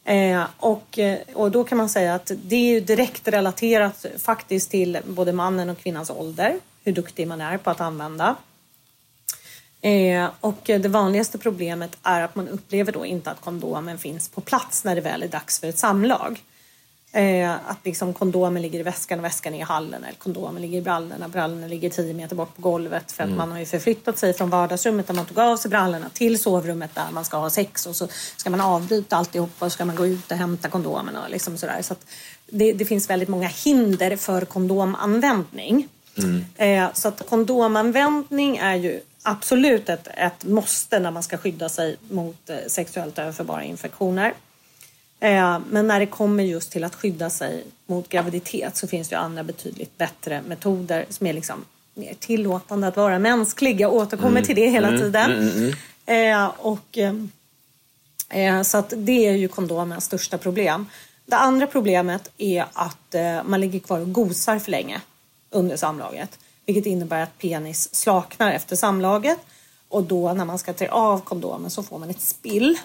Eh, 0.06 0.44
och, 0.58 1.00
eh, 1.00 1.20
och 1.34 1.52
då 1.52 1.64
kan 1.64 1.78
man 1.78 1.90
säga 1.90 2.16
att 2.16 2.32
det 2.44 2.56
är 2.56 2.74
ju 2.74 2.80
direkt 2.80 3.28
relaterat 3.28 4.06
faktiskt 4.18 4.72
till 4.72 5.00
både 5.06 5.34
mannen 5.34 5.70
och 5.70 5.78
kvinnans 5.78 6.10
ålder, 6.10 6.60
hur 6.84 6.94
duktig 6.94 7.28
man 7.28 7.42
är 7.42 7.58
på 7.58 7.70
att 7.70 7.82
använda. 7.82 8.36
Eh, 9.82 10.30
och 10.40 10.62
det 10.64 10.88
vanligaste 10.88 11.38
problemet 11.38 11.98
är 12.04 12.22
att 12.22 12.36
man 12.36 12.48
upplever 12.48 12.92
då 12.92 13.06
inte 13.06 13.32
att 13.32 13.42
kondomen 13.42 13.98
finns 13.98 14.30
på 14.30 14.42
plats 14.42 14.84
när 14.84 14.96
det 14.96 15.02
väl 15.02 15.24
är 15.24 15.28
dags 15.28 15.60
för 15.60 15.68
ett 15.68 15.78
samlag. 15.78 16.42
Eh, 17.16 17.54
att 17.54 17.78
liksom 17.84 18.14
kondomen 18.14 18.62
ligger 18.62 18.80
i 18.80 18.84
väskan 18.84 19.20
och 19.20 19.26
väskan 19.26 19.54
är 19.54 19.60
i 19.60 19.62
hallen 19.62 20.04
eller 20.04 20.18
kondomen 20.18 20.62
ligger 20.62 20.78
i 20.78 20.82
brallorna, 20.82 21.28
brallorna 21.28 21.68
ligger 21.68 21.90
10 21.90 22.14
meter 22.14 22.36
bort 22.36 22.56
på 22.56 22.62
golvet 22.62 23.12
för 23.12 23.24
att 23.24 23.30
man 23.30 23.52
har 23.52 23.60
ju 23.60 23.66
förflyttat 23.66 24.18
sig 24.18 24.34
från 24.34 24.50
vardagsrummet 24.50 25.08
där 25.08 25.14
man 25.14 25.26
tog 25.26 25.40
av 25.40 25.58
sig 25.58 25.70
brallorna 25.70 26.10
till 26.14 26.40
sovrummet 26.40 26.96
där 26.96 27.06
man 27.14 27.26
ska 27.26 27.38
ha 27.38 27.50
sex 27.50 27.86
och 27.86 27.96
så 27.96 28.08
ska 28.38 28.50
man 28.50 28.62
avbryta 28.62 29.16
alltihopa 29.16 29.66
och 29.66 29.72
så 29.72 29.76
ska 29.76 29.86
man 29.86 29.96
gå 29.96 30.08
ut 30.08 30.32
och 30.32 30.38
hämta 30.38 30.70
kondomen 30.70 31.16
och 31.16 31.30
liksom 31.30 31.58
sådär. 31.58 31.82
Så 31.82 31.96
det, 32.50 32.74
det 32.74 32.86
finns 32.86 33.10
väldigt 33.10 33.30
många 33.30 33.48
hinder 33.48 34.16
för 34.16 34.46
kondomanvändning. 34.46 35.88
Eh, 36.56 36.88
så 36.94 37.08
att 37.08 37.30
kondomanvändning 37.30 38.58
är 38.58 38.76
ju 38.76 39.00
absolut 39.24 39.90
ett, 39.90 40.08
ett 40.18 40.46
måste 40.46 41.00
när 41.00 41.12
man 41.12 41.24
ska 41.24 41.38
skydda 41.38 41.70
sig 41.70 41.98
mot 42.10 42.50
eh, 42.50 42.58
sexuellt 42.68 43.20
överförbara 43.20 43.64
infektioner. 43.64 44.34
Eh, 45.26 45.60
Men 45.70 45.88
när 45.88 46.00
det 46.00 46.06
kommer 46.06 46.44
just 46.44 46.72
till 46.72 46.84
att 46.84 46.96
skydda 46.96 47.30
sig 47.30 47.64
mot 47.86 48.10
graviditet 48.10 48.78
så 48.78 48.88
finns 48.88 49.10
det 49.10 49.18
andra 49.18 49.44
betydligt 49.44 49.98
bättre 49.98 50.42
metoder 50.48 51.06
som 51.10 51.28
är 51.28 51.34
liksom 51.34 51.66
mer 51.94 52.14
tillåtande 52.20 52.88
att 52.88 52.98
vara 52.98 53.20
mänsklig. 53.20 53.82
Jag 53.82 53.94
återkommer 53.94 54.42
till 54.42 54.56
det 54.56 54.70
hela 54.70 54.90
tiden. 54.98 55.32
Eh, 56.06 56.46
Och, 56.58 56.98
eh, 58.30 58.62
så 58.64 58.78
att 58.78 58.94
det 58.98 59.28
är 59.28 59.32
ju 59.32 59.48
kondomens 59.48 60.06
största 60.06 60.38
problem. 60.38 60.86
Det 61.26 61.36
andra 61.36 61.68
problemet 61.68 62.32
är 62.38 62.66
att 62.74 63.16
man 63.46 63.62
ligger 63.62 63.80
kvar 63.80 64.00
och 64.00 64.14
gosar 64.14 64.60
för 64.60 64.72
länge 64.72 65.02
under 65.50 65.78
samlaget. 65.78 66.40
Vilket 66.66 66.86
innebär 66.86 67.24
att 67.24 67.38
penis 67.38 67.96
slaknar 67.96 68.52
efter 68.52 68.76
samlaget. 68.76 69.38
Och 69.90 70.04
då 70.04 70.34
när 70.34 70.46
man 70.46 70.60
ska 70.60 70.74
ta 70.74 70.86
av 70.88 71.20
kondomen 71.20 71.70
så 71.72 71.84
får 71.84 72.00
man 72.00 72.10
ett 72.10 72.22
spill. 72.22 72.78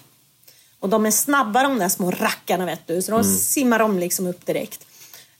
Och 0.80 0.88
de 0.88 1.06
är 1.06 1.10
snabba 1.10 1.62
de 1.62 1.78
där 1.78 1.88
små 1.88 2.10
rackarna 2.10 2.66
vet 2.66 2.86
du, 2.86 3.02
så 3.02 3.12
de 3.12 3.24
simmar 3.24 3.78
de 3.78 3.98
liksom 3.98 4.26
upp 4.26 4.46
direkt. 4.46 4.86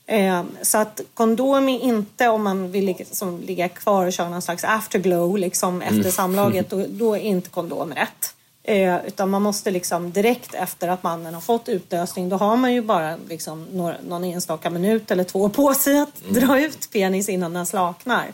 Eh, 0.05 0.43
så 0.61 0.77
att 0.77 1.01
kondom 1.13 1.69
är 1.69 1.79
inte, 1.79 2.27
om 2.27 2.43
man 2.43 2.71
vill 2.71 2.85
ligga, 2.85 3.05
som, 3.11 3.39
ligga 3.41 3.69
kvar 3.69 4.05
och 4.05 4.13
köra 4.13 4.29
någon 4.29 4.41
slags 4.41 4.63
afterglow 4.63 5.37
liksom 5.37 5.81
efter 5.81 6.11
samlaget, 6.11 6.69
då, 6.69 6.85
då 6.89 7.15
är 7.15 7.19
inte 7.19 7.49
kondom 7.49 7.93
rätt. 7.93 8.35
Eh, 8.63 9.05
utan 9.05 9.29
man 9.29 9.41
måste 9.41 9.71
liksom 9.71 10.11
direkt 10.11 10.53
efter 10.53 10.87
att 10.87 11.03
mannen 11.03 11.33
har 11.33 11.41
fått 11.41 11.69
utlösning, 11.69 12.29
då 12.29 12.37
har 12.37 12.57
man 12.57 12.73
ju 12.73 12.81
bara 12.81 13.17
liksom 13.29 13.67
några, 13.71 13.95
någon 14.07 14.23
enstaka 14.23 14.69
minut 14.69 15.11
eller 15.11 15.23
två 15.23 15.49
på 15.49 15.73
sig 15.73 15.99
att 15.99 16.23
dra 16.29 16.61
ut 16.61 16.91
penis 16.91 17.29
innan 17.29 17.53
den 17.53 17.65
slaknar. 17.65 18.31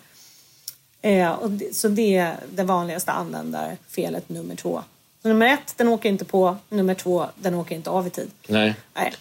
Eh, 1.02 1.32
och 1.32 1.52
det, 1.52 1.76
så 1.76 1.88
det 1.88 2.18
är 2.18 2.36
det 2.52 2.64
vanligaste 2.64 3.12
användarfelet 3.12 4.30
nummer 4.30 4.56
två. 4.56 4.84
Så 5.28 5.34
nummer 5.34 5.54
ett, 5.54 5.74
den 5.78 5.88
åker 5.88 6.10
inte 6.10 6.26
på. 6.26 6.58
Nummer 6.70 6.94
två, 6.94 7.26
den 7.36 7.56
åker 7.56 7.76
inte 7.76 7.90
av 7.90 8.08
i 8.08 8.10
tid. 8.10 8.32
Nej. 8.48 8.76
Nej. 8.94 9.14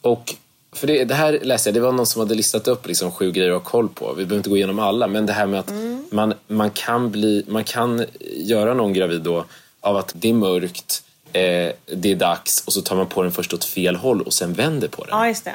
Och 0.00 0.34
för 0.72 0.86
det, 0.86 1.04
det 1.04 1.14
här 1.14 1.38
läste 1.42 1.68
jag, 1.68 1.74
det 1.74 1.80
var 1.80 1.92
någon 1.92 2.06
som 2.06 2.20
hade 2.20 2.34
listat 2.34 2.68
upp 2.68 2.86
liksom 2.86 3.10
sju 3.10 3.32
grejer 3.32 3.50
att 3.50 3.62
ha 3.62 3.70
koll 3.70 3.88
på. 3.88 4.08
Vi 4.08 4.14
behöver 4.14 4.36
inte 4.36 4.50
gå 4.50 4.56
igenom 4.56 4.78
alla, 4.78 5.06
men 5.06 5.26
det 5.26 5.32
här 5.32 5.46
med 5.46 5.60
att 5.60 5.72
man, 6.10 6.34
man, 6.46 6.70
kan 6.70 7.10
bli, 7.10 7.44
man 7.48 7.64
kan 7.64 8.04
göra 8.36 8.74
någon 8.74 8.92
gravid 8.92 9.22
då 9.22 9.44
av 9.80 9.96
att 9.96 10.12
det 10.16 10.28
är 10.28 10.34
mörkt, 10.34 11.04
eh, 11.32 11.72
det 11.86 12.12
är 12.12 12.16
dags 12.16 12.64
och 12.66 12.72
så 12.72 12.82
tar 12.82 12.96
man 12.96 13.06
på 13.06 13.22
den 13.22 13.32
först 13.32 13.54
åt 13.54 13.64
fel 13.64 13.96
håll 13.96 14.22
och 14.22 14.32
sen 14.32 14.52
vänder 14.52 14.88
på 14.88 15.04
den. 15.04 15.18
Ja, 15.18 15.28
just 15.28 15.44
det. 15.44 15.54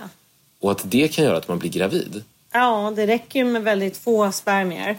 Och 0.60 0.72
att 0.72 0.82
det 0.84 1.08
kan 1.08 1.26
göra 1.26 1.38
att 1.38 1.48
man 1.48 1.60
blir 1.60 1.72
gravid. 1.72 2.24
Ja, 2.54 2.94
det 2.96 3.08
räcker 3.08 3.40
ju 3.40 3.46
med 3.46 3.64
väldigt 3.64 3.98
få 3.98 4.32
spermier. 4.32 4.98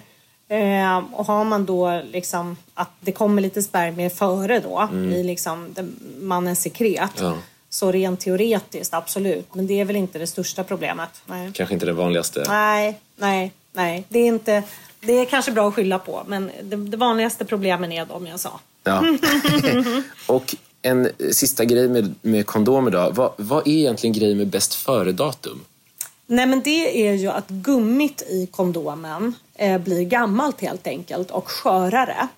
Eh, 0.53 1.03
och 1.12 1.27
har 1.27 1.45
man 1.45 1.67
då 1.67 2.03
liksom 2.12 2.57
att 2.75 2.91
det 3.01 3.12
kommer 3.12 3.43
lite 3.43 3.62
spermier 3.62 4.11
före 4.11 4.61
då 4.61 4.88
i 4.95 5.23
liksom 5.23 5.75
mannens 6.21 6.62
sekret. 6.62 7.11
Ja. 7.21 7.37
Så 7.69 7.93
rent 7.93 8.21
teoretiskt, 8.21 8.95
absolut. 8.95 9.55
Men 9.55 9.67
det 9.67 9.81
är 9.81 9.85
väl 9.85 9.97
inte 9.97 10.19
det 10.19 10.27
största 10.27 10.65
problemet. 10.65 11.09
Nej, 11.27 11.51
Kanske 11.55 11.75
inte 11.75 11.87
det 11.87 11.93
vanligaste. 11.93 12.45
nej, 12.49 12.99
nej. 13.17 13.53
nej. 13.73 14.05
Det, 14.09 14.19
är 14.19 14.27
inte, 14.27 14.62
det 15.01 15.12
är 15.12 15.25
kanske 15.25 15.53
bra 15.53 15.69
att 15.69 15.75
skylla 15.75 15.99
på, 15.99 16.23
men 16.27 16.51
det, 16.62 16.77
det 16.77 16.97
vanligaste 16.97 17.45
problemen 17.45 17.93
är 17.93 18.07
de 18.07 18.27
jag 18.27 18.41
sa. 18.41 18.61
Ja. 18.85 19.05
och 20.27 20.55
en 20.83 21.09
sista 21.33 21.65
grej 21.65 21.88
med, 21.88 22.15
med 22.23 22.47
kondomer 22.47 22.91
då. 22.91 23.11
Vad, 23.12 23.33
vad 23.37 23.67
är 23.67 23.73
egentligen 23.73 24.15
grejen 24.15 24.38
med 24.38 24.49
bäst 24.49 24.75
före-datum? 24.75 25.61
Nej 26.27 26.47
men 26.47 26.62
det 26.62 27.09
är 27.09 27.12
ju 27.12 27.29
att 27.29 27.49
gummit 27.49 28.23
i 28.23 28.47
kondomen 28.47 29.35
Eh, 29.62 29.79
blir 29.79 30.03
gammalt 30.03 30.61
helt 30.61 30.87
enkelt 30.87 31.31
och 31.31 31.48
skörare. 31.48 32.29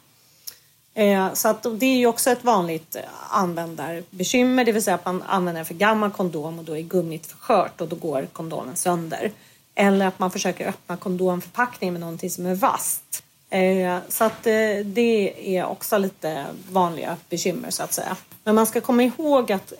Eh, 0.94 1.32
så 1.32 1.48
att 1.48 1.62
det 1.62 1.87
är 1.87 1.96
ju 1.96 2.06
också 2.06 2.30
ett 2.30 2.44
vanligt 2.44 2.96
användarbekymmer, 3.30 4.64
det 4.64 4.72
vill 4.72 4.82
säga 4.82 4.94
att 4.94 5.04
man 5.04 5.22
använder 5.22 5.60
en 5.60 5.66
för 5.66 5.74
gammal 5.74 6.10
kondom 6.10 6.58
och 6.58 6.64
då 6.64 6.76
är 6.76 6.82
gummit 6.82 7.26
för 7.26 7.37
skört 7.37 7.80
och 7.80 7.88
då 7.88 7.96
går 7.96 8.26
kondomen 8.32 8.76
sönder. 8.76 9.32
Eller 9.74 10.06
att 10.06 10.18
man 10.18 10.30
försöker 10.30 10.68
öppna 10.68 10.96
kondomförpackningen 10.96 11.92
med 11.92 12.00
någonting 12.00 12.30
som 12.30 12.46
är 12.46 12.54
vasst. 12.54 13.22
Eh, 13.50 13.98
så 14.08 14.24
att 14.24 14.42
det 14.84 15.56
är 15.56 15.64
också 15.64 15.98
lite 15.98 16.46
vanliga 16.70 17.16
bekymmer 17.28 17.70
så 17.70 17.82
att 17.82 17.92
säga. 17.92 18.16
Men 18.44 18.54
man 18.54 18.66
ska 18.66 18.80
komma 18.80 19.02
ihåg 19.02 19.52
att, 19.52 19.72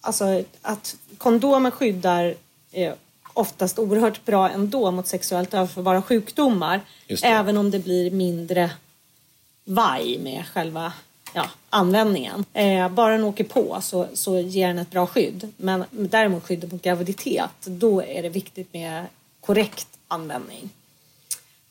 alltså, 0.00 0.42
att 0.62 0.96
kondomer 1.18 1.70
skyddar 1.70 2.34
oftast 3.34 3.78
oerhört 3.78 4.24
bra 4.24 4.50
ändå 4.50 4.90
mot 4.90 5.06
sexuellt 5.06 5.54
överförbara 5.54 6.02
sjukdomar. 6.02 6.80
Även 7.22 7.56
om 7.56 7.70
det 7.70 7.78
blir 7.78 8.10
mindre 8.10 8.70
vaj 9.64 10.18
med 10.18 10.46
själva 10.46 10.92
ja, 11.34 11.50
användningen. 11.70 12.44
Eh, 12.52 12.88
bara 12.88 13.12
den 13.12 13.24
åker 13.24 13.44
på 13.44 13.78
så, 13.82 14.06
så 14.14 14.38
ger 14.38 14.68
den 14.68 14.78
ett 14.78 14.90
bra 14.90 15.06
skydd. 15.06 15.52
Men 15.56 15.84
däremot 15.90 16.44
skyddet 16.44 16.72
mot 16.72 16.82
graviditet, 16.82 17.50
då 17.64 18.02
är 18.02 18.22
det 18.22 18.28
viktigt 18.28 18.72
med 18.72 19.06
korrekt 19.40 19.88
användning. 20.08 20.70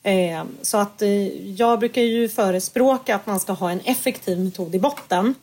Eh, 0.03 0.43
så 0.61 0.77
att 0.77 1.01
eh, 1.01 1.27
jag 1.51 1.79
brukar 1.79 2.01
ju 2.01 2.29
förespråka 2.29 3.15
att 3.15 3.25
man 3.25 3.39
ska 3.39 3.53
ha 3.53 3.71
en 3.71 3.79
effektiv 3.79 4.39
metod 4.39 4.75
i 4.75 4.79
botten. 4.79 5.35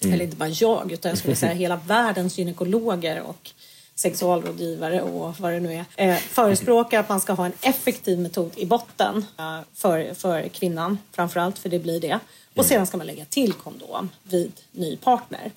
Mm. 0.00 0.14
Eller 0.14 0.24
inte 0.24 0.36
bara 0.36 0.48
jag, 0.48 0.92
utan 0.92 1.08
jag 1.08 1.18
skulle 1.18 1.36
säga 1.36 1.52
hela 1.54 1.76
världens 1.76 2.38
gynekologer 2.38 3.20
och 3.22 3.50
sexualrådgivare 3.98 5.02
och 5.02 5.34
vad 5.38 5.52
det 5.52 5.60
nu 5.60 5.74
är, 5.74 5.84
eh, 5.96 6.16
förespråkar 6.16 7.00
att 7.00 7.08
man 7.08 7.20
ska 7.20 7.32
ha 7.32 7.46
en 7.46 7.52
effektiv 7.60 8.18
metod 8.18 8.52
i 8.56 8.66
botten 8.66 9.26
eh, 9.38 9.60
för, 9.74 10.14
för 10.14 10.48
kvinnan 10.48 10.98
framförallt, 11.12 11.58
för 11.58 11.68
det 11.68 11.78
blir 11.78 12.00
det. 12.00 12.18
Och 12.54 12.64
sedan 12.64 12.86
ska 12.86 12.96
man 12.96 13.06
lägga 13.06 13.24
till 13.24 13.52
kondom 13.52 14.10
vid 14.22 14.52
ny 14.72 14.96
partner. 14.96 15.50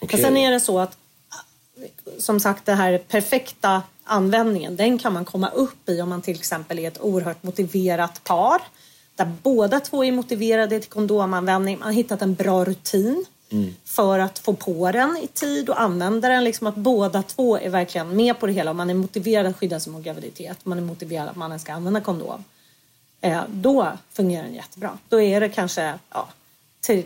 Okay. 0.00 0.20
Men 0.20 0.26
sen 0.26 0.36
är 0.36 0.50
det 0.50 0.60
så 0.60 0.78
att 0.78 0.98
som 2.18 2.40
sagt, 2.40 2.66
det 2.66 2.74
här 2.74 2.98
perfekta 2.98 3.82
användningen, 4.04 4.76
den 4.76 4.98
kan 4.98 5.12
man 5.12 5.24
komma 5.24 5.48
upp 5.48 5.88
i 5.88 6.00
om 6.00 6.08
man 6.08 6.22
till 6.22 6.36
exempel 6.36 6.78
är 6.78 6.88
ett 6.88 7.00
oerhört 7.00 7.42
motiverat 7.42 8.24
par 8.24 8.62
där 9.16 9.32
båda 9.42 9.80
två 9.80 10.04
är 10.04 10.12
motiverade 10.12 10.80
till 10.80 10.90
kondomanvändning. 10.90 11.78
Man 11.78 11.86
har 11.86 11.92
hittat 11.92 12.22
en 12.22 12.34
bra 12.34 12.64
rutin 12.64 13.24
mm. 13.50 13.74
för 13.84 14.18
att 14.18 14.38
få 14.38 14.54
på 14.54 14.92
den 14.92 15.16
i 15.16 15.26
tid 15.26 15.68
och 15.68 15.80
använda 15.80 16.28
den. 16.28 16.44
Liksom 16.44 16.66
att 16.66 16.76
båda 16.76 17.22
två 17.22 17.58
är 17.58 17.68
verkligen 17.68 18.16
med 18.16 18.38
på 18.38 18.46
det 18.46 18.52
hela. 18.52 18.72
Man 18.72 18.90
är 18.90 18.94
motiverad 18.94 19.46
att 19.46 19.56
skydda 19.56 19.80
sig 19.80 19.92
mot 19.92 20.04
graviditet. 20.04 20.58
Man 20.62 20.78
är 20.78 20.82
motiverad 20.82 21.28
att 21.28 21.36
mannen 21.36 21.60
ska 21.60 21.72
använda 21.72 22.00
kondom. 22.00 22.44
Eh, 23.20 23.42
då 23.48 23.92
fungerar 24.12 24.42
den 24.42 24.54
jättebra. 24.54 24.98
Då 25.08 25.20
är 25.20 25.40
det 25.40 25.48
kanske 25.48 25.98
ja, 26.10 26.28
till, 26.80 27.04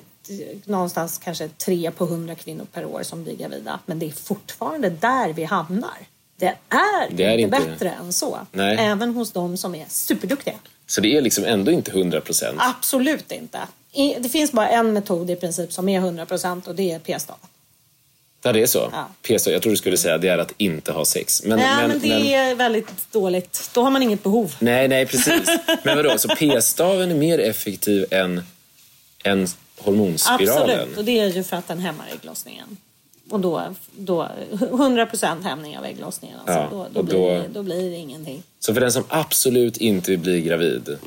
någonstans 0.65 1.19
kanske 1.19 1.49
tre 1.49 1.91
på 1.91 2.07
hundra 2.07 2.35
kvinnor 2.35 2.67
per 2.73 2.85
år 2.85 3.03
som 3.03 3.25
blir 3.25 3.37
gravida. 3.37 3.81
Men 3.87 3.99
det 3.99 4.07
är 4.07 4.11
fortfarande 4.11 4.91
där 4.91 5.33
vi 5.33 5.45
hamnar. 5.45 5.99
Det 6.37 6.57
är, 6.69 7.11
det 7.11 7.25
är 7.25 7.39
inte, 7.39 7.57
inte 7.57 7.71
bättre 7.71 7.91
än 7.91 8.13
så. 8.13 8.39
Nej. 8.53 8.77
Även 8.79 9.15
hos 9.15 9.33
de 9.33 9.57
som 9.57 9.75
är 9.75 9.87
superduktiga. 9.89 10.55
Så 10.87 11.01
det 11.01 11.17
är 11.17 11.21
liksom 11.21 11.45
ändå 11.45 11.71
inte 11.73 11.93
hundra 11.93 12.21
procent? 12.21 12.59
Absolut 12.61 13.33
inte. 13.33 13.59
Det 13.95 14.29
finns 14.29 14.53
bara 14.53 14.69
en 14.69 14.93
metod 14.93 15.31
i 15.31 15.37
princip 15.37 15.73
som 15.73 15.89
är 15.89 16.01
hundra 16.01 16.27
procent 16.27 16.67
och 16.67 16.75
det 16.75 16.93
är 16.93 16.99
p-stav. 16.99 17.37
Ja, 18.43 18.53
det 18.53 18.63
är 18.63 18.67
så? 18.67 18.89
Ja. 18.93 19.09
P-stav, 19.23 19.53
jag 19.53 19.63
tror 19.63 19.71
du 19.71 19.77
skulle 19.77 19.97
säga 19.97 20.19
det 20.19 20.29
är 20.29 20.39
att 20.39 20.53
inte 20.57 20.93
ha 20.93 21.05
sex. 21.05 21.43
Men, 21.45 21.59
nej, 21.59 21.77
men, 21.77 21.89
men 21.89 22.01
det 22.01 22.09
men... 22.09 22.27
är 22.27 22.55
väldigt 22.55 23.13
dåligt. 23.13 23.71
Då 23.75 23.83
har 23.83 23.91
man 23.91 24.03
inget 24.03 24.23
behov. 24.23 24.55
Nej, 24.59 24.89
nej 24.89 25.07
precis. 25.07 25.49
Men 25.83 25.97
vadå, 25.97 26.19
så 26.19 26.29
p-staven 26.29 27.11
är 27.11 27.15
mer 27.15 27.39
effektiv 27.39 28.07
än, 28.11 28.43
än 29.25 29.47
hormonspiralen? 29.79 30.81
Absolut, 30.81 30.99
och 30.99 31.05
det 31.05 31.19
är 31.19 31.29
ju 31.29 31.45
för 31.45 31.57
att 31.57 31.69
den 31.69 31.79
hämmar 31.79 32.07
ägglossningen. 32.15 32.77
Och 33.31 33.41
då, 33.41 33.75
då 33.97 34.29
100% 34.51 35.43
hämning 35.43 35.79
av 35.79 35.85
ägglossningen. 35.85 36.39
Alltså, 36.39 36.53
ja, 36.53 36.69
då, 36.71 36.87
då, 36.93 37.03
blir 37.03 37.15
då, 37.15 37.29
det, 37.29 37.49
då 37.49 37.63
blir 37.63 37.91
det 37.91 37.97
ingenting. 37.97 38.43
Så 38.61 38.75
för 38.75 38.81
den 38.81 38.93
som 38.93 39.05
absolut 39.09 39.77
inte 39.77 40.11
vill 40.11 40.21
bli 40.21 40.43
gravid? 40.43 40.99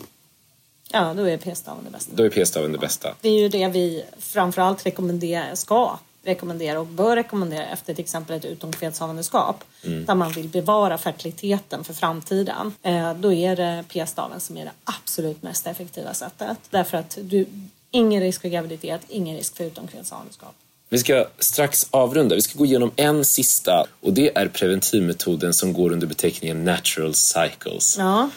Ja, 0.92 1.14
då 1.14 1.24
är 1.24 1.38
p-staven 1.38 1.84
det 1.84 1.92
bästa. 1.92 2.12
Då 2.16 2.24
är 2.24 2.30
p-staven 2.30 2.72
det 2.72 2.78
bästa. 2.78 3.16
Det 3.22 3.30
är 3.30 3.40
ju 3.40 3.50
det 3.50 3.68
vi 3.68 4.04
framförallt 4.20 4.86
rekommenderar, 4.86 5.56
ska 5.56 6.00
rekommendera 6.26 6.80
och 6.80 6.86
bör 6.86 7.16
rekommendera 7.16 7.66
efter 7.66 7.94
till 7.94 8.04
exempel 8.04 8.36
ett 8.38 8.46
utomkvedshavandeskap 8.46 9.64
mm. 9.84 10.06
där 10.06 10.16
man 10.16 10.32
vill 10.32 10.48
bevara 10.48 10.98
fertiliteten 10.98 11.84
för 11.84 11.94
framtiden. 11.94 12.74
Eh, 12.84 13.14
då 13.14 13.34
är 13.34 13.56
det 13.56 13.84
p-staven 13.88 14.40
som 14.40 14.58
är 14.58 14.66
det 14.66 14.72
absolut 14.84 15.44
mest 15.44 15.68
effektiva 15.68 16.14
sättet. 16.14 16.58
Därför 16.70 16.98
att 16.98 17.18
du, 17.22 17.46
ingen 17.92 18.22
risk 18.22 18.42
för 18.42 18.50
graviditet, 18.50 19.02
ingen 19.10 19.38
risk 19.38 19.58
för 19.58 19.64
utomkvedshavandeskap. 19.64 20.54
Vi 20.90 20.98
ska 21.00 21.26
strax 21.40 21.88
avrunda. 21.92 22.36
Vi 22.36 22.42
ska 22.42 22.58
gå 22.58 22.66
igenom 22.66 22.92
en 22.96 23.26
sista 23.26 23.86
och 24.02 24.14
det 24.14 24.38
är 24.38 24.48
preventivmetoden 24.48 25.54
som 25.54 25.74
går 25.74 25.92
under 25.92 26.08
beteckningen 26.08 26.66
natural 26.66 27.14
cycles. 27.16 27.98
Ja. 27.98 28.30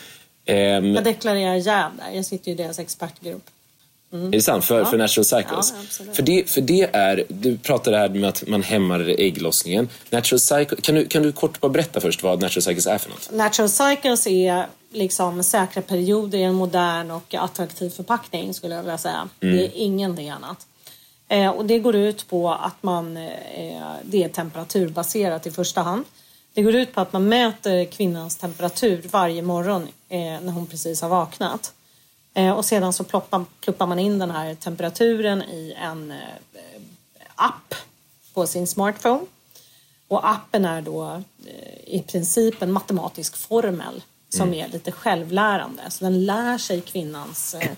Um, 0.48 0.94
jag 0.94 1.04
deklarerar 1.04 1.54
jäv 1.54 1.90
där. 1.96 2.10
Jag 2.14 2.24
sitter 2.24 2.50
i 2.50 2.54
deras 2.54 2.78
expertgrupp. 2.78 3.50
Mm. 4.12 4.26
Är 4.26 4.30
det 4.30 4.42
sant? 4.42 4.64
För, 4.64 4.78
ja. 4.78 4.84
för 4.84 4.98
natural 4.98 5.24
cycles? 5.24 5.74
Ja, 5.98 6.12
för, 6.14 6.22
det, 6.22 6.50
för 6.50 6.60
det 6.60 6.90
är, 6.92 7.24
du 7.28 7.58
pratade 7.58 7.96
här 7.98 8.08
med 8.08 8.28
att 8.28 8.46
man 8.46 8.62
hämmar 8.62 9.20
ägglossningen. 9.20 9.88
Natural 10.10 10.40
cycle, 10.40 10.76
kan, 10.80 10.94
du, 10.94 11.06
kan 11.06 11.22
du 11.22 11.32
kort 11.32 11.60
bara 11.60 11.68
berätta 11.68 12.00
först 12.00 12.22
vad 12.22 12.40
natural 12.40 12.62
cycles 12.62 12.86
är 12.86 12.98
för 12.98 13.10
något? 13.10 13.30
Natural 13.32 13.68
cycles 13.68 14.26
är 14.26 14.66
liksom 14.92 15.42
säkra 15.42 15.82
perioder 15.82 16.38
i 16.38 16.42
en 16.42 16.54
modern 16.54 17.10
och 17.10 17.34
attraktiv 17.34 17.90
förpackning 17.90 18.54
skulle 18.54 18.74
jag 18.74 18.82
vilja 18.82 18.98
säga. 18.98 19.28
Mm. 19.40 19.56
Det 19.56 19.64
är 19.64 19.70
ingenting 19.74 20.30
annat. 20.30 20.66
Eh, 21.28 21.50
och 21.50 21.64
det 21.64 21.78
går 21.78 21.96
ut 21.96 22.28
på 22.28 22.52
att 22.52 22.82
man, 22.82 23.16
eh, 23.16 23.82
det 24.02 24.24
är 24.24 24.28
temperaturbaserat 24.28 25.46
i 25.46 25.50
första 25.50 25.82
hand. 25.82 26.04
Det 26.58 26.62
går 26.62 26.74
ut 26.74 26.92
på 26.92 27.00
att 27.00 27.12
man 27.12 27.28
mäter 27.28 27.84
kvinnans 27.84 28.36
temperatur 28.36 29.02
varje 29.10 29.42
morgon 29.42 29.82
eh, 30.08 30.18
när 30.18 30.50
hon 30.52 30.66
precis 30.66 31.02
har 31.02 31.08
vaknat. 31.08 31.72
Eh, 32.34 32.50
och 32.50 32.64
sedan 32.64 32.92
så 32.92 33.04
ploppar, 33.04 33.44
pluppar 33.60 33.86
man 33.86 33.98
in 33.98 34.18
den 34.18 34.30
här 34.30 34.54
temperaturen 34.54 35.42
i 35.42 35.74
en 35.78 36.10
eh, 36.10 36.18
app 37.34 37.74
på 38.34 38.46
sin 38.46 38.66
smartphone. 38.66 39.20
Och 40.08 40.30
appen 40.30 40.64
är 40.64 40.82
då 40.82 41.22
eh, 41.46 41.94
i 41.94 42.04
princip 42.06 42.62
en 42.62 42.72
matematisk 42.72 43.36
formel 43.36 44.02
som 44.28 44.48
mm. 44.48 44.64
är 44.64 44.68
lite 44.68 44.92
självlärande. 44.92 45.82
Så 45.90 46.04
den 46.04 46.24
lär 46.24 46.58
sig 46.58 46.80
kvinnans 46.80 47.54
eh, 47.54 47.70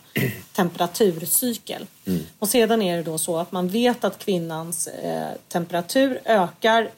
temperaturcykel. 0.53 1.87
Mm. 2.07 2.23
Och 2.39 2.49
sedan 2.49 2.83
är 2.83 2.97
det 2.97 3.03
då 3.03 3.19
så 3.19 3.39
att 3.39 3.53
man 3.53 3.69
vet 3.69 4.05
att 4.05 4.19
kvinnans 4.19 4.87
eh, 4.87 5.29
temperatur 5.49 6.21
ökar 6.25 6.91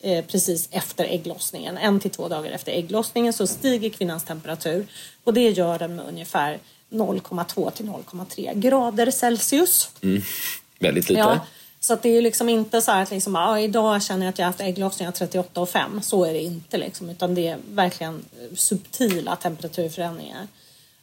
eh, 0.00 0.12
eh 0.12 0.24
precis 0.24 0.68
efter 0.70 1.04
ägglossningen. 1.04 1.78
En 1.78 2.00
till 2.00 2.10
två 2.10 2.28
dagar 2.28 2.50
efter 2.50 2.72
ägglossningen 2.72 3.32
så 3.32 3.46
stiger 3.46 3.90
kvinnans 3.90 4.24
temperatur 4.24 4.86
och 5.24 5.34
det 5.34 5.50
gör 5.50 5.78
den 5.78 5.96
med 5.96 6.06
ungefär 6.06 6.58
0,2 6.90 7.70
till 7.70 7.86
0,3 7.86 8.54
grader 8.54 9.10
Celsius. 9.10 9.90
Mm. 10.02 10.22
Väldigt 10.78 11.08
lite. 11.08 11.20
Ja. 11.20 11.40
Så 11.80 11.92
att 11.92 12.02
det 12.02 12.08
är 12.08 12.22
liksom 12.22 12.48
inte 12.48 12.80
så 12.80 12.92
att 12.92 13.10
liksom, 13.10 13.36
ah, 13.36 13.60
idag 13.60 14.02
känner 14.02 14.26
jag 14.26 14.32
att 14.32 14.38
jag 14.38 14.46
haft 14.46 14.60
ägglossningar 14.60 15.12
38 15.12 15.60
och 15.60 15.68
5. 15.68 16.02
Så 16.02 16.24
är 16.24 16.32
det 16.32 16.42
inte 16.42 16.78
liksom, 16.78 17.10
utan 17.10 17.34
det 17.34 17.48
är 17.48 17.58
verkligen 17.70 18.24
subtila 18.54 19.36
temperaturförändringar. 19.36 20.46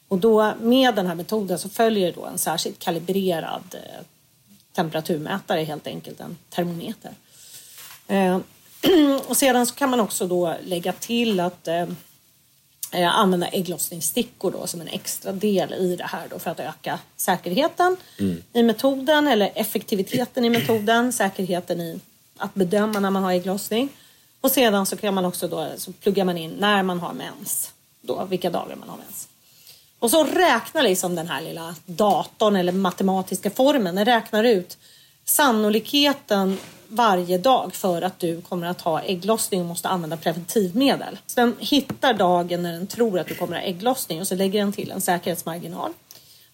Och 0.07 0.17
då 0.17 0.53
med 0.61 0.95
den 0.95 1.07
här 1.07 1.15
metoden 1.15 1.59
så 1.59 1.69
följer 1.69 2.11
då 2.11 2.25
en 2.25 2.37
särskilt 2.37 2.79
kalibrerad 2.79 3.63
eh, 3.73 4.05
temperaturmätare 4.73 5.63
helt 5.63 5.87
enkelt, 5.87 6.19
en 6.19 6.37
termometer. 6.49 7.11
Och 9.27 9.37
sedan 9.37 9.65
så 9.65 9.75
kan 9.75 9.89
man 9.89 9.99
också 9.99 10.27
då 10.27 10.55
lägga 10.63 10.91
till 10.91 11.39
att 11.39 11.67
eh, 11.67 11.85
eh, 12.91 13.15
använda 13.15 13.47
ägglossningsstickor 13.47 14.51
då 14.51 14.67
som 14.67 14.81
en 14.81 14.87
extra 14.87 15.31
del 15.31 15.73
i 15.73 15.95
det 15.95 16.03
här 16.03 16.27
då 16.29 16.39
för 16.39 16.51
att 16.51 16.59
öka 16.59 16.99
säkerheten 17.15 17.97
mm. 18.19 18.43
i 18.53 18.63
metoden 18.63 19.27
eller 19.27 19.51
effektiviteten 19.55 20.45
i 20.45 20.49
metoden, 20.49 21.13
säkerheten 21.13 21.81
i 21.81 21.99
att 22.37 22.53
bedöma 22.53 22.99
när 22.99 23.09
man 23.09 23.23
har 23.23 23.31
ägglossning. 23.31 23.89
Och 24.41 24.51
sedan 24.51 24.85
så 24.85 24.97
kan 24.97 25.13
man 25.13 25.25
också 25.25 25.47
då 25.47 25.67
så 25.77 25.91
pluggar 25.91 26.25
man 26.25 26.37
in 26.37 26.51
när 26.51 26.83
man 26.83 26.99
har 26.99 27.13
mens, 27.13 27.71
då, 28.01 28.25
vilka 28.25 28.49
dagar 28.49 28.75
man 28.75 28.89
har 28.89 28.97
mens. 28.97 29.27
Och 29.99 30.11
så 30.11 30.23
räknar 30.23 30.83
liksom 30.83 31.15
den 31.15 31.27
här 31.27 31.41
lilla 31.41 31.75
datorn 31.85 32.55
eller 32.55 32.71
matematiska 32.71 33.49
formen, 33.49 33.95
den 33.95 34.05
räknar 34.05 34.43
ut 34.43 34.77
sannolikheten 35.25 36.57
varje 36.95 37.37
dag 37.37 37.75
för 37.75 38.01
att 38.01 38.19
du 38.19 38.41
kommer 38.41 38.67
att 38.67 38.81
ha 38.81 39.01
ägglossning 39.01 39.61
och 39.61 39.67
måste 39.67 39.89
använda 39.89 40.17
preventivmedel. 40.17 41.17
Så 41.27 41.39
den 41.39 41.55
hittar 41.59 42.13
dagen 42.13 42.63
när 42.63 42.73
den 42.73 42.87
tror 42.87 43.19
att 43.19 43.27
du 43.27 43.35
kommer 43.35 43.57
att 43.57 43.63
ha 43.63 43.69
ägglossning 43.69 44.21
och 44.21 44.27
så 44.27 44.35
lägger 44.35 44.59
den 44.59 44.71
till 44.71 44.91
en 44.91 45.01
säkerhetsmarginal. 45.01 45.93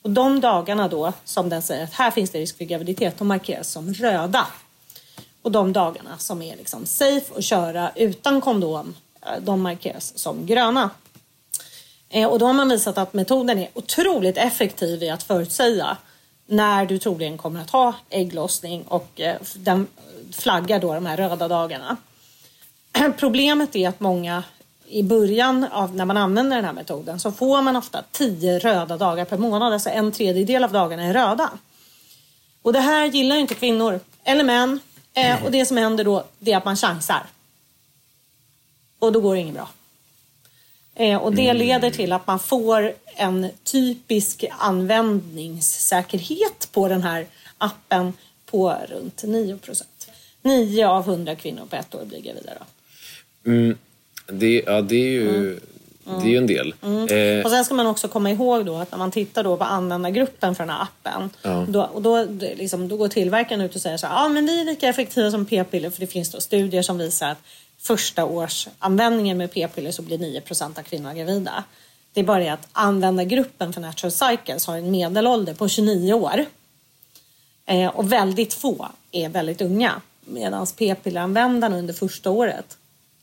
Och 0.01 0.09
de 0.09 0.39
dagarna 0.39 0.87
då 0.87 1.13
som 1.25 1.49
den 1.49 1.61
säger 1.61 1.83
att 1.83 1.93
här 1.93 2.11
finns 2.11 2.29
det 2.29 2.39
risk 2.39 2.57
för 2.57 2.65
graviditet, 2.65 3.17
de 3.17 3.27
markeras 3.27 3.67
som 3.67 3.93
röda. 3.93 4.47
Och 5.41 5.51
de 5.51 5.73
dagarna 5.73 6.17
som 6.17 6.41
är 6.41 6.55
liksom 6.55 6.85
safe 6.85 7.33
att 7.37 7.43
köra 7.43 7.91
utan 7.95 8.41
kondom, 8.41 8.95
eh, 9.21 9.41
de 9.41 9.61
markeras 9.61 10.17
som 10.17 10.45
gröna. 10.45 10.89
Eh, 12.09 12.27
och 12.27 12.39
då 12.39 12.45
har 12.45 12.53
man 12.53 12.69
visat 12.69 12.97
att 12.97 13.13
metoden 13.13 13.59
är 13.59 13.69
otroligt 13.73 14.37
effektiv 14.37 15.03
i 15.03 15.09
att 15.09 15.23
förutsäga 15.23 15.97
när 16.47 16.85
du 16.85 16.99
troligen 16.99 17.37
kommer 17.37 17.61
att 17.61 17.69
ha 17.69 17.93
ägglossning 18.09 18.83
och 18.83 19.21
eh, 19.21 19.35
den 19.55 19.87
flaggar 20.31 20.79
då 20.79 20.93
de 20.93 21.05
här 21.05 21.17
röda 21.17 21.47
dagarna. 21.47 21.97
Problemet 23.17 23.75
är 23.75 23.89
att 23.89 23.99
många 23.99 24.43
i 24.87 25.03
början 25.03 25.63
av 25.63 25.95
när 25.95 26.05
man 26.05 26.17
använder 26.17 26.55
den 26.55 26.65
här 26.65 26.73
metoden 26.73 27.19
så 27.19 27.31
får 27.31 27.61
man 27.61 27.75
ofta 27.75 28.03
tio 28.11 28.59
röda 28.59 28.97
dagar 28.97 29.25
per 29.25 29.37
månad, 29.37 29.73
alltså 29.73 29.89
en 29.89 30.11
tredjedel 30.11 30.63
av 30.63 30.71
dagarna 30.71 31.03
är 31.03 31.13
röda. 31.13 31.49
Och 32.61 32.73
det 32.73 32.79
här 32.79 33.05
gillar 33.05 33.35
inte 33.35 33.53
kvinnor 33.53 33.99
eller 34.23 34.43
män 34.43 34.79
eh, 35.13 35.45
och 35.45 35.51
det 35.51 35.65
som 35.65 35.77
händer 35.77 36.03
då 36.03 36.23
det 36.39 36.51
är 36.51 36.57
att 36.57 36.65
man 36.65 36.75
chansar. 36.75 37.23
Och 38.99 39.11
då 39.11 39.19
går 39.19 39.35
det 39.35 39.41
inget 39.41 39.53
bra. 39.53 39.69
Eh, 40.95 41.17
och 41.17 41.35
det 41.35 41.53
leder 41.53 41.91
till 41.91 42.13
att 42.13 42.27
man 42.27 42.39
får 42.39 42.93
en 43.15 43.49
typisk 43.63 44.45
användningssäkerhet 44.59 46.69
på 46.71 46.87
den 46.87 47.03
här 47.03 47.27
appen 47.57 48.13
på 48.45 48.77
runt 48.89 49.23
9 49.23 49.57
procent. 49.57 49.90
9 50.41 50.85
av 50.87 51.09
100 51.09 51.35
kvinnor 51.35 51.65
på 51.69 51.75
ett 51.75 51.95
år 51.95 52.05
blir 52.05 52.21
gravida. 52.21 52.51
Då. 52.59 53.51
Mm, 53.51 53.77
det, 54.27 54.63
ja, 54.65 54.81
det 54.81 54.95
är 54.95 55.11
ju... 55.11 55.59
Mm. 56.07 56.19
Det 56.19 56.27
är 56.27 56.31
ju 56.31 56.37
en 56.37 56.47
del. 56.47 56.73
Mm. 56.81 57.07
Eh. 57.07 57.45
Och 57.45 57.51
sen 57.51 57.65
ska 57.65 57.73
man 57.73 57.87
också 57.87 58.07
komma 58.07 58.31
ihåg 58.31 58.65
då 58.65 58.75
att 58.75 58.91
när 58.91 58.97
man 58.97 59.11
tittar 59.11 59.43
då 59.43 59.57
på 59.57 59.63
användargruppen 59.63 60.55
för 60.55 60.63
den 60.63 60.75
här 60.75 60.83
appen. 60.83 61.29
Ja. 61.41 61.65
Då, 61.69 61.81
och 61.83 62.01
då, 62.01 62.23
liksom, 62.39 62.87
då 62.87 62.97
går 62.97 63.07
tillverkaren 63.07 63.61
ut 63.61 63.75
och 63.75 63.81
säger 63.81 63.97
så 63.97 64.07
här, 64.07 64.15
ja 64.15 64.29
men 64.29 64.45
vi 64.45 64.61
är 64.61 64.65
lika 64.65 64.87
effektiva 64.87 65.31
som 65.31 65.45
p-piller 65.45 65.89
för 65.89 65.99
det 65.99 66.07
finns 66.07 66.31
då 66.31 66.41
studier 66.41 66.81
som 66.81 66.97
visar 66.97 67.29
att 67.29 67.41
första 67.77 68.25
års 68.25 68.67
användningen 68.79 69.37
med 69.37 69.53
p-piller 69.53 69.91
så 69.91 70.01
blir 70.01 70.17
9% 70.17 70.79
av 70.79 70.83
kvinnor 70.83 71.13
gravida. 71.13 71.63
Det 72.13 72.19
är 72.19 72.23
bara 72.23 72.39
det 72.39 72.49
att 72.49 72.67
användargruppen 72.71 73.73
för 73.73 73.81
Natural 73.81 74.11
Cycles 74.11 74.67
har 74.67 74.77
en 74.77 74.91
medelålder 74.91 75.53
på 75.53 75.67
29 75.67 76.13
år. 76.13 76.45
Eh, 77.65 77.87
och 77.87 78.11
väldigt 78.11 78.53
få 78.53 78.87
är 79.11 79.29
väldigt 79.29 79.61
unga. 79.61 80.01
Medan 80.25 80.67
p-pilleranvändarna 80.77 81.77
under 81.77 81.93
första 81.93 82.29
året, 82.29 82.77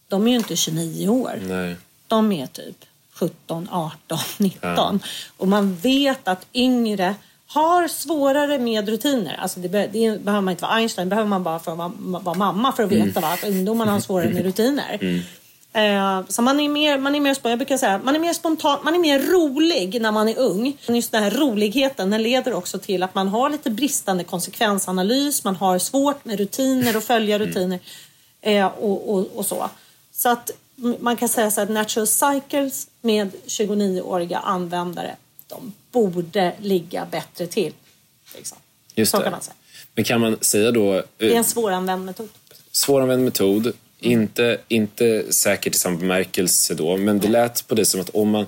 de 0.09 0.27
är 0.27 0.31
ju 0.31 0.37
inte 0.37 0.57
29 0.57 1.09
år. 1.09 1.39
Nej. 1.43 1.77
De 2.07 2.33
är 2.33 2.47
typ 2.47 2.85
17, 3.13 3.69
18, 3.71 4.19
19. 4.39 4.61
Ja. 4.63 4.99
Och 5.37 5.49
man 5.49 5.75
vet 5.75 6.29
att 6.29 6.47
yngre 6.55 7.15
har 7.47 7.89
svårare 7.89 8.59
med 8.59 8.89
rutiner. 8.89 9.37
Alltså 9.39 9.61
det, 9.61 9.69
det 9.69 10.25
behöver 10.25 10.41
man 10.41 10.53
inte 10.53 10.63
vara 10.63 10.73
Einstein, 10.73 11.09
det 11.09 11.11
behöver 11.11 11.29
man 11.29 11.43
bara 11.43 11.59
för 11.59 11.73
att 11.73 11.93
vara 12.25 12.35
mamma 12.35 12.73
för 12.73 12.83
att 12.83 12.93
veta 12.93 13.21
mm. 13.21 13.33
att 13.33 13.45
ungdomarna 13.45 13.93
har 13.93 14.01
svårare 14.01 14.29
med 14.29 14.43
rutiner. 14.45 14.99
Mm. 15.01 15.21
Eh, 15.73 16.21
så 16.29 16.43
man 16.43 16.61
är 16.61 16.69
mer, 16.69 16.99
man 16.99 17.15
är 17.15 17.21
mer, 17.21 17.37
jag 17.43 17.59
brukar 17.59 17.79
säga, 17.79 18.01
man 18.05 18.15
är 18.15 18.19
mer 18.19 18.33
spontan, 18.33 18.79
man 18.85 18.95
är 18.95 18.99
mer 18.99 19.19
rolig 19.19 20.01
när 20.01 20.13
man 20.13 20.29
är 20.29 20.39
ung. 20.39 20.77
Just 20.89 21.13
den 21.13 21.23
här 21.23 21.31
roligheten, 21.31 22.11
den 22.11 22.23
leder 22.23 22.55
också 22.55 22.79
till 22.79 23.03
att 23.03 23.15
man 23.15 23.29
har 23.29 23.51
lite 23.51 23.71
bristande 23.71 24.25
konsekvensanalys, 24.25 25.45
man 25.45 25.57
har 25.57 25.79
svårt 25.79 26.25
med 26.25 26.39
rutiner 26.39 26.97
och 26.97 27.03
följa 27.03 27.37
mm. 27.37 27.49
rutiner 27.49 27.79
eh, 28.41 28.67
och, 28.67 29.15
och, 29.15 29.27
och, 29.35 29.47
så. 29.47 29.71
Så 30.13 30.29
att 30.29 30.51
man 31.01 31.17
kan 31.17 31.29
säga 31.29 31.51
så 31.51 31.61
att 31.61 31.71
Natural 31.71 32.07
Cycles 32.07 32.89
med 33.01 33.31
29-åriga 33.47 34.39
användare, 34.39 35.17
de 35.47 35.73
borde 35.91 36.53
ligga 36.59 37.07
bättre 37.11 37.47
till. 37.47 37.73
Liksom. 38.37 38.59
Just 38.95 39.11
så 39.11 39.17
det. 39.17 39.23
kan 39.23 39.33
man 39.33 39.43
säga. 39.43 39.55
Men 39.95 40.05
kan 40.05 40.21
man 40.21 40.37
säga 40.41 40.71
då... 40.71 41.03
Det 41.17 41.33
är 41.33 41.37
en 41.37 41.45
svåranvänd 41.45 42.05
metod. 42.05 42.29
Svåranvänd 42.73 43.25
metod. 43.25 43.73
Inte, 44.01 44.59
inte 44.69 45.33
säkert 45.33 45.75
i 45.75 45.79
samma 45.79 45.97
bemärkelse 45.97 46.75
då, 46.75 46.97
men 46.97 47.19
det 47.19 47.29
lät 47.29 47.69
på 47.69 47.75
det 47.75 47.87
som 47.87 48.01
att 48.01 48.11
om 48.11 48.31
man, 48.31 48.47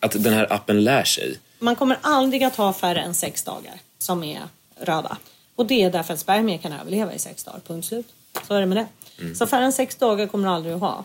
att 0.00 0.22
den 0.24 0.32
här 0.32 0.52
appen 0.52 0.84
lär 0.84 1.04
sig. 1.04 1.38
Man 1.58 1.76
kommer 1.76 1.98
aldrig 2.00 2.44
att 2.44 2.56
ha 2.56 2.72
färre 2.72 3.00
än 3.00 3.14
sex 3.14 3.42
dagar 3.42 3.74
som 3.98 4.24
är 4.24 4.42
röda. 4.80 5.16
Och 5.56 5.66
det 5.66 5.82
är 5.82 5.90
därför 5.90 6.14
att 6.14 6.20
spermier 6.20 6.58
kan 6.58 6.72
överleva 6.72 7.14
i 7.14 7.18
sex 7.18 7.44
dagar, 7.44 7.60
punkt 7.66 7.86
slut. 7.86 8.06
Så 8.46 8.54
är 8.54 8.60
det 8.60 8.66
med 8.66 8.76
det. 8.76 8.86
Mm. 9.22 9.34
Så 9.34 9.46
färre 9.46 9.64
än 9.64 9.72
sex 9.72 9.96
dagar 9.96 10.26
kommer 10.26 10.48
du 10.48 10.54
aldrig 10.54 10.74
att 10.74 10.80
ha. 10.80 11.04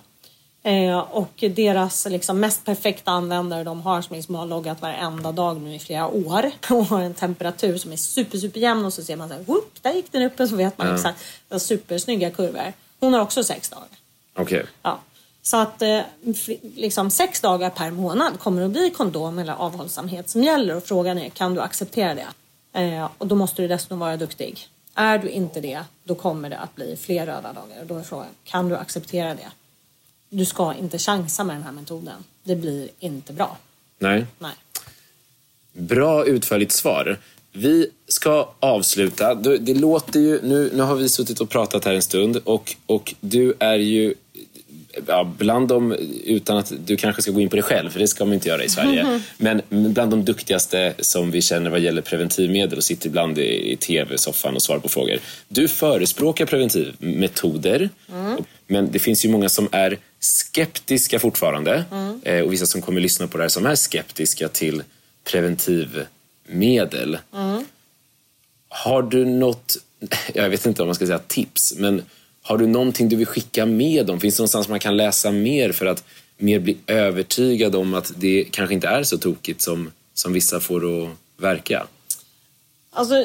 Eh, 0.64 0.98
och 0.98 1.44
deras 1.56 2.06
liksom, 2.06 2.40
mest 2.40 2.66
perfekta 2.66 3.12
användare 3.12 3.64
de 3.64 3.82
har 3.82 4.02
som 4.02 4.16
liksom 4.16 4.36
har 4.36 4.46
loggat 4.46 4.82
varenda 4.82 5.32
dag 5.32 5.62
nu 5.62 5.76
i 5.76 5.80
flera 5.80 6.08
år 6.08 6.52
och 6.70 6.86
har 6.86 7.02
en 7.02 7.14
temperatur 7.14 7.78
som 7.78 7.92
är 7.92 7.96
super, 7.96 8.38
super 8.38 8.60
jämn 8.60 8.86
och 8.86 8.94
så 8.94 9.04
ser 9.04 9.16
man 9.16 9.30
så 9.30 9.34
här, 9.36 9.44
whoop, 9.44 9.74
där 9.82 9.94
gick 9.94 10.12
den 10.12 10.24
upp 10.24 10.40
och 10.40 10.50
så 10.50 10.56
vet 10.56 10.78
man 10.78 10.88
ja. 10.88 10.96
exakt. 10.96 11.20
Supersnygga 11.58 12.32
kurvor. 12.32 12.74
Hon 13.02 13.14
har 13.14 13.22
också 13.22 13.44
sex 13.44 13.70
dagar. 13.70 13.88
Okej. 14.34 14.60
Okay. 14.60 14.70
Ja. 14.82 15.00
Så 15.42 15.58
att 15.58 15.82
eh, 15.82 16.02
liksom 16.76 17.12
sex 17.12 17.42
dagar 17.42 17.70
per 17.70 17.92
månad 17.92 18.40
kommer 18.40 18.62
det 18.62 18.66
att 18.66 18.72
bli 18.72 18.90
kondom 18.90 19.40
eller 19.40 19.54
avhållsamhet 19.54 20.30
som 20.30 20.44
gäller 20.44 20.76
och 20.76 20.84
frågan 20.84 21.18
är 21.18 21.30
kan 21.30 21.54
du 21.54 21.62
acceptera 21.62 22.16
det? 22.16 22.28
Eh, 22.80 23.10
och 23.18 23.28
då 23.28 23.36
måste 23.36 23.62
du 23.62 23.68
dessutom 23.68 24.00
vara 24.00 24.18
duktig. 24.18 24.68
Är 24.96 25.18
du 25.18 25.30
inte 25.30 25.62
det, 25.62 25.84
då 26.04 26.16
kommer 26.16 26.50
det 26.50 26.58
att 26.58 26.76
bli 26.76 26.98
fler 26.98 27.26
röda 27.26 27.54
dagar. 27.54 27.82
Och 27.82 27.86
då 27.86 27.98
är 27.98 28.04
frågan, 28.04 28.28
kan 28.44 28.70
du 28.70 28.76
acceptera 28.76 29.36
det? 29.36 29.52
Du 30.30 30.46
ska 30.46 30.74
inte 30.74 30.98
chansa 30.98 31.44
med 31.44 31.56
den 31.56 31.64
här 31.64 31.72
metoden. 31.72 32.24
Det 32.44 32.56
blir 32.56 32.90
inte 33.00 33.34
bra. 33.34 33.58
Nej. 34.00 34.26
Nej. 34.40 34.54
Bra 35.74 36.26
utförligt 36.26 36.72
svar. 36.72 37.20
Vi 37.54 37.90
ska 38.08 38.50
avsluta. 38.60 39.36
Det 39.36 39.74
låter 39.74 40.20
ju, 40.20 40.40
nu, 40.44 40.72
nu 40.74 40.82
har 40.82 40.96
vi 40.96 41.10
suttit 41.10 41.40
och 41.40 41.50
pratat 41.50 41.86
här 41.86 41.94
en 41.94 42.02
stund 42.02 42.38
och, 42.44 42.76
och 42.86 43.14
du 43.20 43.54
är 43.60 43.78
ju 43.78 44.14
ja, 45.08 45.34
bland 45.38 45.68
de, 45.68 45.96
utan 46.24 46.58
att 46.58 46.74
du 46.86 46.98
kanske 46.98 47.22
ska 47.22 47.32
gå 47.32 47.40
in 47.40 47.50
på 47.50 47.56
det 47.56 47.62
själv, 47.62 47.90
för 47.90 48.00
det 48.00 48.08
ska 48.08 48.26
man 48.26 48.34
inte 48.34 48.50
göra 48.50 48.64
i 48.64 48.70
Sverige, 48.70 49.02
mm. 49.02 49.22
men 49.38 49.62
bland 49.70 50.12
de 50.12 50.26
duktigaste 50.26 50.94
som 51.00 51.32
vi 51.32 51.42
känner 51.42 51.70
vad 51.70 51.80
gäller 51.80 52.02
preventivmedel 52.02 52.78
och 52.78 52.84
sitter 52.84 53.08
ibland 53.08 53.38
i, 53.38 53.72
i 53.72 53.78
tv-soffan 53.78 54.56
och 54.56 54.62
svarar 54.62 54.80
på 54.80 54.90
frågor. 54.90 55.20
Du 55.48 55.68
förespråkar 55.68 56.46
preventivmetoder, 56.46 57.90
mm. 58.10 58.44
men 58.68 58.92
det 58.92 59.00
finns 59.00 59.26
ju 59.26 59.30
många 59.30 59.50
som 59.50 59.68
är 59.72 59.98
skeptiska 60.20 61.20
fortfarande 61.20 61.84
mm. 61.92 62.22
Eh, 62.24 62.42
och 62.42 62.54
vissa 62.54 62.66
som 62.66 62.82
kommer 62.82 63.02
lyssna 63.02 63.28
på 63.28 63.38
det 63.38 63.44
här 63.44 63.50
som 63.50 63.66
är 63.66 63.76
skeptiska 63.76 64.48
till 64.48 64.84
preventiv 65.32 66.06
medel. 66.48 67.18
Mm. 67.34 67.66
Har 68.70 69.02
du 69.02 69.26
något, 69.26 69.78
jag 70.34 70.50
vet 70.50 70.66
inte 70.66 70.82
om 70.82 70.88
man 70.88 70.96
ska 70.96 71.06
säga 71.06 71.20
tips, 71.20 71.74
men 71.78 72.04
har 72.42 72.58
du 72.58 72.68
någonting 72.68 73.10
du 73.10 73.16
vill 73.16 73.28
skicka 73.28 73.66
med 73.66 74.06
dem? 74.06 74.20
Finns 74.20 74.36
det 74.36 74.42
någonstans 74.42 74.68
man 74.68 74.80
kan 74.80 74.98
läsa 74.98 75.32
mer 75.32 75.72
för 75.72 75.86
att 75.86 76.04
mer 76.38 76.60
bli 76.60 76.78
övertygad 76.88 77.76
om 77.76 77.94
att 77.94 78.12
det 78.16 78.48
kanske 78.52 78.74
inte 78.74 78.88
är 78.88 79.04
så 79.04 79.18
tokigt 79.18 79.62
som, 79.62 79.92
som 80.14 80.34
vissa 80.34 80.60
får 80.60 81.04
att 81.04 81.10
verka? 81.38 81.88
Alltså, 82.92 83.16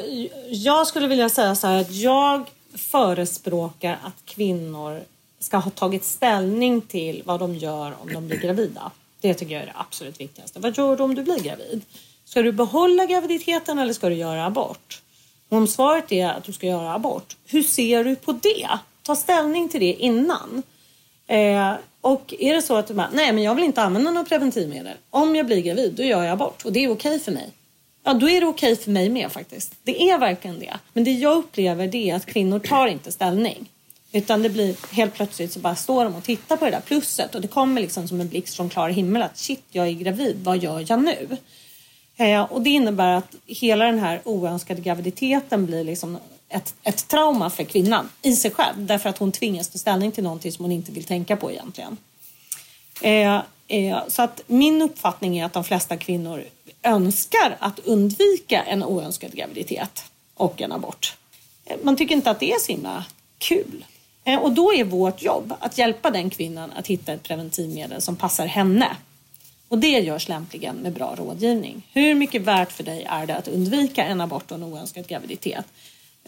jag 0.49 0.87
skulle 0.87 1.07
vilja 1.07 1.29
säga 1.29 1.55
så 1.55 1.67
här 1.67 1.81
att 1.81 1.93
jag 1.93 2.47
förespråkar 2.75 3.99
att 4.03 4.25
kvinnor 4.25 5.01
ska 5.39 5.57
ha 5.57 5.71
tagit 5.71 6.05
ställning 6.05 6.81
till 6.81 7.23
vad 7.25 7.41
de 7.41 7.55
gör 7.55 7.95
om 8.03 8.13
de 8.13 8.27
blir 8.27 8.39
gravida. 8.39 8.91
Det 9.21 9.35
tycker 9.35 9.55
jag 9.55 9.63
är 9.63 9.67
det 9.67 9.73
absolut 9.77 10.21
viktigaste. 10.21 10.61
Vad 10.61 10.79
gör 10.79 10.97
du 10.97 11.03
om 11.03 11.15
du 11.15 11.23
blir 11.23 11.39
gravid? 11.39 11.83
Ska 12.27 12.43
du 12.43 12.53
behålla 12.53 13.07
graviditeten 13.07 13.79
eller 13.79 13.93
ska 13.93 14.09
du 14.09 14.15
göra 14.15 14.47
abort? 14.47 15.03
om 15.49 15.67
svaret 15.67 16.13
är 16.13 16.29
att 16.29 16.45
du 16.45 16.53
ska 16.53 16.67
göra 16.67 16.95
abort, 16.95 17.37
hur 17.47 17.63
ser 17.63 18.05
du 18.05 18.17
på 18.17 18.33
det? 18.33 18.69
Ta 19.03 19.17
ställning 19.17 19.69
till 19.69 19.81
det 19.81 19.93
innan. 19.93 20.63
Eh, 21.27 21.73
och 22.01 22.35
är 22.39 22.55
det 22.55 22.63
så 22.63 22.77
att 22.77 22.87
du 22.89 22.95
bara, 22.95 23.11
nej 23.13 23.33
men 23.33 23.45
jag 23.45 23.55
vill 23.55 23.65
inte 23.65 23.83
använda 23.83 24.11
något 24.11 24.29
preventivmedel. 24.29 24.97
Om 25.11 25.37
jag 25.37 25.47
blir 25.47 25.61
gravid, 25.61 25.93
då 25.93 26.03
gör 26.03 26.23
jag 26.23 26.33
abort 26.33 26.65
och 26.65 26.73
det 26.73 26.85
är 26.85 26.91
okej 26.91 27.21
för 27.21 27.33
mig. 27.33 27.51
Ja, 28.05 28.15
då 28.15 28.31
är 28.31 28.41
det 28.41 28.47
okej 28.47 28.77
för 28.77 28.91
mig 28.91 29.09
med 29.09 29.33
faktiskt. 29.33 29.75
Det 29.83 30.11
är 30.11 30.19
verkligen 30.19 30.59
det. 30.59 30.77
Men 30.93 31.05
det 31.05 31.13
jag 31.13 31.37
upplever 31.37 31.87
det 31.87 32.11
är 32.11 32.17
att 32.17 32.27
kvinnor 32.27 32.59
tar 32.59 32.87
inte 32.87 33.13
ställning. 33.13 33.71
Utan 34.13 34.43
det 34.43 34.49
blir 34.49 34.95
helt 34.95 35.15
plötsligt 35.15 35.53
så 35.53 35.59
bara 35.59 35.77
står 35.77 36.05
de 36.05 36.15
och 36.15 36.25
tittar 36.25 36.57
på 36.57 36.65
det 36.65 36.71
där 36.71 36.81
plusset 36.81 37.35
och 37.35 37.41
det 37.41 37.49
kommer 37.49 37.81
liksom 37.81 38.09
som 38.09 38.21
en 38.21 38.29
blixt 38.29 38.57
från 38.57 38.69
klar 38.69 38.89
himmel 38.89 39.23
att 39.23 39.39
shit, 39.39 39.65
jag 39.71 39.87
är 39.87 39.93
gravid, 39.93 40.37
vad 40.43 40.59
gör 40.59 40.85
jag 40.89 41.03
nu? 41.03 41.37
Eh, 42.17 42.43
och 42.43 42.63
det 42.63 42.71
innebär 42.71 43.13
att 43.13 43.35
hela 43.47 43.85
den 43.85 43.99
här 43.99 44.21
oönskade 44.25 44.81
graviditeten 44.81 45.67
blir 45.67 45.85
liksom 45.85 46.19
ett, 46.49 46.75
ett 46.83 47.09
trauma 47.09 47.51
för 47.51 47.65
kvinnan 47.65 48.09
i 48.23 48.37
sig 48.37 48.51
själv 48.51 48.87
därför 48.87 49.09
att 49.09 49.19
hon 49.19 49.33
tvingas 49.33 49.69
ta 49.69 49.79
ställning 49.79 50.13
till 50.13 50.25
någonting 50.25 50.53
som 50.53 50.65
hon 50.65 50.73
inte 50.73 50.93
vill 50.93 51.05
tänka 51.05 51.37
på 51.37 51.53
egentligen. 51.53 51.97
Eh, 53.03 53.43
eh, 53.69 53.99
så 54.09 54.23
att 54.23 54.43
min 54.47 54.83
uppfattning 54.83 55.39
är 55.39 55.45
att 55.45 55.53
de 55.53 55.65
flesta 55.65 55.97
kvinnor 55.97 56.45
önskar 56.83 57.57
att 57.59 57.79
undvika 57.79 58.63
en 58.63 58.85
oönskad 58.85 59.33
graviditet 59.33 60.05
och 60.35 60.63
en 60.63 60.73
abort. 60.73 61.17
Eh, 61.65 61.77
man 61.83 61.97
tycker 61.97 62.15
inte 62.15 62.31
att 62.31 62.41
det 62.41 62.53
är 62.53 62.59
så 62.59 62.73
himla 62.73 63.05
kul. 63.39 63.85
Eh, 64.25 64.39
och 64.39 64.53
då 64.53 64.75
är 64.75 64.85
vårt 64.85 65.23
jobb 65.23 65.55
att 65.61 65.79
hjälpa 65.79 66.11
den 66.11 66.31
kvinnan 66.31 66.73
att 66.77 66.87
hitta 66.87 67.13
ett 67.13 67.23
preventivmedel 67.23 68.03
som 68.03 68.17
passar 68.17 68.47
henne 68.47 68.97
och 69.69 69.79
det 69.79 69.89
görs 69.89 70.29
lämpligen 70.29 70.77
med 70.77 70.93
bra 70.93 71.15
rådgivning. 71.19 71.89
Hur 71.93 72.15
mycket 72.15 72.43
värt 72.43 72.73
för 72.73 72.85
dig 72.85 73.07
är 73.09 73.27
det 73.27 73.37
att 73.37 73.49
undvika 73.49 74.05
en 74.05 74.21
abort 74.21 74.51
och 74.51 74.57
en 74.57 74.63
oönskad 74.63 75.07
graviditet? 75.09 75.65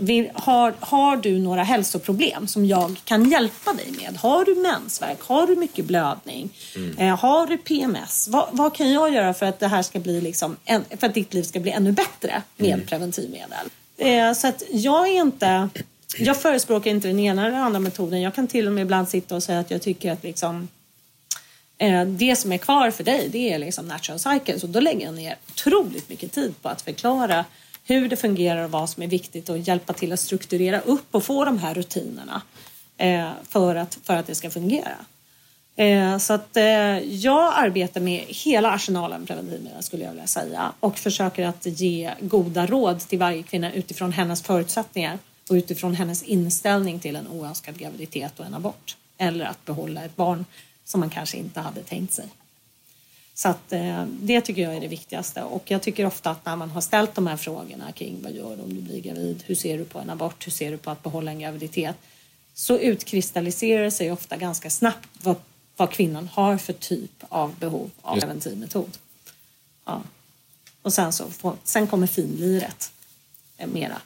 Vill, 0.00 0.30
har, 0.34 0.74
har 0.80 1.16
du 1.16 1.38
några 1.38 1.62
hälsoproblem 1.62 2.48
som 2.48 2.64
jag 2.64 2.96
kan 3.04 3.30
hjälpa 3.30 3.72
dig 3.72 3.92
med? 4.02 4.16
Har 4.16 4.44
du 4.44 4.54
mensvärk? 4.54 5.20
Har 5.20 5.46
du 5.46 5.56
mycket 5.56 5.84
blödning? 5.84 6.50
Mm. 6.76 6.98
Eh, 6.98 7.18
har 7.18 7.46
du 7.46 7.58
PMS? 7.58 8.28
Va, 8.28 8.48
vad 8.52 8.74
kan 8.74 8.92
jag 8.92 9.14
göra 9.14 9.34
för 9.34 9.46
att 9.46 9.60
det 9.60 9.68
här 9.68 9.82
ska 9.82 10.00
bli 10.00 10.20
liksom 10.20 10.56
en, 10.64 10.84
för 10.98 11.06
att 11.06 11.14
ditt 11.14 11.34
liv 11.34 11.42
ska 11.42 11.60
bli 11.60 11.70
ännu 11.70 11.92
bättre 11.92 12.42
med 12.56 12.74
mm. 12.74 12.86
preventivmedel? 12.86 13.68
Eh, 13.96 14.32
så 14.32 14.48
att 14.48 14.62
jag 14.70 15.08
är 15.08 15.20
inte, 15.20 15.68
jag 16.18 16.36
förespråkar 16.36 16.90
inte 16.90 17.08
den 17.08 17.18
ena 17.18 17.46
eller 17.46 17.56
andra 17.56 17.80
metoden. 17.80 18.20
Jag 18.20 18.34
kan 18.34 18.46
till 18.46 18.66
och 18.66 18.72
med 18.72 18.82
ibland 18.82 19.08
sitta 19.08 19.36
och 19.36 19.42
säga 19.42 19.60
att 19.60 19.70
jag 19.70 19.82
tycker 19.82 20.12
att 20.12 20.22
liksom 20.22 20.68
Eh, 21.78 22.04
det 22.04 22.36
som 22.36 22.52
är 22.52 22.58
kvar 22.58 22.90
för 22.90 23.04
dig 23.04 23.28
det 23.28 23.52
är 23.52 23.58
liksom 23.58 23.88
natural 23.88 24.18
cycles. 24.18 24.62
Och 24.62 24.68
då 24.68 24.80
lägger 24.80 25.06
jag 25.06 25.14
ner 25.14 25.36
otroligt 25.48 26.08
mycket 26.08 26.32
tid 26.32 26.54
på 26.62 26.68
att 26.68 26.82
förklara 26.82 27.44
hur 27.84 28.08
det 28.08 28.16
fungerar 28.16 28.64
och 28.64 28.70
vad 28.70 28.90
som 28.90 29.02
är 29.02 29.06
viktigt 29.06 29.48
och 29.48 29.58
hjälpa 29.58 29.92
till 29.92 30.12
att 30.12 30.20
strukturera 30.20 30.80
upp 30.80 31.14
och 31.14 31.24
få 31.24 31.44
de 31.44 31.58
här 31.58 31.74
rutinerna 31.74 32.42
eh, 32.96 33.30
för 33.48 33.74
att, 33.74 33.98
för 34.02 34.16
att 34.16 34.26
det 34.26 34.34
ska 34.34 34.50
fungera. 34.50 34.96
Eh, 35.76 36.18
så 36.18 36.32
att 36.32 36.56
jag 37.02 37.52
arbetar 37.56 38.00
med 38.00 38.24
hela 38.28 38.70
arsenalen 38.70 39.26
preventivmedel 39.26 39.82
skulle 39.82 40.04
jag 40.04 40.10
vilja 40.10 40.26
säga 40.26 40.72
och 40.80 40.98
försöker 40.98 41.46
att 41.46 41.66
ge 41.66 42.10
goda 42.20 42.66
råd 42.66 43.00
till 43.00 43.18
varje 43.18 43.42
kvinna 43.42 43.72
utifrån 43.72 44.12
hennes 44.12 44.42
förutsättningar 44.42 45.18
och 45.48 45.54
utifrån 45.54 45.94
hennes 45.94 46.22
inställning 46.22 47.00
till 47.00 47.16
en 47.16 47.28
oönskad 47.28 47.78
graviditet 47.78 48.40
och 48.40 48.46
en 48.46 48.54
abort. 48.54 48.96
Eller 49.18 49.44
att 49.44 49.64
behålla 49.64 50.04
ett 50.04 50.16
barn 50.16 50.44
som 50.88 51.00
man 51.00 51.10
kanske 51.10 51.36
inte 51.36 51.60
hade 51.60 51.82
tänkt 51.82 52.12
sig. 52.12 52.28
Så 53.34 53.48
att, 53.48 53.72
eh, 53.72 54.04
det 54.06 54.40
tycker 54.40 54.62
jag 54.62 54.76
är 54.76 54.80
det 54.80 54.88
viktigaste 54.88 55.42
och 55.42 55.70
jag 55.70 55.82
tycker 55.82 56.06
ofta 56.06 56.30
att 56.30 56.44
när 56.44 56.56
man 56.56 56.70
har 56.70 56.80
ställt 56.80 57.14
de 57.14 57.26
här 57.26 57.36
frågorna 57.36 57.92
kring 57.92 58.22
vad 58.22 58.32
gör 58.32 58.56
du 58.56 58.62
om 58.62 58.74
du 58.74 58.80
blir 58.80 59.00
gravid? 59.00 59.42
Hur 59.46 59.54
ser 59.54 59.78
du 59.78 59.84
på 59.84 59.98
en 59.98 60.10
abort? 60.10 60.46
Hur 60.46 60.52
ser 60.52 60.70
du 60.70 60.76
på 60.76 60.90
att 60.90 61.02
behålla 61.02 61.30
en 61.30 61.38
graviditet? 61.38 61.96
Så 62.54 62.78
utkristalliserar 62.78 63.82
det 63.82 63.90
sig 63.90 64.12
ofta 64.12 64.36
ganska 64.36 64.70
snabbt 64.70 65.08
vad, 65.22 65.36
vad 65.76 65.90
kvinnan 65.90 66.28
har 66.32 66.56
för 66.56 66.72
typ 66.72 67.24
av 67.28 67.54
behov 67.58 67.90
av 68.02 68.20
preventivmetod. 68.20 68.98
Ja. 69.84 70.02
Och 70.82 70.92
sen, 70.92 71.12
så 71.12 71.56
sen 71.64 71.86
kommer 71.86 72.06
finliret 72.06 72.92
eh, 73.56 73.66
mera. 73.66 74.00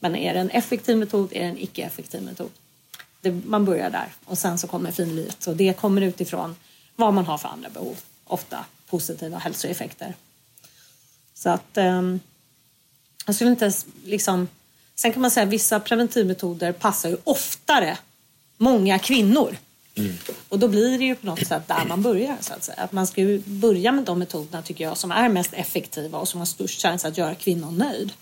Men 0.00 0.16
är 0.16 0.34
det 0.34 0.40
en 0.40 0.50
effektiv 0.50 0.96
metod? 0.96 1.32
Är 1.32 1.40
det 1.40 1.46
en 1.46 1.58
icke-effektiv 1.58 2.22
metod? 2.22 2.50
Det, 3.24 3.40
man 3.46 3.64
börjar 3.64 3.90
där 3.90 4.12
och 4.24 4.38
sen 4.38 4.58
så 4.58 4.66
kommer 4.66 4.92
finliret 4.92 5.46
och 5.46 5.56
det 5.56 5.72
kommer 5.80 6.02
utifrån 6.02 6.56
vad 6.96 7.14
man 7.14 7.26
har 7.26 7.38
för 7.38 7.48
andra 7.48 7.70
behov. 7.70 7.96
Ofta 8.24 8.64
positiva 8.90 9.38
hälsoeffekter. 9.38 10.14
Så 11.34 11.50
att 11.50 11.76
um, 11.78 12.20
jag 13.26 13.34
skulle 13.34 13.50
inte 13.50 13.72
liksom... 14.04 14.48
Sen 14.94 15.12
kan 15.12 15.22
man 15.22 15.30
säga 15.30 15.44
att 15.46 15.52
vissa 15.52 15.80
preventivmetoder 15.80 16.72
passar 16.72 17.08
ju 17.08 17.16
oftare 17.24 17.98
många 18.56 18.98
kvinnor. 18.98 19.56
Mm. 19.94 20.14
Och 20.48 20.58
då 20.58 20.68
blir 20.68 20.98
det 20.98 21.04
ju 21.04 21.14
på 21.14 21.26
något 21.26 21.46
sätt 21.46 21.68
där 21.68 21.84
man 21.84 22.02
börjar. 22.02 22.36
Så 22.40 22.52
att, 22.52 22.64
säga. 22.64 22.82
att 22.82 22.92
man 22.92 23.06
ska 23.06 23.20
ju 23.20 23.38
börja 23.38 23.92
med 23.92 24.04
de 24.04 24.18
metoderna 24.18 24.62
tycker 24.62 24.84
jag 24.84 24.96
som 24.96 25.10
är 25.10 25.28
mest 25.28 25.52
effektiva 25.52 26.18
och 26.18 26.28
som 26.28 26.40
har 26.40 26.46
störst 26.46 26.82
chans 26.82 27.04
att 27.04 27.18
göra 27.18 27.34
kvinnan 27.34 27.76
nöjd. 27.76 28.12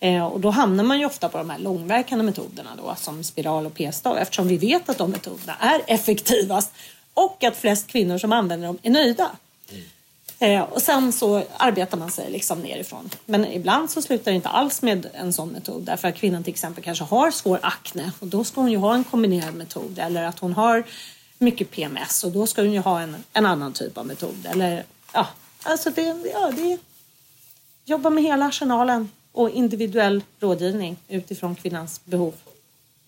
Eh, 0.00 0.24
och 0.24 0.40
då 0.40 0.50
hamnar 0.50 0.84
man 0.84 0.98
ju 0.98 1.06
ofta 1.06 1.28
på 1.28 1.38
de 1.38 1.50
här 1.50 1.58
långverkande 1.58 2.24
metoderna 2.24 2.70
då, 2.76 2.94
som 2.98 3.24
spiral 3.24 3.66
och 3.66 3.74
p-stav 3.74 4.18
eftersom 4.18 4.48
vi 4.48 4.56
vet 4.56 4.88
att 4.88 4.98
de 4.98 5.10
metoderna 5.10 5.56
är 5.60 5.82
effektivast 5.86 6.72
och 7.14 7.44
att 7.44 7.56
flest 7.56 7.86
kvinnor 7.86 8.18
som 8.18 8.32
använder 8.32 8.66
dem 8.66 8.78
är 8.82 8.90
nöjda. 8.90 9.30
Mm. 10.38 10.62
och 10.62 10.82
sen 10.82 11.12
så 11.12 11.44
arbetar 11.56 11.98
man 11.98 12.10
sig 12.10 12.30
liksom 12.30 12.60
nerifrån. 12.60 13.10
Men 13.26 13.46
ibland 13.46 13.90
så 13.90 14.02
slutar 14.02 14.30
det 14.30 14.36
inte 14.36 14.48
alls 14.48 14.82
med 14.82 15.06
en 15.14 15.32
sån 15.32 15.48
metod 15.48 15.82
därför 15.82 16.08
att 16.08 16.14
kvinnan 16.14 16.44
till 16.44 16.52
exempel 16.52 16.84
kanske 16.84 17.04
har 17.04 17.30
svår 17.30 17.58
akne 17.62 18.12
och 18.20 18.26
då 18.26 18.44
ska 18.44 18.60
hon 18.60 18.70
ju 18.70 18.76
ha 18.76 18.94
en 18.94 19.04
kombinerad 19.04 19.54
metod 19.54 19.98
eller 19.98 20.22
att 20.22 20.38
hon 20.38 20.52
har 20.52 20.84
mycket 21.38 21.70
PMS 21.70 22.24
och 22.24 22.32
då 22.32 22.46
ska 22.46 22.62
hon 22.62 22.72
ju 22.72 22.78
ha 22.78 23.00
en, 23.00 23.16
en 23.32 23.46
annan 23.46 23.72
typ 23.72 23.98
av 23.98 24.06
metod. 24.06 24.46
Eller, 24.50 24.84
ja, 25.12 25.28
alltså 25.62 25.90
det, 25.90 26.16
ja, 26.32 26.52
det 26.56 26.78
jobba 27.84 28.10
med 28.10 28.24
hela 28.24 28.46
arsenalen 28.46 29.08
och 29.32 29.50
individuell 29.50 30.22
rådgivning 30.40 30.96
utifrån 31.08 31.54
kvinnans 31.54 32.00
behov. 32.04 32.34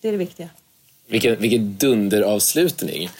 Det 0.01 0.09
är 0.09 0.13
det 0.13 0.19
viktiga. 0.19 0.49
Vilken, 1.07 1.41
vilken 1.41 1.77
dunderavslutning. 1.77 3.11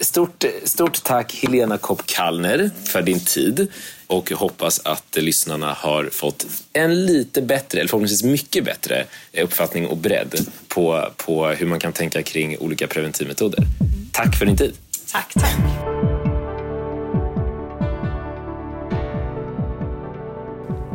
Stort, 0.00 0.44
stort 0.64 1.02
tack 1.04 1.34
Helena 1.34 1.78
Kopp 1.78 2.06
Kallner 2.06 2.70
för 2.84 3.02
din 3.02 3.20
tid 3.20 3.66
och 4.06 4.30
hoppas 4.30 4.80
att 4.84 5.16
lyssnarna 5.16 5.72
har 5.72 6.04
fått 6.04 6.46
en 6.72 7.06
lite 7.06 7.42
bättre, 7.42 7.78
eller 7.80 7.88
förhoppningsvis 7.88 8.22
mycket 8.22 8.64
bättre 8.64 9.06
uppfattning 9.42 9.86
och 9.86 9.96
bredd 9.96 10.46
på, 10.68 11.10
på 11.16 11.46
hur 11.48 11.66
man 11.66 11.80
kan 11.80 11.92
tänka 11.92 12.22
kring 12.22 12.58
olika 12.58 12.86
preventivmetoder. 12.86 13.64
Tack 14.12 14.38
för 14.38 14.46
din 14.46 14.56
tid. 14.56 14.74
Tack, 15.12 15.32
tack. 15.34 16.13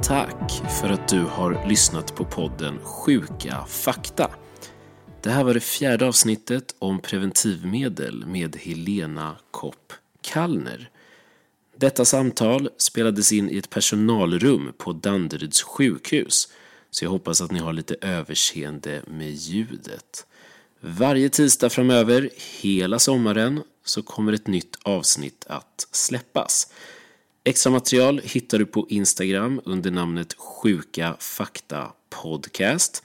Tack 0.03 0.51
för 0.81 0.89
att 0.89 1.07
du 1.07 1.23
har 1.23 1.67
lyssnat 1.67 2.15
på 2.15 2.25
podden 2.25 2.79
Sjuka 2.83 3.65
fakta. 3.67 4.31
Det 5.21 5.29
här 5.29 5.43
var 5.43 5.53
det 5.53 5.59
fjärde 5.59 6.07
avsnittet 6.07 6.75
om 6.79 7.01
preventivmedel 7.01 8.25
med 8.25 8.55
Helena 8.55 9.35
Kopp 9.51 9.93
Kallner. 10.21 10.89
Detta 11.77 12.05
samtal 12.05 12.69
spelades 12.77 13.31
in 13.31 13.49
i 13.49 13.57
ett 13.57 13.69
personalrum 13.69 14.73
på 14.77 14.93
Danderyds 14.93 15.61
sjukhus 15.61 16.47
så 16.91 17.05
jag 17.05 17.09
hoppas 17.09 17.41
att 17.41 17.51
ni 17.51 17.59
har 17.59 17.73
lite 17.73 17.95
överseende 18.01 19.01
med 19.07 19.31
ljudet. 19.31 20.25
Varje 20.79 21.29
tisdag 21.29 21.69
framöver, 21.69 22.29
hela 22.61 22.99
sommaren, 22.99 23.63
så 23.85 24.01
kommer 24.01 24.33
ett 24.33 24.47
nytt 24.47 24.77
avsnitt 24.83 25.45
att 25.49 25.87
släppas. 25.91 26.67
Extra 27.43 27.71
material 27.71 28.21
hittar 28.23 28.59
du 28.59 28.65
på 28.65 28.85
Instagram 28.89 29.61
under 29.65 29.91
namnet 29.91 30.33
Sjuka 30.37 31.15
Fakta 31.19 31.91
Podcast. 32.09 33.03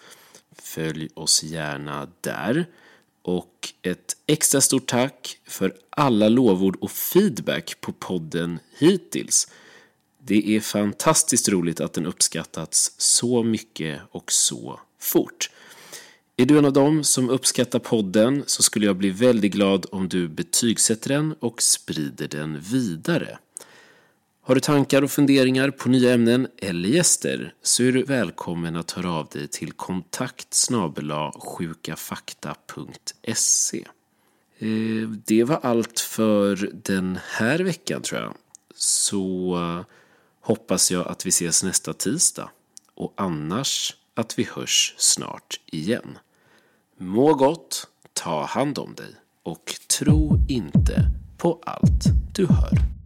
Följ 0.58 1.08
oss 1.14 1.42
gärna 1.42 2.08
där. 2.20 2.66
Och 3.22 3.72
ett 3.82 4.16
extra 4.26 4.60
stort 4.60 4.86
tack 4.86 5.38
för 5.44 5.74
alla 5.90 6.28
lovord 6.28 6.76
och 6.80 6.90
feedback 6.90 7.80
på 7.80 7.92
podden 7.92 8.58
hittills. 8.78 9.48
Det 10.22 10.56
är 10.56 10.60
fantastiskt 10.60 11.48
roligt 11.48 11.80
att 11.80 11.92
den 11.92 12.06
uppskattats 12.06 12.94
så 12.98 13.42
mycket 13.42 14.00
och 14.10 14.32
så 14.32 14.80
fort. 14.98 15.50
Är 16.36 16.46
du 16.46 16.58
en 16.58 16.64
av 16.64 16.72
dem 16.72 17.04
som 17.04 17.30
uppskattar 17.30 17.78
podden 17.78 18.44
så 18.46 18.62
skulle 18.62 18.86
jag 18.86 18.96
bli 18.96 19.10
väldigt 19.10 19.52
glad 19.52 19.86
om 19.92 20.08
du 20.08 20.28
betygsätter 20.28 21.08
den 21.08 21.34
och 21.40 21.62
sprider 21.62 22.28
den 22.28 22.60
vidare. 22.60 23.38
Har 24.46 24.54
du 24.54 24.60
tankar 24.60 25.02
och 25.02 25.10
funderingar 25.10 25.70
på 25.70 25.88
nya 25.88 26.14
ämnen 26.14 26.48
eller 26.56 26.88
gäster 26.88 27.54
så 27.62 27.82
är 27.82 27.92
du 27.92 28.02
välkommen 28.02 28.76
att 28.76 28.90
höra 28.90 29.12
av 29.12 29.28
dig 29.28 29.48
till 29.48 29.72
kontakt 29.72 30.68
sjukafakta.se. 31.38 33.84
Eh, 34.58 35.08
det 35.24 35.44
var 35.44 35.60
allt 35.62 36.00
för 36.00 36.70
den 36.84 37.18
här 37.30 37.58
veckan 37.58 38.02
tror 38.02 38.20
jag. 38.20 38.34
Så 38.74 39.56
eh, 39.56 39.80
hoppas 40.40 40.90
jag 40.90 41.08
att 41.08 41.26
vi 41.26 41.28
ses 41.28 41.62
nästa 41.62 41.92
tisdag 41.92 42.50
och 42.94 43.14
annars 43.16 43.96
att 44.14 44.38
vi 44.38 44.48
hörs 44.54 44.94
snart 44.98 45.60
igen. 45.66 46.18
Må 46.98 47.34
gott, 47.34 47.88
ta 48.12 48.44
hand 48.44 48.78
om 48.78 48.94
dig 48.94 49.14
och 49.42 49.74
tro 49.98 50.38
inte 50.48 51.10
på 51.38 51.62
allt 51.66 52.04
du 52.34 52.46
hör. 52.46 53.03